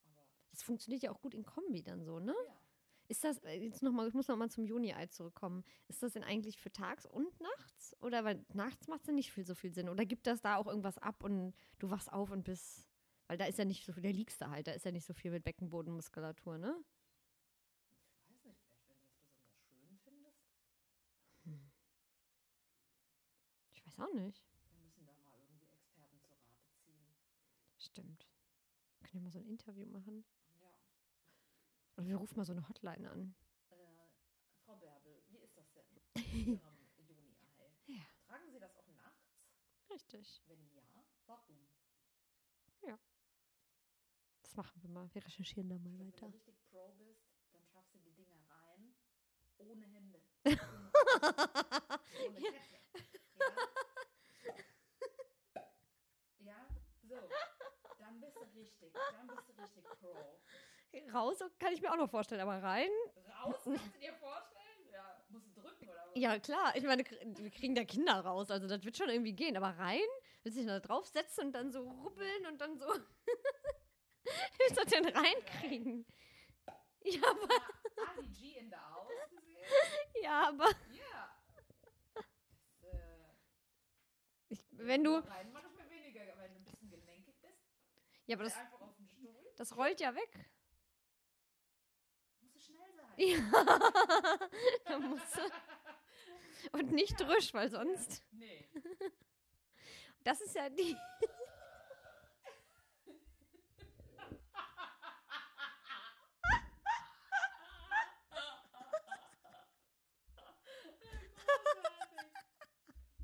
Aber 0.04 0.22
Das 0.52 0.62
funktioniert 0.62 1.02
ja 1.02 1.10
auch 1.12 1.20
gut 1.20 1.34
in 1.34 1.48
Kombi 1.48 1.82
dann 1.82 2.04
so, 2.04 2.20
ne? 2.20 2.36
ja. 2.48 2.62
Ist 3.08 3.24
das, 3.24 3.40
äh, 3.40 3.56
jetzt 3.56 3.82
noch 3.82 3.92
mal, 3.92 4.08
ich 4.08 4.14
muss 4.14 4.28
noch 4.28 4.38
mal 4.38 4.52
zum 4.52 4.66
Juni-Ei 4.66 5.08
zurückkommen. 5.08 5.64
Ist 5.88 6.04
das 6.04 6.14
denn 6.14 6.24
eigentlich 6.24 6.60
für 6.60 6.72
tags 6.72 7.08
und 7.08 7.40
nachts? 7.42 7.96
Oder 8.02 8.24
weil 8.24 8.46
nachts 8.54 8.88
macht 8.88 9.02
es 9.02 9.08
ja 9.08 9.14
nicht 9.14 9.32
viel, 9.32 9.48
so 9.48 9.56
viel 9.56 9.74
Sinn. 9.74 9.90
Oder 9.90 10.06
gibt 10.06 10.28
das 10.28 10.42
da 10.42 10.58
auch 10.58 10.68
irgendwas 10.68 11.00
ab 11.00 11.24
und 11.24 11.56
du 11.80 11.90
wachst 11.90 12.14
auf 12.14 12.30
und 12.30 12.44
bist. 12.44 12.88
Weil 13.26 13.40
da 13.40 13.46
ist 13.46 13.58
ja 13.58 13.66
nicht 13.66 13.84
so 13.84 13.94
viel, 13.94 14.04
da 14.04 14.10
liegst 14.10 14.40
du 14.42 14.50
halt, 14.52 14.68
da 14.68 14.74
ist 14.74 14.86
ja 14.86 14.92
nicht 14.92 15.06
so 15.08 15.14
viel 15.16 15.32
mit 15.32 15.44
Beckenbodenmuskulatur, 15.44 16.60
ne? 16.60 16.76
Ich 18.30 18.44
weiß 18.46 18.62
nicht, 18.62 18.80
vielleicht 18.86 19.08
wenn 19.16 19.18
du 19.18 19.24
das 19.24 19.24
besonders 19.24 19.56
schön 19.70 19.98
findest. 20.04 20.46
Ich 23.74 23.85
weiß 23.98 24.08
auch 24.08 24.14
nicht. 24.14 24.44
Wir 24.70 24.78
müssen 24.80 25.06
da 25.06 25.14
mal 25.14 25.34
irgendwie 25.40 25.68
Experten 25.68 26.20
zu 26.20 26.28
Rate 26.28 26.52
ziehen. 26.84 27.16
Stimmt. 27.78 28.28
Können 29.04 29.14
wir 29.14 29.22
mal 29.22 29.32
so 29.32 29.40
ein 29.40 29.48
Interview 29.48 29.86
machen? 29.86 30.26
Ja. 30.62 30.74
Oder 31.98 32.08
wir 32.08 32.18
rufen 32.18 32.38
mal 32.38 32.46
so 32.46 32.52
eine 32.54 32.68
Hotline 32.68 33.10
an. 33.10 33.36
Äh, 33.70 33.76
Frau 34.66 34.76
Bärbel, 34.76 35.24
wie 35.30 35.38
ist 35.38 35.58
das 35.58 35.72
denn 35.72 35.86
mit 35.94 36.04
Ihrem 36.34 36.60
Juni-Ei? 36.98 37.72
Ja. 37.88 38.04
Tragen 38.28 38.52
Sie 38.52 38.60
das 38.60 38.76
auch 38.76 38.88
nachts? 38.88 39.32
Richtig. 39.90 40.42
Wenn 40.48 40.68
ja, 40.74 40.84
warum? 41.26 41.68
Das 44.42 44.56
machen 44.56 44.82
wir 44.84 44.90
mal. 44.90 45.10
Wir 45.14 45.26
recherchieren 45.26 45.70
da 45.70 45.78
mal 45.80 45.98
Wenn 45.98 46.08
weiter. 46.08 46.28
du 46.28 46.34
richtig 46.34 46.62
Pro 46.70 46.94
bist, 46.94 47.26
dann 47.52 47.66
schaffst 47.66 47.94
du 47.94 48.00
die 48.00 48.12
Dinger 48.14 48.38
rein, 48.50 48.96
ohne 49.58 49.86
Hände. 49.86 50.22
ohne 50.46 52.42
Kette. 52.42 52.80
Ja? 56.40 56.54
ja? 56.54 56.68
So. 57.04 57.16
Dann 58.00 58.20
bist 58.20 58.36
du 58.36 58.60
richtig. 58.60 58.94
Dann 58.94 59.28
bist 59.28 59.50
du 59.50 59.62
richtig 59.62 59.84
Pro. 60.00 60.16
Raus 61.14 61.40
kann 61.60 61.74
ich 61.74 61.82
mir 61.82 61.92
auch 61.92 61.98
noch 61.98 62.10
vorstellen, 62.10 62.42
aber 62.42 62.62
rein? 62.64 62.90
Raus, 63.44 63.56
kannst 63.64 63.96
du 63.96 64.00
dir 64.00 64.14
vorstellen? 64.14 64.92
Ja, 64.92 65.22
musst 65.30 65.48
du 65.48 65.62
drücken 65.62 65.90
oder 65.90 66.06
was? 66.08 66.16
Ja, 66.16 66.40
klar. 66.40 66.76
Ich 66.76 66.84
meine, 66.84 67.04
wir 67.04 67.52
kriegen 67.52 67.76
da 67.76 67.84
Kinder 67.84 68.20
raus, 68.22 68.50
also 68.50 68.68
das 68.68 68.84
wird 68.86 68.98
schon 68.98 69.10
irgendwie 69.10 69.34
gehen. 69.34 69.58
Aber 69.58 69.78
rein? 69.78 70.00
Willst 70.44 70.58
du 70.58 70.62
dich 70.62 70.70
da 70.70 70.80
draufsetzen 70.80 71.48
und 71.48 71.52
dann 71.54 71.72
so 71.72 71.82
rubbeln 71.90 72.46
und 72.48 72.62
dann 72.62 72.78
so. 72.78 72.88
Willst 74.60 74.78
du 74.78 74.84
das 74.84 74.86
denn 74.86 75.06
reinkriegen? 75.06 76.06
Ja, 77.04 77.22
aber. 77.30 77.48
G 78.34 78.58
in 78.58 78.70
gesehen? 78.70 79.66
Ja, 80.24 80.50
aber. 80.50 80.70
Ja. 80.92 81.38
Das, 82.14 82.26
äh, 82.82 82.98
Ich, 84.50 84.65
wenn 84.78 85.04
du. 85.04 85.16
Rein 85.16 85.52
manchmal 85.52 85.90
weniger, 85.90 86.22
wenn 86.38 86.54
du 86.54 86.60
ein 86.60 86.66
bisschen 86.66 86.90
gelenkig 86.90 87.36
bist. 87.42 87.60
Ja, 88.26 88.36
aber 88.36 88.46
das, 88.46 88.56
das 89.58 89.76
rollt 89.78 90.00
ja 90.00 90.14
weg. 90.16 90.50
Musst 92.42 92.56
du 92.56 92.60
schnell 92.60 92.94
sein. 92.96 93.14
Ja. 93.18 94.50
da 94.86 95.00
musst 95.00 95.36
du. 95.36 95.42
Und 96.78 96.92
nicht 96.92 97.20
drüsch, 97.20 97.54
weil 97.54 97.70
sonst. 97.70 98.24
Nee. 98.32 98.68
Das 100.24 100.42
ist 100.42 100.56
ja 100.56 100.70
die. 100.70 100.98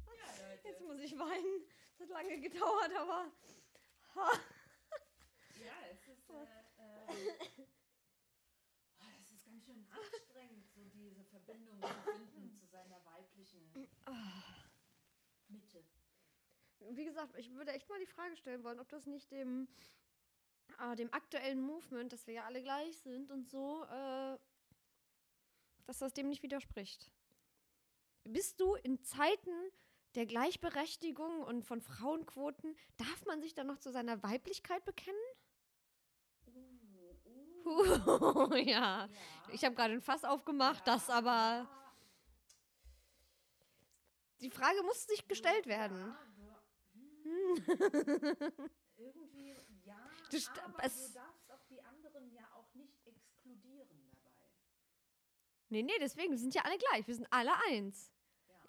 Ja, 0.05 0.47
Leute. 0.47 0.67
Jetzt 0.67 0.81
muss 0.81 0.99
ich 0.99 1.17
weinen. 1.17 1.65
Lange 2.41 2.49
gedauert, 2.49 2.91
aber. 2.95 3.31
Ja, 5.63 5.73
es 5.91 6.07
ist, 6.07 6.29
äh, 6.29 6.33
äh, 6.33 7.67
oh, 8.99 9.05
das 9.19 9.31
ist 9.31 9.45
ganz 9.45 9.63
schön 9.63 9.85
anstrengend, 9.91 10.67
so 10.73 10.83
diese 10.85 11.23
Verbindung 11.25 11.79
zu 11.81 12.11
finden 12.11 12.51
zu 12.55 12.65
seiner 12.65 13.03
weiblichen 13.05 13.71
Mitte. 15.49 15.83
Wie 16.79 17.05
gesagt, 17.05 17.37
ich 17.37 17.51
würde 17.53 17.73
echt 17.73 17.87
mal 17.89 17.99
die 17.99 18.07
Frage 18.07 18.35
stellen 18.35 18.63
wollen, 18.63 18.79
ob 18.79 18.89
das 18.89 19.05
nicht 19.05 19.31
dem, 19.31 19.67
äh, 20.79 20.95
dem 20.95 21.13
aktuellen 21.13 21.61
Movement, 21.61 22.11
dass 22.11 22.25
wir 22.25 22.33
ja 22.33 22.45
alle 22.45 22.63
gleich 22.63 22.97
sind 22.97 23.29
und 23.29 23.47
so, 23.47 23.83
äh, 23.83 24.37
dass 25.85 25.99
das 25.99 26.13
dem 26.13 26.27
nicht 26.29 26.41
widerspricht. 26.41 27.11
Bist 28.23 28.59
du 28.59 28.75
in 28.75 29.03
Zeiten 29.03 29.71
der 30.15 30.25
Gleichberechtigung 30.25 31.43
und 31.43 31.63
von 31.63 31.81
Frauenquoten, 31.81 32.75
darf 32.97 33.25
man 33.25 33.41
sich 33.41 33.53
dann 33.53 33.67
noch 33.67 33.77
zu 33.77 33.91
seiner 33.91 34.21
Weiblichkeit 34.23 34.83
bekennen? 34.85 35.19
Uh, 37.63 37.69
uh, 37.69 38.53
ja. 38.55 39.05
ja. 39.05 39.09
Ich 39.53 39.63
habe 39.63 39.75
gerade 39.75 39.93
ein 39.93 40.01
Fass 40.01 40.23
aufgemacht, 40.23 40.85
das 40.87 41.09
aber. 41.09 41.29
Ja, 41.29 41.93
Die 44.41 44.49
Frage 44.49 44.81
muss 44.83 45.05
sich 45.05 45.27
gestellt 45.27 45.67
werden. 45.67 46.15
Ja, 46.39 46.63
du, 46.93 47.01
hm. 47.23 48.69
Irgendwie, 48.97 49.55
ja, 49.85 50.09
Du 50.31 50.37
aber 50.63 50.83
es- 50.83 51.07
du 51.07 51.13
darfst 51.13 51.51
auch 51.51 51.63
die 51.69 51.81
anderen 51.83 52.31
ja 52.33 52.51
auch 52.55 52.73
nicht 52.73 53.05
exkludieren 53.05 54.11
dabei. 54.23 54.47
Nee, 55.69 55.83
nee, 55.83 55.97
deswegen, 55.99 56.31
wir 56.31 56.39
sind 56.39 56.55
ja 56.55 56.63
alle 56.63 56.77
gleich. 56.79 57.07
Wir 57.07 57.15
sind 57.15 57.27
alle 57.31 57.53
eins. 57.69 58.11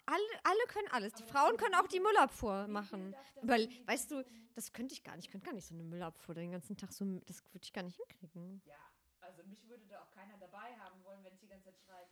Alle, 0.05 0.23
alle 0.43 0.65
können 0.67 0.87
alles. 0.89 1.13
Die 1.13 1.23
Frauen 1.23 1.55
können 1.57 1.75
auch 1.75 1.87
die 1.87 1.99
Müllabfuhr 1.99 2.67
machen. 2.67 3.15
Weil, 3.41 3.69
weißt 3.85 4.11
du, 4.11 4.25
das 4.53 4.73
könnte 4.73 4.93
ich 4.93 5.03
gar 5.03 5.15
nicht. 5.15 5.25
Ich 5.25 5.31
könnte 5.31 5.45
gar 5.45 5.53
nicht 5.53 5.65
so 5.65 5.73
eine 5.73 5.83
Müllabfuhr 5.83 6.35
den 6.35 6.51
ganzen 6.51 6.75
Tag 6.77 6.91
so. 6.91 7.05
Das 7.25 7.43
würde 7.53 7.63
ich 7.63 7.73
gar 7.73 7.83
nicht 7.83 7.95
hinkriegen. 7.95 8.61
Ja, 8.65 8.75
also 9.21 9.43
mich 9.43 9.67
würde 9.67 9.85
da 9.87 10.01
auch 10.01 10.11
keiner 10.11 10.37
dabei 10.37 10.75
haben 10.77 11.03
wollen, 11.03 11.23
wenn 11.23 11.33
ich 11.33 11.39
die 11.39 11.47
ganze 11.47 11.65
Zeit 11.65 11.79
schreit. 11.79 12.09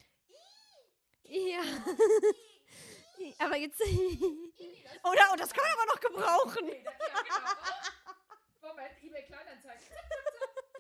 Ja. 1.24 1.62
aber 3.46 3.58
jetzt. 3.58 3.82
Oder, 3.82 5.22
oh, 5.32 5.36
das 5.38 5.54
kann 5.54 5.64
man 5.64 5.74
aber 5.74 5.86
noch 5.94 6.00
gebrauchen. 6.00 6.66
Nee, 6.66 6.84
das, 6.84 6.94
ja, 7.00 7.22
genau. 7.22 8.70
Moment, 8.70 9.04
eBay 9.04 9.24
Kleinanzeigen. 9.24 9.84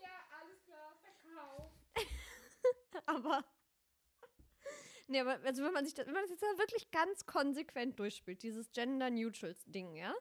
Ja, 0.02 0.40
alles 0.42 0.64
klar, 0.66 0.96
Verkauf. 1.02 1.72
Aber. 3.06 3.44
Nee, 5.12 5.20
aber 5.20 5.40
also 5.44 5.62
wenn 5.66 5.74
man 5.74 5.84
sich 5.84 5.94
das, 5.94 6.06
wenn 6.06 6.14
man 6.14 6.24
das 6.24 6.32
jetzt 6.32 6.42
wirklich 6.58 6.90
ganz 6.90 7.26
konsequent 7.26 8.00
durchspielt, 8.00 8.44
dieses 8.44 8.72
Gender 8.72 9.10
Neutral 9.10 9.54
Ding, 9.66 9.98
ja, 9.98 10.14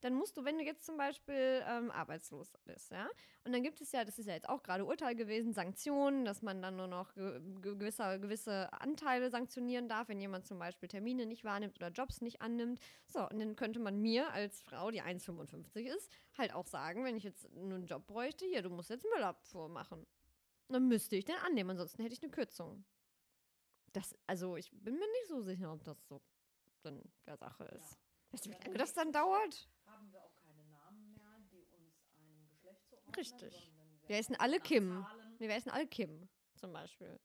dann 0.00 0.14
musst 0.14 0.34
du, 0.38 0.46
wenn 0.46 0.56
du 0.56 0.64
jetzt 0.64 0.86
zum 0.86 0.96
Beispiel 0.96 1.62
ähm, 1.68 1.90
arbeitslos 1.90 2.50
bist, 2.64 2.90
ja, 2.90 3.10
und 3.44 3.52
dann 3.52 3.62
gibt 3.62 3.82
es 3.82 3.92
ja, 3.92 4.02
das 4.02 4.18
ist 4.18 4.24
ja 4.24 4.32
jetzt 4.32 4.48
auch 4.48 4.62
gerade 4.62 4.86
Urteil 4.86 5.14
gewesen, 5.14 5.52
Sanktionen, 5.52 6.24
dass 6.24 6.40
man 6.40 6.62
dann 6.62 6.76
nur 6.76 6.86
noch 6.86 7.12
ge 7.12 7.38
ge 7.60 7.76
gewisse, 7.76 8.18
gewisse 8.18 8.72
Anteile 8.72 9.28
sanktionieren 9.28 9.88
darf, 9.88 10.08
wenn 10.08 10.22
jemand 10.22 10.46
zum 10.46 10.58
Beispiel 10.58 10.88
Termine 10.88 11.26
nicht 11.26 11.44
wahrnimmt 11.44 11.76
oder 11.76 11.90
Jobs 11.90 12.22
nicht 12.22 12.40
annimmt. 12.40 12.80
So, 13.08 13.20
und 13.28 13.38
dann 13.40 13.56
könnte 13.56 13.78
man 13.78 14.00
mir 14.00 14.32
als 14.32 14.62
Frau, 14.62 14.90
die 14.90 15.02
1,55 15.02 15.80
ist, 15.80 16.10
halt 16.38 16.54
auch 16.54 16.66
sagen, 16.66 17.04
wenn 17.04 17.14
ich 17.14 17.24
jetzt 17.24 17.46
nur 17.52 17.74
einen 17.74 17.86
Job 17.86 18.06
bräuchte, 18.06 18.46
hier, 18.46 18.62
du 18.62 18.70
musst 18.70 18.88
jetzt 18.88 19.04
Müllabfuhr 19.14 19.68
machen. 19.68 20.06
Dann 20.68 20.88
müsste 20.88 21.16
ich 21.16 21.26
den 21.26 21.36
annehmen, 21.44 21.72
ansonsten 21.72 22.00
hätte 22.02 22.14
ich 22.14 22.22
eine 22.22 22.32
Kürzung. 22.32 22.86
Das, 23.92 24.14
also 24.26 24.56
ich 24.56 24.70
bin 24.70 24.94
mir 24.94 25.06
nicht 25.06 25.28
so 25.28 25.40
sicher, 25.42 25.72
ob 25.72 25.82
das 25.84 26.06
so 26.06 26.20
dann 26.82 27.02
der 27.26 27.36
Sache 27.36 27.64
ist. 27.64 27.98
Weißt 28.30 28.46
du, 28.46 28.50
wie 28.50 28.54
Ja, 28.54 28.60
lange 28.64 28.78
das 28.78 28.92
dann 28.92 29.12
dauert? 29.12 29.68
Haben 29.86 30.12
wir 30.12 30.22
auch 30.24 30.34
keine 30.36 30.64
Namen 30.66 31.10
mehr, 31.10 31.38
die 31.50 31.64
uns 31.66 31.96
ein 32.16 32.46
Geschlecht 32.48 32.86
zuordnen. 32.88 33.14
Richtig. 33.16 33.72
Wir 34.06 34.16
heißen 34.16 34.36
alle 34.36 34.60
Kim. 34.60 35.02
Zahlen. 35.02 35.38
Wir 35.40 35.52
heißen 35.52 35.72
alle 35.72 35.86
Kim, 35.88 36.28
zum 36.54 36.72
Beispiel. 36.72 37.18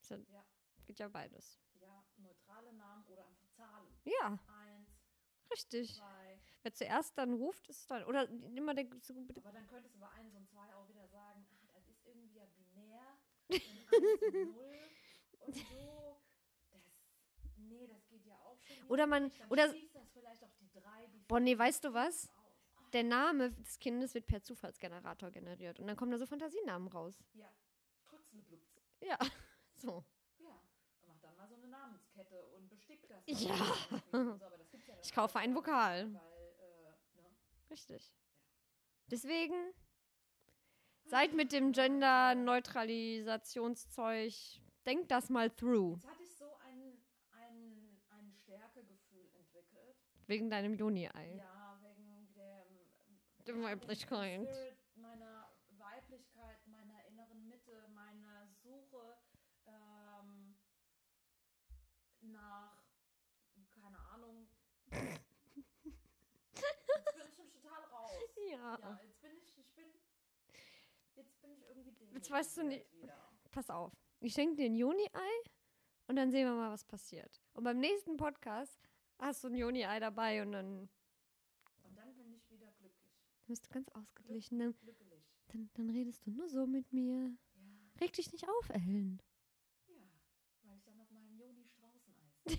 Ist 0.00 0.10
ja, 0.10 0.18
Ja. 0.28 0.44
Geht 0.84 0.98
ja 0.98 1.08
beides. 1.08 1.58
Ja, 1.80 2.04
neutrale 2.18 2.72
Namen 2.74 3.04
oder 3.06 3.24
einfach 3.26 3.48
Zahlen. 3.52 3.86
Ja, 4.04 4.38
Eins, 4.48 4.88
richtig. 5.52 5.94
zwei. 5.96 6.40
Wer 6.62 6.74
zuerst 6.74 7.16
dann 7.16 7.32
ruft, 7.32 7.66
ist 7.68 7.90
dann. 7.90 8.04
Oder 8.04 8.28
immer 8.28 8.74
der. 8.74 8.84
Aber 8.86 9.52
dann 9.52 9.66
könntest 9.66 9.94
du 9.94 9.98
bei 10.00 10.08
eins 10.10 10.34
und 10.34 10.46
zwei 10.48 10.74
auch 10.74 10.86
wieder 10.88 11.06
sagen, 11.08 11.46
ah, 11.50 11.72
das 11.72 11.88
ist 11.88 12.04
irgendwie 12.04 12.36
ja 12.36 12.44
binär. 12.46 13.18
Und 13.48 13.54
eins 13.54 14.22
und 14.34 14.52
null 14.54 14.89
und 15.40 15.54
so. 15.56 15.62
Das, 16.70 16.82
nee, 17.56 17.86
das 17.86 18.06
geht 18.08 18.24
ja 18.26 18.38
auch 18.40 18.58
schon. 18.60 18.86
Oder 18.88 19.06
man- 19.06 19.24
nicht. 19.24 19.40
Dann 19.40 19.48
oder- 19.50 19.66
das 19.68 19.76
vielleicht 20.12 20.44
auch 20.44 20.54
die 20.60 20.68
drei, 20.70 21.06
die 21.06 21.18
Boah, 21.28 21.40
nee, 21.40 21.56
weißt 21.58 21.84
du 21.84 21.94
was? 21.94 22.28
Ah, 22.28 22.32
Der 22.92 23.04
Name 23.04 23.50
des 23.52 23.78
Kindes 23.78 24.12
wird 24.14 24.26
per 24.26 24.42
Zufallsgenerator 24.42 25.30
generiert. 25.30 25.78
Und 25.80 25.86
dann 25.86 25.96
kommen 25.96 26.10
da 26.12 26.18
so 26.18 26.26
Fantasienamen 26.26 26.88
raus. 26.88 27.22
Ja, 27.34 27.50
Krützelblups. 28.08 28.82
Ja, 29.00 29.18
so. 29.76 30.04
Ja, 30.38 30.60
mach 31.06 31.18
dann 31.20 31.36
mal 31.36 31.48
so 31.48 31.54
eine 31.54 31.68
Namenskette 31.68 32.44
und 32.56 32.68
bestick 32.68 33.06
das. 33.08 33.22
Ja. 33.26 33.54
So, 34.12 34.18
ja 34.18 34.38
Ich 35.02 35.12
kaufe 35.12 35.38
alles 35.38 35.48
ein 35.48 35.54
gar 35.54 35.56
nicht, 35.56 35.56
Vokal. 35.56 36.12
Weil, 36.14 36.54
äh, 36.58 36.90
ne? 37.22 37.28
Richtig. 37.70 38.12
Deswegen 39.06 39.54
Seid 41.04 41.32
mit 41.34 41.52
dem 41.52 41.72
Gender-Neutralisationszeug, 41.72 44.32
denkt 44.90 45.10
das 45.12 45.30
mal 45.30 45.48
through. 45.50 45.94
Jetzt 45.94 46.08
hatte 46.10 46.22
ich 46.24 46.34
so 46.34 46.52
ein, 46.66 47.00
ein, 47.30 48.00
ein 48.08 48.32
Stärkegefühl 48.32 49.30
entwickelt. 49.38 49.96
Wegen 50.26 50.50
deinem 50.50 50.74
Juni-Ei. 50.74 51.36
Ja, 51.36 51.78
wegen 51.80 52.08
dem, 52.34 52.66
Der 53.46 53.54
ja, 53.56 53.62
Weiblichkeit. 53.62 54.40
dem 54.40 54.46
Spirit 54.46 54.76
meiner 54.96 55.48
Weiblichkeit, 55.78 56.66
meiner 56.66 57.04
inneren 57.06 57.46
Mitte, 57.48 57.86
meiner 57.94 58.48
Suche 58.48 59.16
ähm, 59.66 60.56
nach, 62.22 62.82
keine 63.68 63.98
Ahnung. 64.12 64.48
Jetzt 64.90 65.84
bin 65.84 67.26
ich 67.28 67.34
schon 67.36 67.50
total 67.52 67.84
raus. 67.84 68.10
Ja. 68.50 68.76
Ja, 68.80 68.98
jetzt 69.04 69.20
bin 69.20 69.30
ich, 69.36 69.56
ich 69.56 69.72
bin, 69.74 69.86
jetzt 71.14 71.40
bin 71.40 71.52
ich 71.52 71.62
irgendwie 71.68 72.14
Jetzt 72.14 72.28
weißt 72.30 72.56
du 72.56 72.62
nicht- 72.64 72.92
Wieder. 73.00 73.30
Pass 73.52 73.70
auf. 73.70 73.92
Ich 74.20 74.34
schenke 74.34 74.56
dir 74.56 74.66
ein 74.66 74.74
Juni-Ei 74.74 75.50
und 76.08 76.16
dann 76.16 76.30
sehen 76.30 76.46
wir 76.46 76.54
mal, 76.54 76.70
was 76.70 76.84
passiert. 76.84 77.40
Und 77.54 77.64
beim 77.64 77.78
nächsten 77.78 78.16
Podcast 78.16 78.78
hast 79.18 79.42
du 79.44 79.48
ein 79.48 79.54
Juni-Ei 79.56 79.98
dabei 80.00 80.42
und 80.42 80.52
dann 80.52 80.88
Und 81.82 81.96
dann 81.96 82.14
bin 82.16 82.32
ich 82.32 82.48
wieder 82.50 82.70
glücklich. 82.72 83.12
bist 83.46 83.66
du 83.66 83.70
ganz 83.70 83.88
ausgeglichen. 83.90 84.58
Dann, 84.58 84.74
dann, 85.48 85.70
dann 85.74 85.90
redest 85.90 86.26
du 86.26 86.30
nur 86.30 86.48
so 86.48 86.66
mit 86.66 86.92
mir. 86.92 87.36
Ja, 87.54 87.90
Reg 88.00 88.12
dich 88.12 88.30
nicht 88.32 88.48
auf, 88.48 88.68
Ellen. 88.70 89.20
ja, 89.88 90.02
weil 90.62 90.76
ich 90.76 90.82
dann 90.84 90.98
auf 91.00 91.10
meinem 91.10 91.34
Joni 91.38 91.66
Straußeneis 91.66 92.34
bin. 92.44 92.58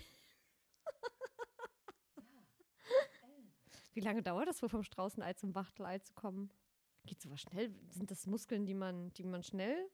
ja, 2.16 2.42
Ellen. 3.22 3.54
Wie 3.92 4.00
lange 4.00 4.22
dauert 4.22 4.48
das 4.48 4.60
wohl 4.62 4.68
vom 4.68 4.82
Straußenei 4.82 5.34
zum 5.34 5.54
Wachtelei 5.54 5.98
zu 6.00 6.12
kommen? 6.14 6.50
Geht 7.04 7.20
sowas 7.20 7.40
schnell? 7.40 7.72
Sind 7.90 8.10
das 8.10 8.26
Muskeln, 8.26 8.66
die 8.66 8.74
man, 8.74 9.12
die 9.14 9.24
man 9.24 9.42
schnell? 9.42 9.90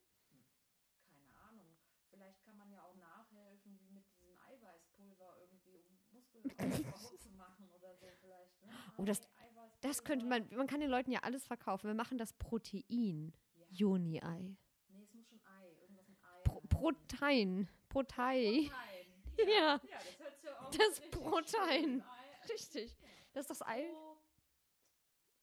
Keine 1.09 1.35
Ahnung. 1.49 1.75
Vielleicht 2.11 2.43
kann 2.43 2.57
man 2.59 2.71
ja 2.71 2.83
auch 2.83 2.95
nachhelfen, 2.97 3.79
wie 3.81 3.89
mit 3.89 4.05
diesem 4.11 4.37
Eiweißpulver 4.37 5.39
irgendwie, 5.41 5.79
um 5.79 5.99
Muskelaufbau 6.11 6.13
zu 6.19 6.19
machen 6.19 6.39
oder 6.41 6.43
so 6.43 6.43
vielleicht. 6.43 6.58
Ne? 6.58 6.58
Oh, 8.97 9.05
das-. 9.05 9.29
Das 9.81 10.03
könnte 10.03 10.27
man, 10.27 10.49
man 10.55 10.67
kann 10.67 10.81
den 10.81 10.91
Leuten 10.91 11.13
ja 11.13 11.21
alles 11.21 11.47
verkaufen. 11.47 11.87
Wir 11.87 11.95
machen 11.95 12.19
das 12.19 12.33
Protein. 12.33 13.33
Ja. 13.55 13.65
Juni-Ei. 13.71 14.57
Nee, 14.89 15.03
es 15.05 15.15
muss 15.15 15.29
schon 15.29 15.41
Ei. 15.47 15.69
Irgendwas 15.81 16.09
mit 16.09 16.19
Ei. 16.25 16.43
Pro 16.43 16.57
heißen. 16.57 16.69
Protein. 16.69 17.69
Protei. 17.89 18.69
Protein. 18.69 18.73
Ja. 19.39 19.45
Ja, 19.45 19.81
das 19.85 20.19
hört 20.19 20.35
sich 20.35 20.45
ja 20.51 20.59
auch 20.59 20.71
Das 20.73 21.01
Protein. 21.13 22.03
Richtig. 22.51 22.97
Das 23.33 23.43
ist 23.43 23.51
das 23.51 23.63
Ei. 23.63 23.85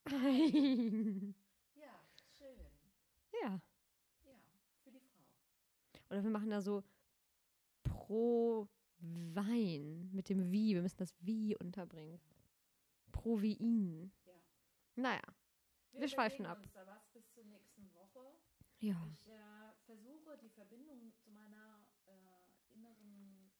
Ei. 0.03 1.34
Ja, 1.76 1.93
schön. 2.38 2.57
ja. 3.41 3.61
Ja, 4.26 4.36
für 4.84 4.91
die 4.91 4.99
Frau. 4.99 6.09
Oder 6.09 6.23
wir 6.26 6.30
machen 6.30 6.49
da 6.49 6.61
so 6.61 6.84
pro 7.84 8.67
Wein 9.00 10.10
mit 10.12 10.30
dem 10.30 10.52
Wie. 10.52 10.74
Wir 10.76 10.82
müssen 10.82 10.98
das 10.98 11.14
Wie 11.20 11.56
unterbringen. 11.58 12.20
Provein. 13.12 14.12
Ja. 14.26 14.34
Naja. 14.96 15.22
Wir 15.91 16.08
schweifen 16.08 16.46
überlegen 16.46 16.52
ab. 16.52 16.64
Uns 16.64 16.74
da 16.74 16.88
was 16.88 17.08
bis 17.14 17.32
zur 17.32 17.43
nächsten 17.46 17.93
Woche. 17.93 18.36
Ja. 18.80 19.02
Ich 19.12 19.28
äh, 19.28 19.74
versuche 19.86 20.38
die 20.38 20.50
Verbindung 20.50 21.14
zu 21.24 21.30
meiner 21.32 21.88
äh, 22.06 22.74
inneren 22.74 23.52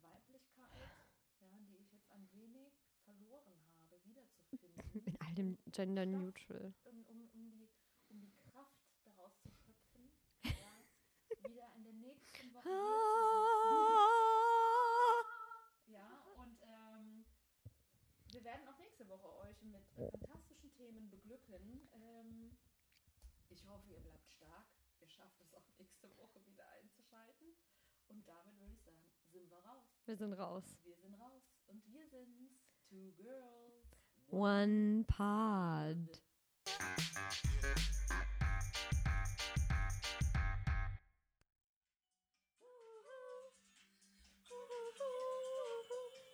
Weiblichkeit, 0.00 0.90
ja, 1.40 1.48
die 1.52 1.76
ich 1.76 1.92
jetzt 1.92 2.10
ein 2.10 2.28
wenig 2.32 2.72
verloren 3.04 3.62
habe, 3.68 4.02
wiederzufinden. 4.04 4.80
In 5.04 5.16
all 5.20 5.34
dem 5.34 5.58
Gender 5.66 6.06
Neutral. 6.06 6.72
um, 6.84 7.04
um, 7.04 7.28
um, 7.34 7.50
die, 7.50 7.68
um 8.08 8.20
die 8.20 8.32
Kraft 8.32 8.80
daraus 9.04 9.32
zu 9.42 9.50
schöpfen, 9.52 10.10
ja, 10.44 10.84
wieder 11.48 11.72
in 11.76 11.84
der 11.84 11.92
nächsten 11.94 12.52
Woche 12.54 12.68
hier 12.68 12.74
zu 12.74 13.70
sitzen. 15.84 15.92
Ja, 15.92 16.24
und 16.36 16.58
ähm, 16.62 17.24
wir 18.40 18.52
werden 18.52 18.66
auch 18.68 18.78
nächste 18.78 19.06
Woche 19.06 19.28
euch 19.40 19.60
mit 19.62 19.84
äh, 19.98 20.10
fantastischen 20.10 20.72
Themen 20.72 21.10
beglücken. 21.10 21.86
Ähm, 21.92 22.56
ich 23.50 23.66
hoffe, 23.66 23.92
ihr 23.92 24.00
bleibt 24.00 24.30
stark. 24.30 24.66
Ihr 25.00 25.08
schafft 25.08 25.38
es 25.42 25.52
auch 25.52 25.66
nächste 25.78 26.08
Woche 26.16 26.44
wieder 26.46 26.66
einzuschalten. 26.70 27.54
Und 28.08 28.26
damit 28.26 28.58
würde 28.58 28.72
ich 28.72 28.80
sagen, 28.82 29.12
sind 29.30 29.50
wir 29.50 29.58
raus. 29.58 29.84
Wir 30.06 30.16
sind 30.16 30.32
raus. 30.32 30.64
Wir 30.84 30.96
sind 30.96 31.14
raus. 31.14 31.42
Und 31.66 31.86
wir 31.86 32.06
sind's. 32.06 32.64
Two 32.88 33.12
Girls. 33.18 33.84
One 34.30 35.04
Pod. 35.04 36.22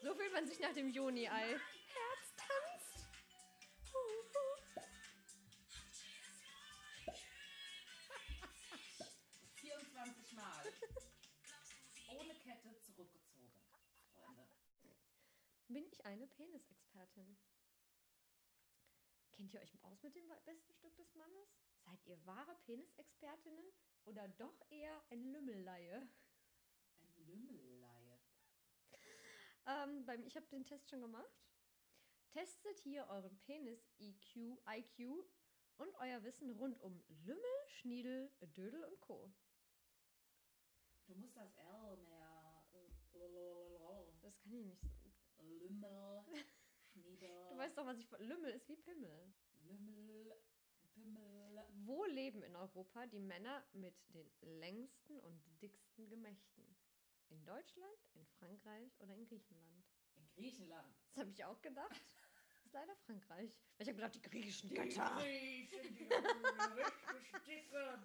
So 0.02 0.14
fühlt 0.14 0.32
man 0.32 0.46
sich 0.46 0.60
nach 0.60 0.72
dem 0.72 0.88
Juni-Ei. 0.88 1.56
Ohne 12.08 12.34
Kette 12.34 12.78
zurückgezogen, 12.80 13.60
Freunde. 14.14 14.48
Bin 15.68 15.84
ich 15.86 16.04
eine 16.04 16.26
Penisexpertin? 16.26 17.36
Kennt 19.32 19.52
ihr 19.52 19.60
euch 19.60 19.84
aus 19.84 20.02
mit 20.02 20.14
dem 20.14 20.28
besten 20.44 20.72
Stück 20.74 20.96
des 20.96 21.14
Mannes? 21.14 21.48
Seid 21.84 22.06
ihr 22.06 22.24
wahre 22.24 22.54
Penisexpertinnen 22.64 23.72
oder 24.04 24.28
doch 24.28 24.60
eher 24.70 25.02
ein 25.10 25.24
Lümmelleihe? 25.24 26.08
Ein 27.02 27.26
Lümmelleihe. 27.26 28.18
Ähm, 29.66 30.06
beim, 30.06 30.24
ich 30.24 30.36
habe 30.36 30.46
den 30.46 30.64
Test 30.64 30.88
schon 30.88 31.00
gemacht. 31.00 31.44
Testet 32.30 32.78
hier 32.80 33.06
euren 33.08 33.38
Penis-IQ 33.40 34.58
IQ 34.68 35.24
und 35.78 35.94
euer 35.96 36.22
Wissen 36.22 36.50
rund 36.50 36.80
um 36.80 37.02
Lümmel, 37.08 37.66
Schniedel, 37.66 38.32
Dödel 38.40 38.84
und 38.84 39.00
Co. 39.00 39.32
Du 41.06 41.14
musst 41.14 41.36
das 41.36 41.56
L 41.56 41.96
mehr. 41.98 42.62
äh, 42.72 44.12
Das 44.22 44.38
kann 44.40 44.52
ich 44.52 44.66
nicht 44.66 44.80
so. 44.82 44.88
Lümmel, 45.42 46.24
Schniedel, 46.92 47.48
Du 47.50 47.56
weißt 47.56 47.76
doch, 47.78 47.86
was 47.86 47.98
ich. 47.98 48.08
Lümmel 48.18 48.50
ist 48.52 48.68
wie 48.68 48.76
Pimmel. 48.76 49.32
Lümmel, 49.62 50.36
Pimmel. 50.94 51.64
Wo 51.84 52.04
leben 52.06 52.42
in 52.42 52.56
Europa 52.56 53.06
die 53.06 53.20
Männer 53.20 53.64
mit 53.72 53.94
den 54.14 54.30
längsten 54.40 55.20
und 55.20 55.40
dicksten 55.62 56.08
Gemächten? 56.08 56.76
In 57.28 57.44
Deutschland, 57.44 57.98
in 58.14 58.24
Frankreich 58.38 58.92
oder 59.00 59.14
in 59.14 59.24
Griechenland? 59.26 59.84
In 60.14 60.26
Griechenland. 60.34 60.94
Das 61.10 61.18
habe 61.18 61.30
ich 61.30 61.44
auch 61.44 61.60
gedacht. 61.60 61.90
Das 61.92 62.64
ist 62.66 62.72
leider 62.72 62.96
Frankreich. 62.96 63.56
Ich 63.78 63.86
habe 63.88 63.96
gedacht, 63.96 64.14
die 64.14 64.22
griechischen 64.22 64.68
Die 64.70 64.74
Götter. 64.74 65.16
Griechen, 65.16 65.94
die 65.96 66.08
haben 66.08 66.72
richtig 66.72 67.44
dicke 67.46 68.02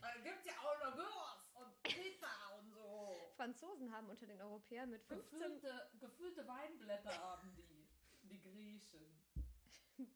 Pimmel. 0.00 0.14
Da 0.14 0.30
gibt's 0.30 0.46
ja 0.46 0.52
auch 0.58 0.78
noch 0.84 0.94
Gyros 0.96 1.50
und 1.54 1.82
Pizza 1.82 2.58
und 2.58 2.70
so. 2.70 3.32
Franzosen 3.36 3.92
haben 3.92 4.08
unter 4.08 4.26
den 4.26 4.40
Europäern 4.40 4.90
mit 4.90 5.02
15 5.04 5.38
Gefüllte, 5.38 5.90
gefüllte 6.00 6.46
Weinblätter 6.46 7.18
haben 7.18 7.54
die, 7.56 7.88
die 8.22 8.40
Griechen. 8.40 9.22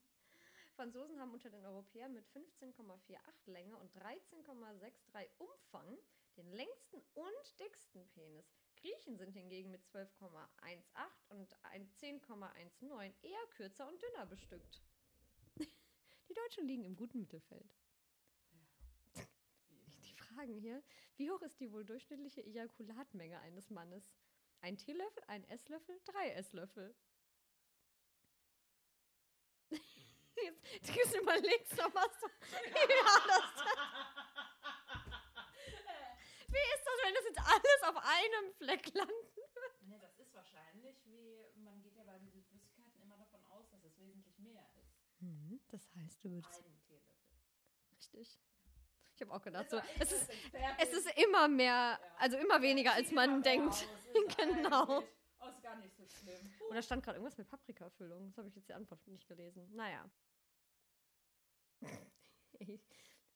Franzosen 0.76 1.20
haben 1.20 1.32
unter 1.32 1.50
den 1.50 1.64
Europäern 1.64 2.14
mit 2.14 2.26
15,48 2.28 3.18
Länge 3.46 3.76
und 3.76 3.94
13,63 3.94 5.28
Umfang 5.38 5.98
den 6.36 6.50
längsten 6.52 7.02
und 7.14 7.60
dicksten 7.60 8.08
Penis. 8.08 8.46
Griechen 8.76 9.16
sind 9.16 9.32
hingegen 9.32 9.70
mit 9.70 9.84
12,18 9.84 10.38
und 11.28 11.56
ein 11.64 11.88
10,19 12.00 13.12
eher 13.22 13.46
kürzer 13.50 13.86
und 13.86 14.02
dünner 14.02 14.26
bestückt. 14.26 14.82
Die 15.58 16.34
Deutschen 16.34 16.66
liegen 16.66 16.84
im 16.84 16.96
guten 16.96 17.20
Mittelfeld. 17.20 17.81
Fragen 20.34 20.54
hier. 20.58 20.82
Wie 21.16 21.30
hoch 21.30 21.40
ist 21.42 21.58
die 21.60 21.70
wohl 21.72 21.84
durchschnittliche 21.84 22.42
Ejakulatmenge 22.44 23.38
eines 23.40 23.70
Mannes? 23.70 24.14
Ein 24.60 24.76
Teelöffel, 24.76 25.22
ein 25.26 25.44
Esslöffel, 25.48 26.00
drei 26.04 26.30
Esslöffel. 26.30 26.94
Jetzt, 30.42 30.64
jetzt 30.96 31.14
überlegst 31.14 31.72
du, 31.72 31.82
was 31.94 32.18
du. 32.18 32.26
Ja, 32.52 33.26
das, 33.28 33.44
wie 36.48 36.66
ist 36.74 36.84
das, 36.84 36.98
wenn 37.04 37.14
das 37.14 37.24
jetzt 37.24 37.38
alles 37.38 37.82
auf 37.82 37.96
einem 37.96 38.52
Fleck 38.54 38.92
landet? 38.94 39.36
Ne, 39.82 39.98
das 40.00 40.16
ist 40.18 40.32
wahrscheinlich 40.34 41.04
wie, 41.04 41.46
man 41.56 41.80
geht 41.82 41.94
ja 41.96 42.04
bei 42.04 42.18
diesen 42.18 42.42
Flüssigkeiten 42.44 43.00
immer 43.02 43.16
davon 43.18 43.44
aus, 43.46 43.68
dass 43.70 43.84
es 43.84 43.98
wesentlich 43.98 44.38
mehr 44.38 44.66
ist. 44.80 44.96
Mhm, 45.20 45.60
Das 45.68 45.86
heißt, 45.96 46.24
du 46.24 46.30
würdest. 46.30 46.64
Ein 46.64 46.80
Teelöffel. 46.80 47.14
Richtig. 47.92 48.38
Ich 49.22 49.28
habe 49.28 49.38
auch 49.38 49.44
gedacht, 49.44 49.70
so, 49.70 49.80
es 50.00 50.10
ist, 50.10 50.28
es 50.80 50.92
ist 50.92 51.16
immer 51.16 51.46
mehr, 51.46 52.00
also 52.18 52.36
immer 52.38 52.60
weniger, 52.60 52.92
als 52.92 53.12
man 53.12 53.34
mehr 53.34 53.42
denkt. 53.42 53.86
Genau. 54.36 54.98
Oh, 54.98 55.48
ist 55.48 55.62
gar 55.62 55.76
nicht 55.76 55.94
so 55.96 56.04
schlimm. 56.04 56.40
Und 56.68 56.74
da 56.74 56.82
stand 56.82 57.04
gerade 57.04 57.18
irgendwas 57.18 57.38
mit 57.38 57.48
Paprikafüllung. 57.48 58.26
Das 58.26 58.36
habe 58.36 58.48
ich 58.48 58.56
jetzt 58.56 58.68
die 58.68 58.74
Antwort 58.74 59.06
nicht 59.06 59.28
gelesen. 59.28 59.70
Naja. 59.74 60.10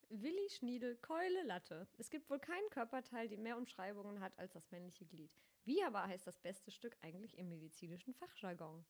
Willi 0.09 0.51
Schniedel, 0.51 0.97
Keule, 0.97 1.45
Latte. 1.45 1.87
Es 1.99 2.11
gibt 2.11 2.28
wohl 2.30 2.41
keinen 2.41 2.68
Körperteil, 2.70 3.28
der 3.28 3.39
mehr 3.39 3.57
Umschreibungen 3.57 4.20
hat 4.20 4.37
als 4.41 4.55
das 4.55 4.68
männliche 4.72 5.07
Glied. 5.07 5.32
Wie 5.64 5.84
aber 5.84 6.03
heißt 6.03 6.26
das 6.26 6.41
beste 6.41 6.72
Stück 6.72 6.97
eigentlich 7.01 7.39
im 7.39 7.49
medizinischen 7.49 8.12
Fachjargon? 8.12 8.84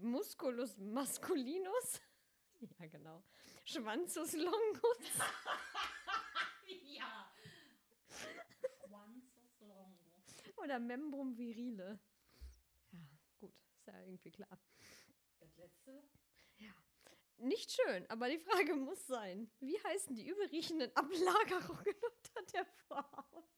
Musculus 0.00 0.78
masculinus? 0.78 2.00
Ja, 2.78 2.86
genau. 2.86 3.24
Schwanzus 3.64 4.34
longus? 4.34 4.98
ja. 6.84 7.32
Schwanzus 8.84 9.60
longo. 9.60 10.22
Oder 10.62 10.78
Membrum 10.78 11.36
virile? 11.36 11.98
Ja, 12.92 13.00
gut, 13.40 13.54
ist 13.72 13.86
ja 13.86 13.98
irgendwie 14.00 14.30
klar. 14.30 14.58
Das 15.40 15.56
letzte? 15.56 16.02
Nicht 17.38 17.72
schön, 17.72 18.08
aber 18.08 18.28
die 18.28 18.38
Frage 18.38 18.76
muss 18.76 19.04
sein: 19.08 19.50
Wie 19.58 19.76
heißen 19.82 20.14
die 20.14 20.28
überriechenden 20.28 20.94
Ablagerungen 20.94 21.94
unter 22.36 22.42
der 22.52 22.64
Vorhaut? 22.86 23.48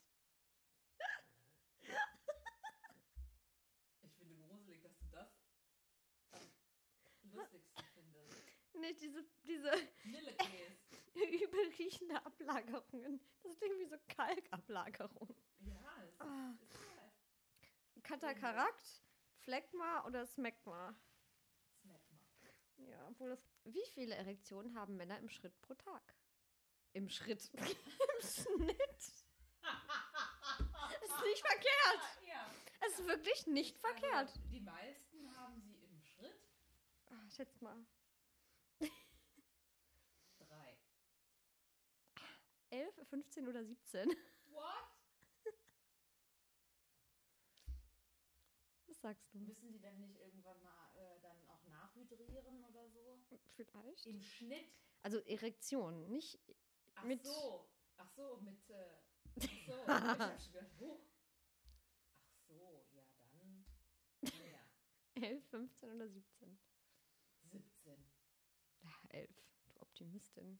Ich 4.03 4.13
finde 4.15 4.37
gruselig, 4.49 4.81
dass 4.81 4.97
du 4.97 5.07
das 5.11 5.29
am 7.25 7.33
lustigsten 7.35 7.85
findest. 7.93 8.75
Nicht 8.75 9.03
diese, 9.03 9.25
diese 9.45 9.71
Vanillekäse. 10.05 10.79
überriechende 11.45 12.25
Ablagerungen. 12.25 13.21
Das 13.43 13.59
klingt 13.59 13.79
wie 13.79 13.85
so 13.87 13.97
Kalkablagerungen. 14.09 15.37
Ja, 15.61 16.03
es 16.05 16.11
ist, 16.15 16.21
Ah. 16.23 16.55
ist 16.63 16.94
geil. 18.05 18.35
Katarakt, 18.35 19.03
Phlegma 19.41 20.05
oder 20.07 20.27
Smegma? 20.27 20.95
Smack 21.81 22.03
mal. 22.11 22.89
Ja, 22.89 23.07
obwohl 23.09 23.31
das. 23.31 23.41
Wie 23.65 23.87
viele 23.95 24.15
Erektionen 24.15 24.75
haben 24.75 24.97
Männer 24.97 25.19
im 25.19 25.29
Schritt 25.29 25.61
pro 25.63 25.75
Tag? 25.75 26.15
Im 26.93 27.09
Schritt. 27.09 27.51
Im 27.55 28.21
Schnitt. 28.21 29.15
ist 31.05 31.25
nicht 31.25 31.47
verkehrt. 31.47 32.19
Ja. 32.27 32.51
Es 32.81 32.99
ist 32.99 33.07
wirklich 33.07 33.47
nicht 33.47 33.79
verkehrt. 33.79 34.15
Also, 34.15 34.41
die 34.51 34.61
meisten 34.61 35.37
haben 35.37 35.61
sie 35.61 35.75
im 35.85 36.01
Schritt. 36.03 36.49
Ah, 37.07 37.29
schätz 37.31 37.61
mal. 37.61 37.85
Drei. 40.39 40.77
11, 42.71 42.95
15 43.09 43.49
oder 43.49 43.65
17? 43.65 44.09
What? 44.51 44.94
Sagst 49.05 49.35
du? 49.35 49.39
Müssen 49.39 49.71
die 49.71 49.79
denn 49.81 50.01
nicht 50.01 50.17
irgendwann 50.19 50.63
mal 50.63 50.91
äh, 50.97 51.21
dann 51.21 51.37
auch 51.51 51.63
nachhydrieren 51.69 52.65
oder 52.65 52.89
so? 52.89 53.19
Vielleicht? 53.55 54.07
Im 54.07 54.23
Schnitt? 54.23 54.73
Also 55.03 55.19
Erektion, 55.27 56.09
nicht. 56.09 56.39
Ach 56.95 57.05
Mit- 57.05 57.23
so. 57.23 57.69
Ach 57.99 58.09
so, 58.17 58.39
mit. 58.39 58.71
Äh, 58.71 58.97
ach 59.37 59.43
so. 59.43 59.43
ich 59.45 59.69
hab 59.69 60.41
schon 60.41 60.53
gedacht, 60.55 60.81
huch. 60.81 61.01
Ach 62.33 62.41
so, 62.49 62.87
ja 62.95 63.05
dann. 63.19 63.67
Mehr. 64.23 64.61
11, 65.17 65.45
15 65.51 65.93
oder 65.93 66.09
17? 66.09 66.59
17. 67.53 68.05
Ja, 68.83 68.91
11. 69.11 69.31
Du 69.67 69.81
Optimistin. 69.83 70.59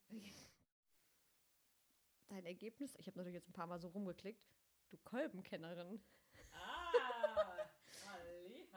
Dein 2.27 2.45
Ergebnis, 2.45 2.95
ich 2.97 3.07
habe 3.07 3.17
natürlich 3.17 3.37
jetzt 3.37 3.49
ein 3.49 3.53
paar 3.55 3.67
Mal 3.67 3.81
so 3.81 3.89
rumgeklickt. 3.89 4.47
Du 4.91 4.99
Kolbenkennerin. 4.99 6.05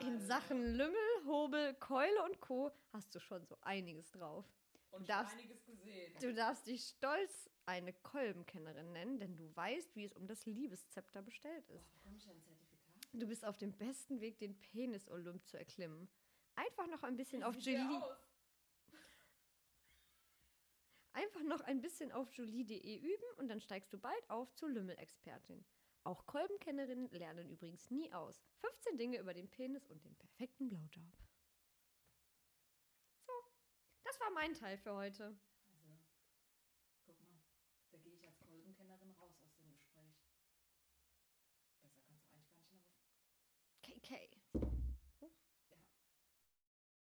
In. 0.02 0.20
Sachen 0.22 0.76
Lümmel, 0.76 1.26
Hobel, 1.26 1.74
Keule 1.76 2.24
und 2.24 2.40
Co. 2.40 2.72
hast 2.94 3.14
du 3.16 3.20
schon 3.20 3.46
so 3.46 3.58
einiges 3.62 4.12
drauf. 4.12 4.46
Und 4.92 5.00
schon 5.02 5.08
darfst- 5.08 5.36
einiges 5.38 5.66
gesehen. 5.66 6.14
Du 6.22 6.34
darfst 6.34 6.68
dich 6.68 6.84
stolz 6.84 7.50
eine 7.66 7.92
Kolbenkennerin 7.94 8.92
nennen, 8.94 9.20
denn 9.20 9.36
du 9.36 9.54
weißt, 9.56 9.96
wie 9.96 10.06
es 10.06 10.14
um 10.14 10.28
das 10.28 10.46
Liebeszepter 10.46 11.22
bestellt 11.22 11.68
ist. 11.70 11.92
bekomme 11.94 12.18
ich 12.18 12.30
ein 12.30 12.42
Zertifikat? 12.42 12.94
Du 13.14 13.28
bist 13.28 13.44
auf 13.46 13.58
dem 13.58 13.74
besten 13.74 14.22
Weg, 14.22 14.38
den 14.40 14.58
Penis-Olymp 14.60 15.46
zu 15.46 15.58
erklimmen. 15.58 16.08
Einfach 16.56 16.88
noch 16.88 17.04
ein 17.04 17.16
bisschen 17.18 17.44
auf 17.44 17.56
Julie, 17.58 18.02
einfach 21.14 21.42
noch 21.44 21.62
ein 21.62 21.82
bisschen 21.82 22.12
auf 22.12 22.32
julie.de 22.34 22.98
üben 23.00 23.24
und 23.38 23.48
dann 23.50 23.60
steigst 23.60 23.92
du 23.94 23.98
bald 23.98 24.30
auf 24.30 24.54
zur 24.56 24.70
Lümmelexpertin. 24.70 25.64
Auch 26.08 26.26
Kolbenkennerinnen 26.26 27.10
lernen 27.12 27.50
übrigens 27.50 27.92
nie 27.92 28.14
aus. 28.14 28.42
15 28.62 28.98
Dinge 28.98 29.18
über 29.20 29.34
den 29.34 29.50
Penis 29.50 29.90
und 29.90 30.06
den 30.06 30.16
perfekten 30.16 30.70
Blowjob. 30.70 31.04
So, 33.26 33.34
das 34.06 34.18
war 34.22 34.32
mein 34.32 34.54
Teil 34.54 34.78
für 34.78 34.94
heute. 34.96 35.38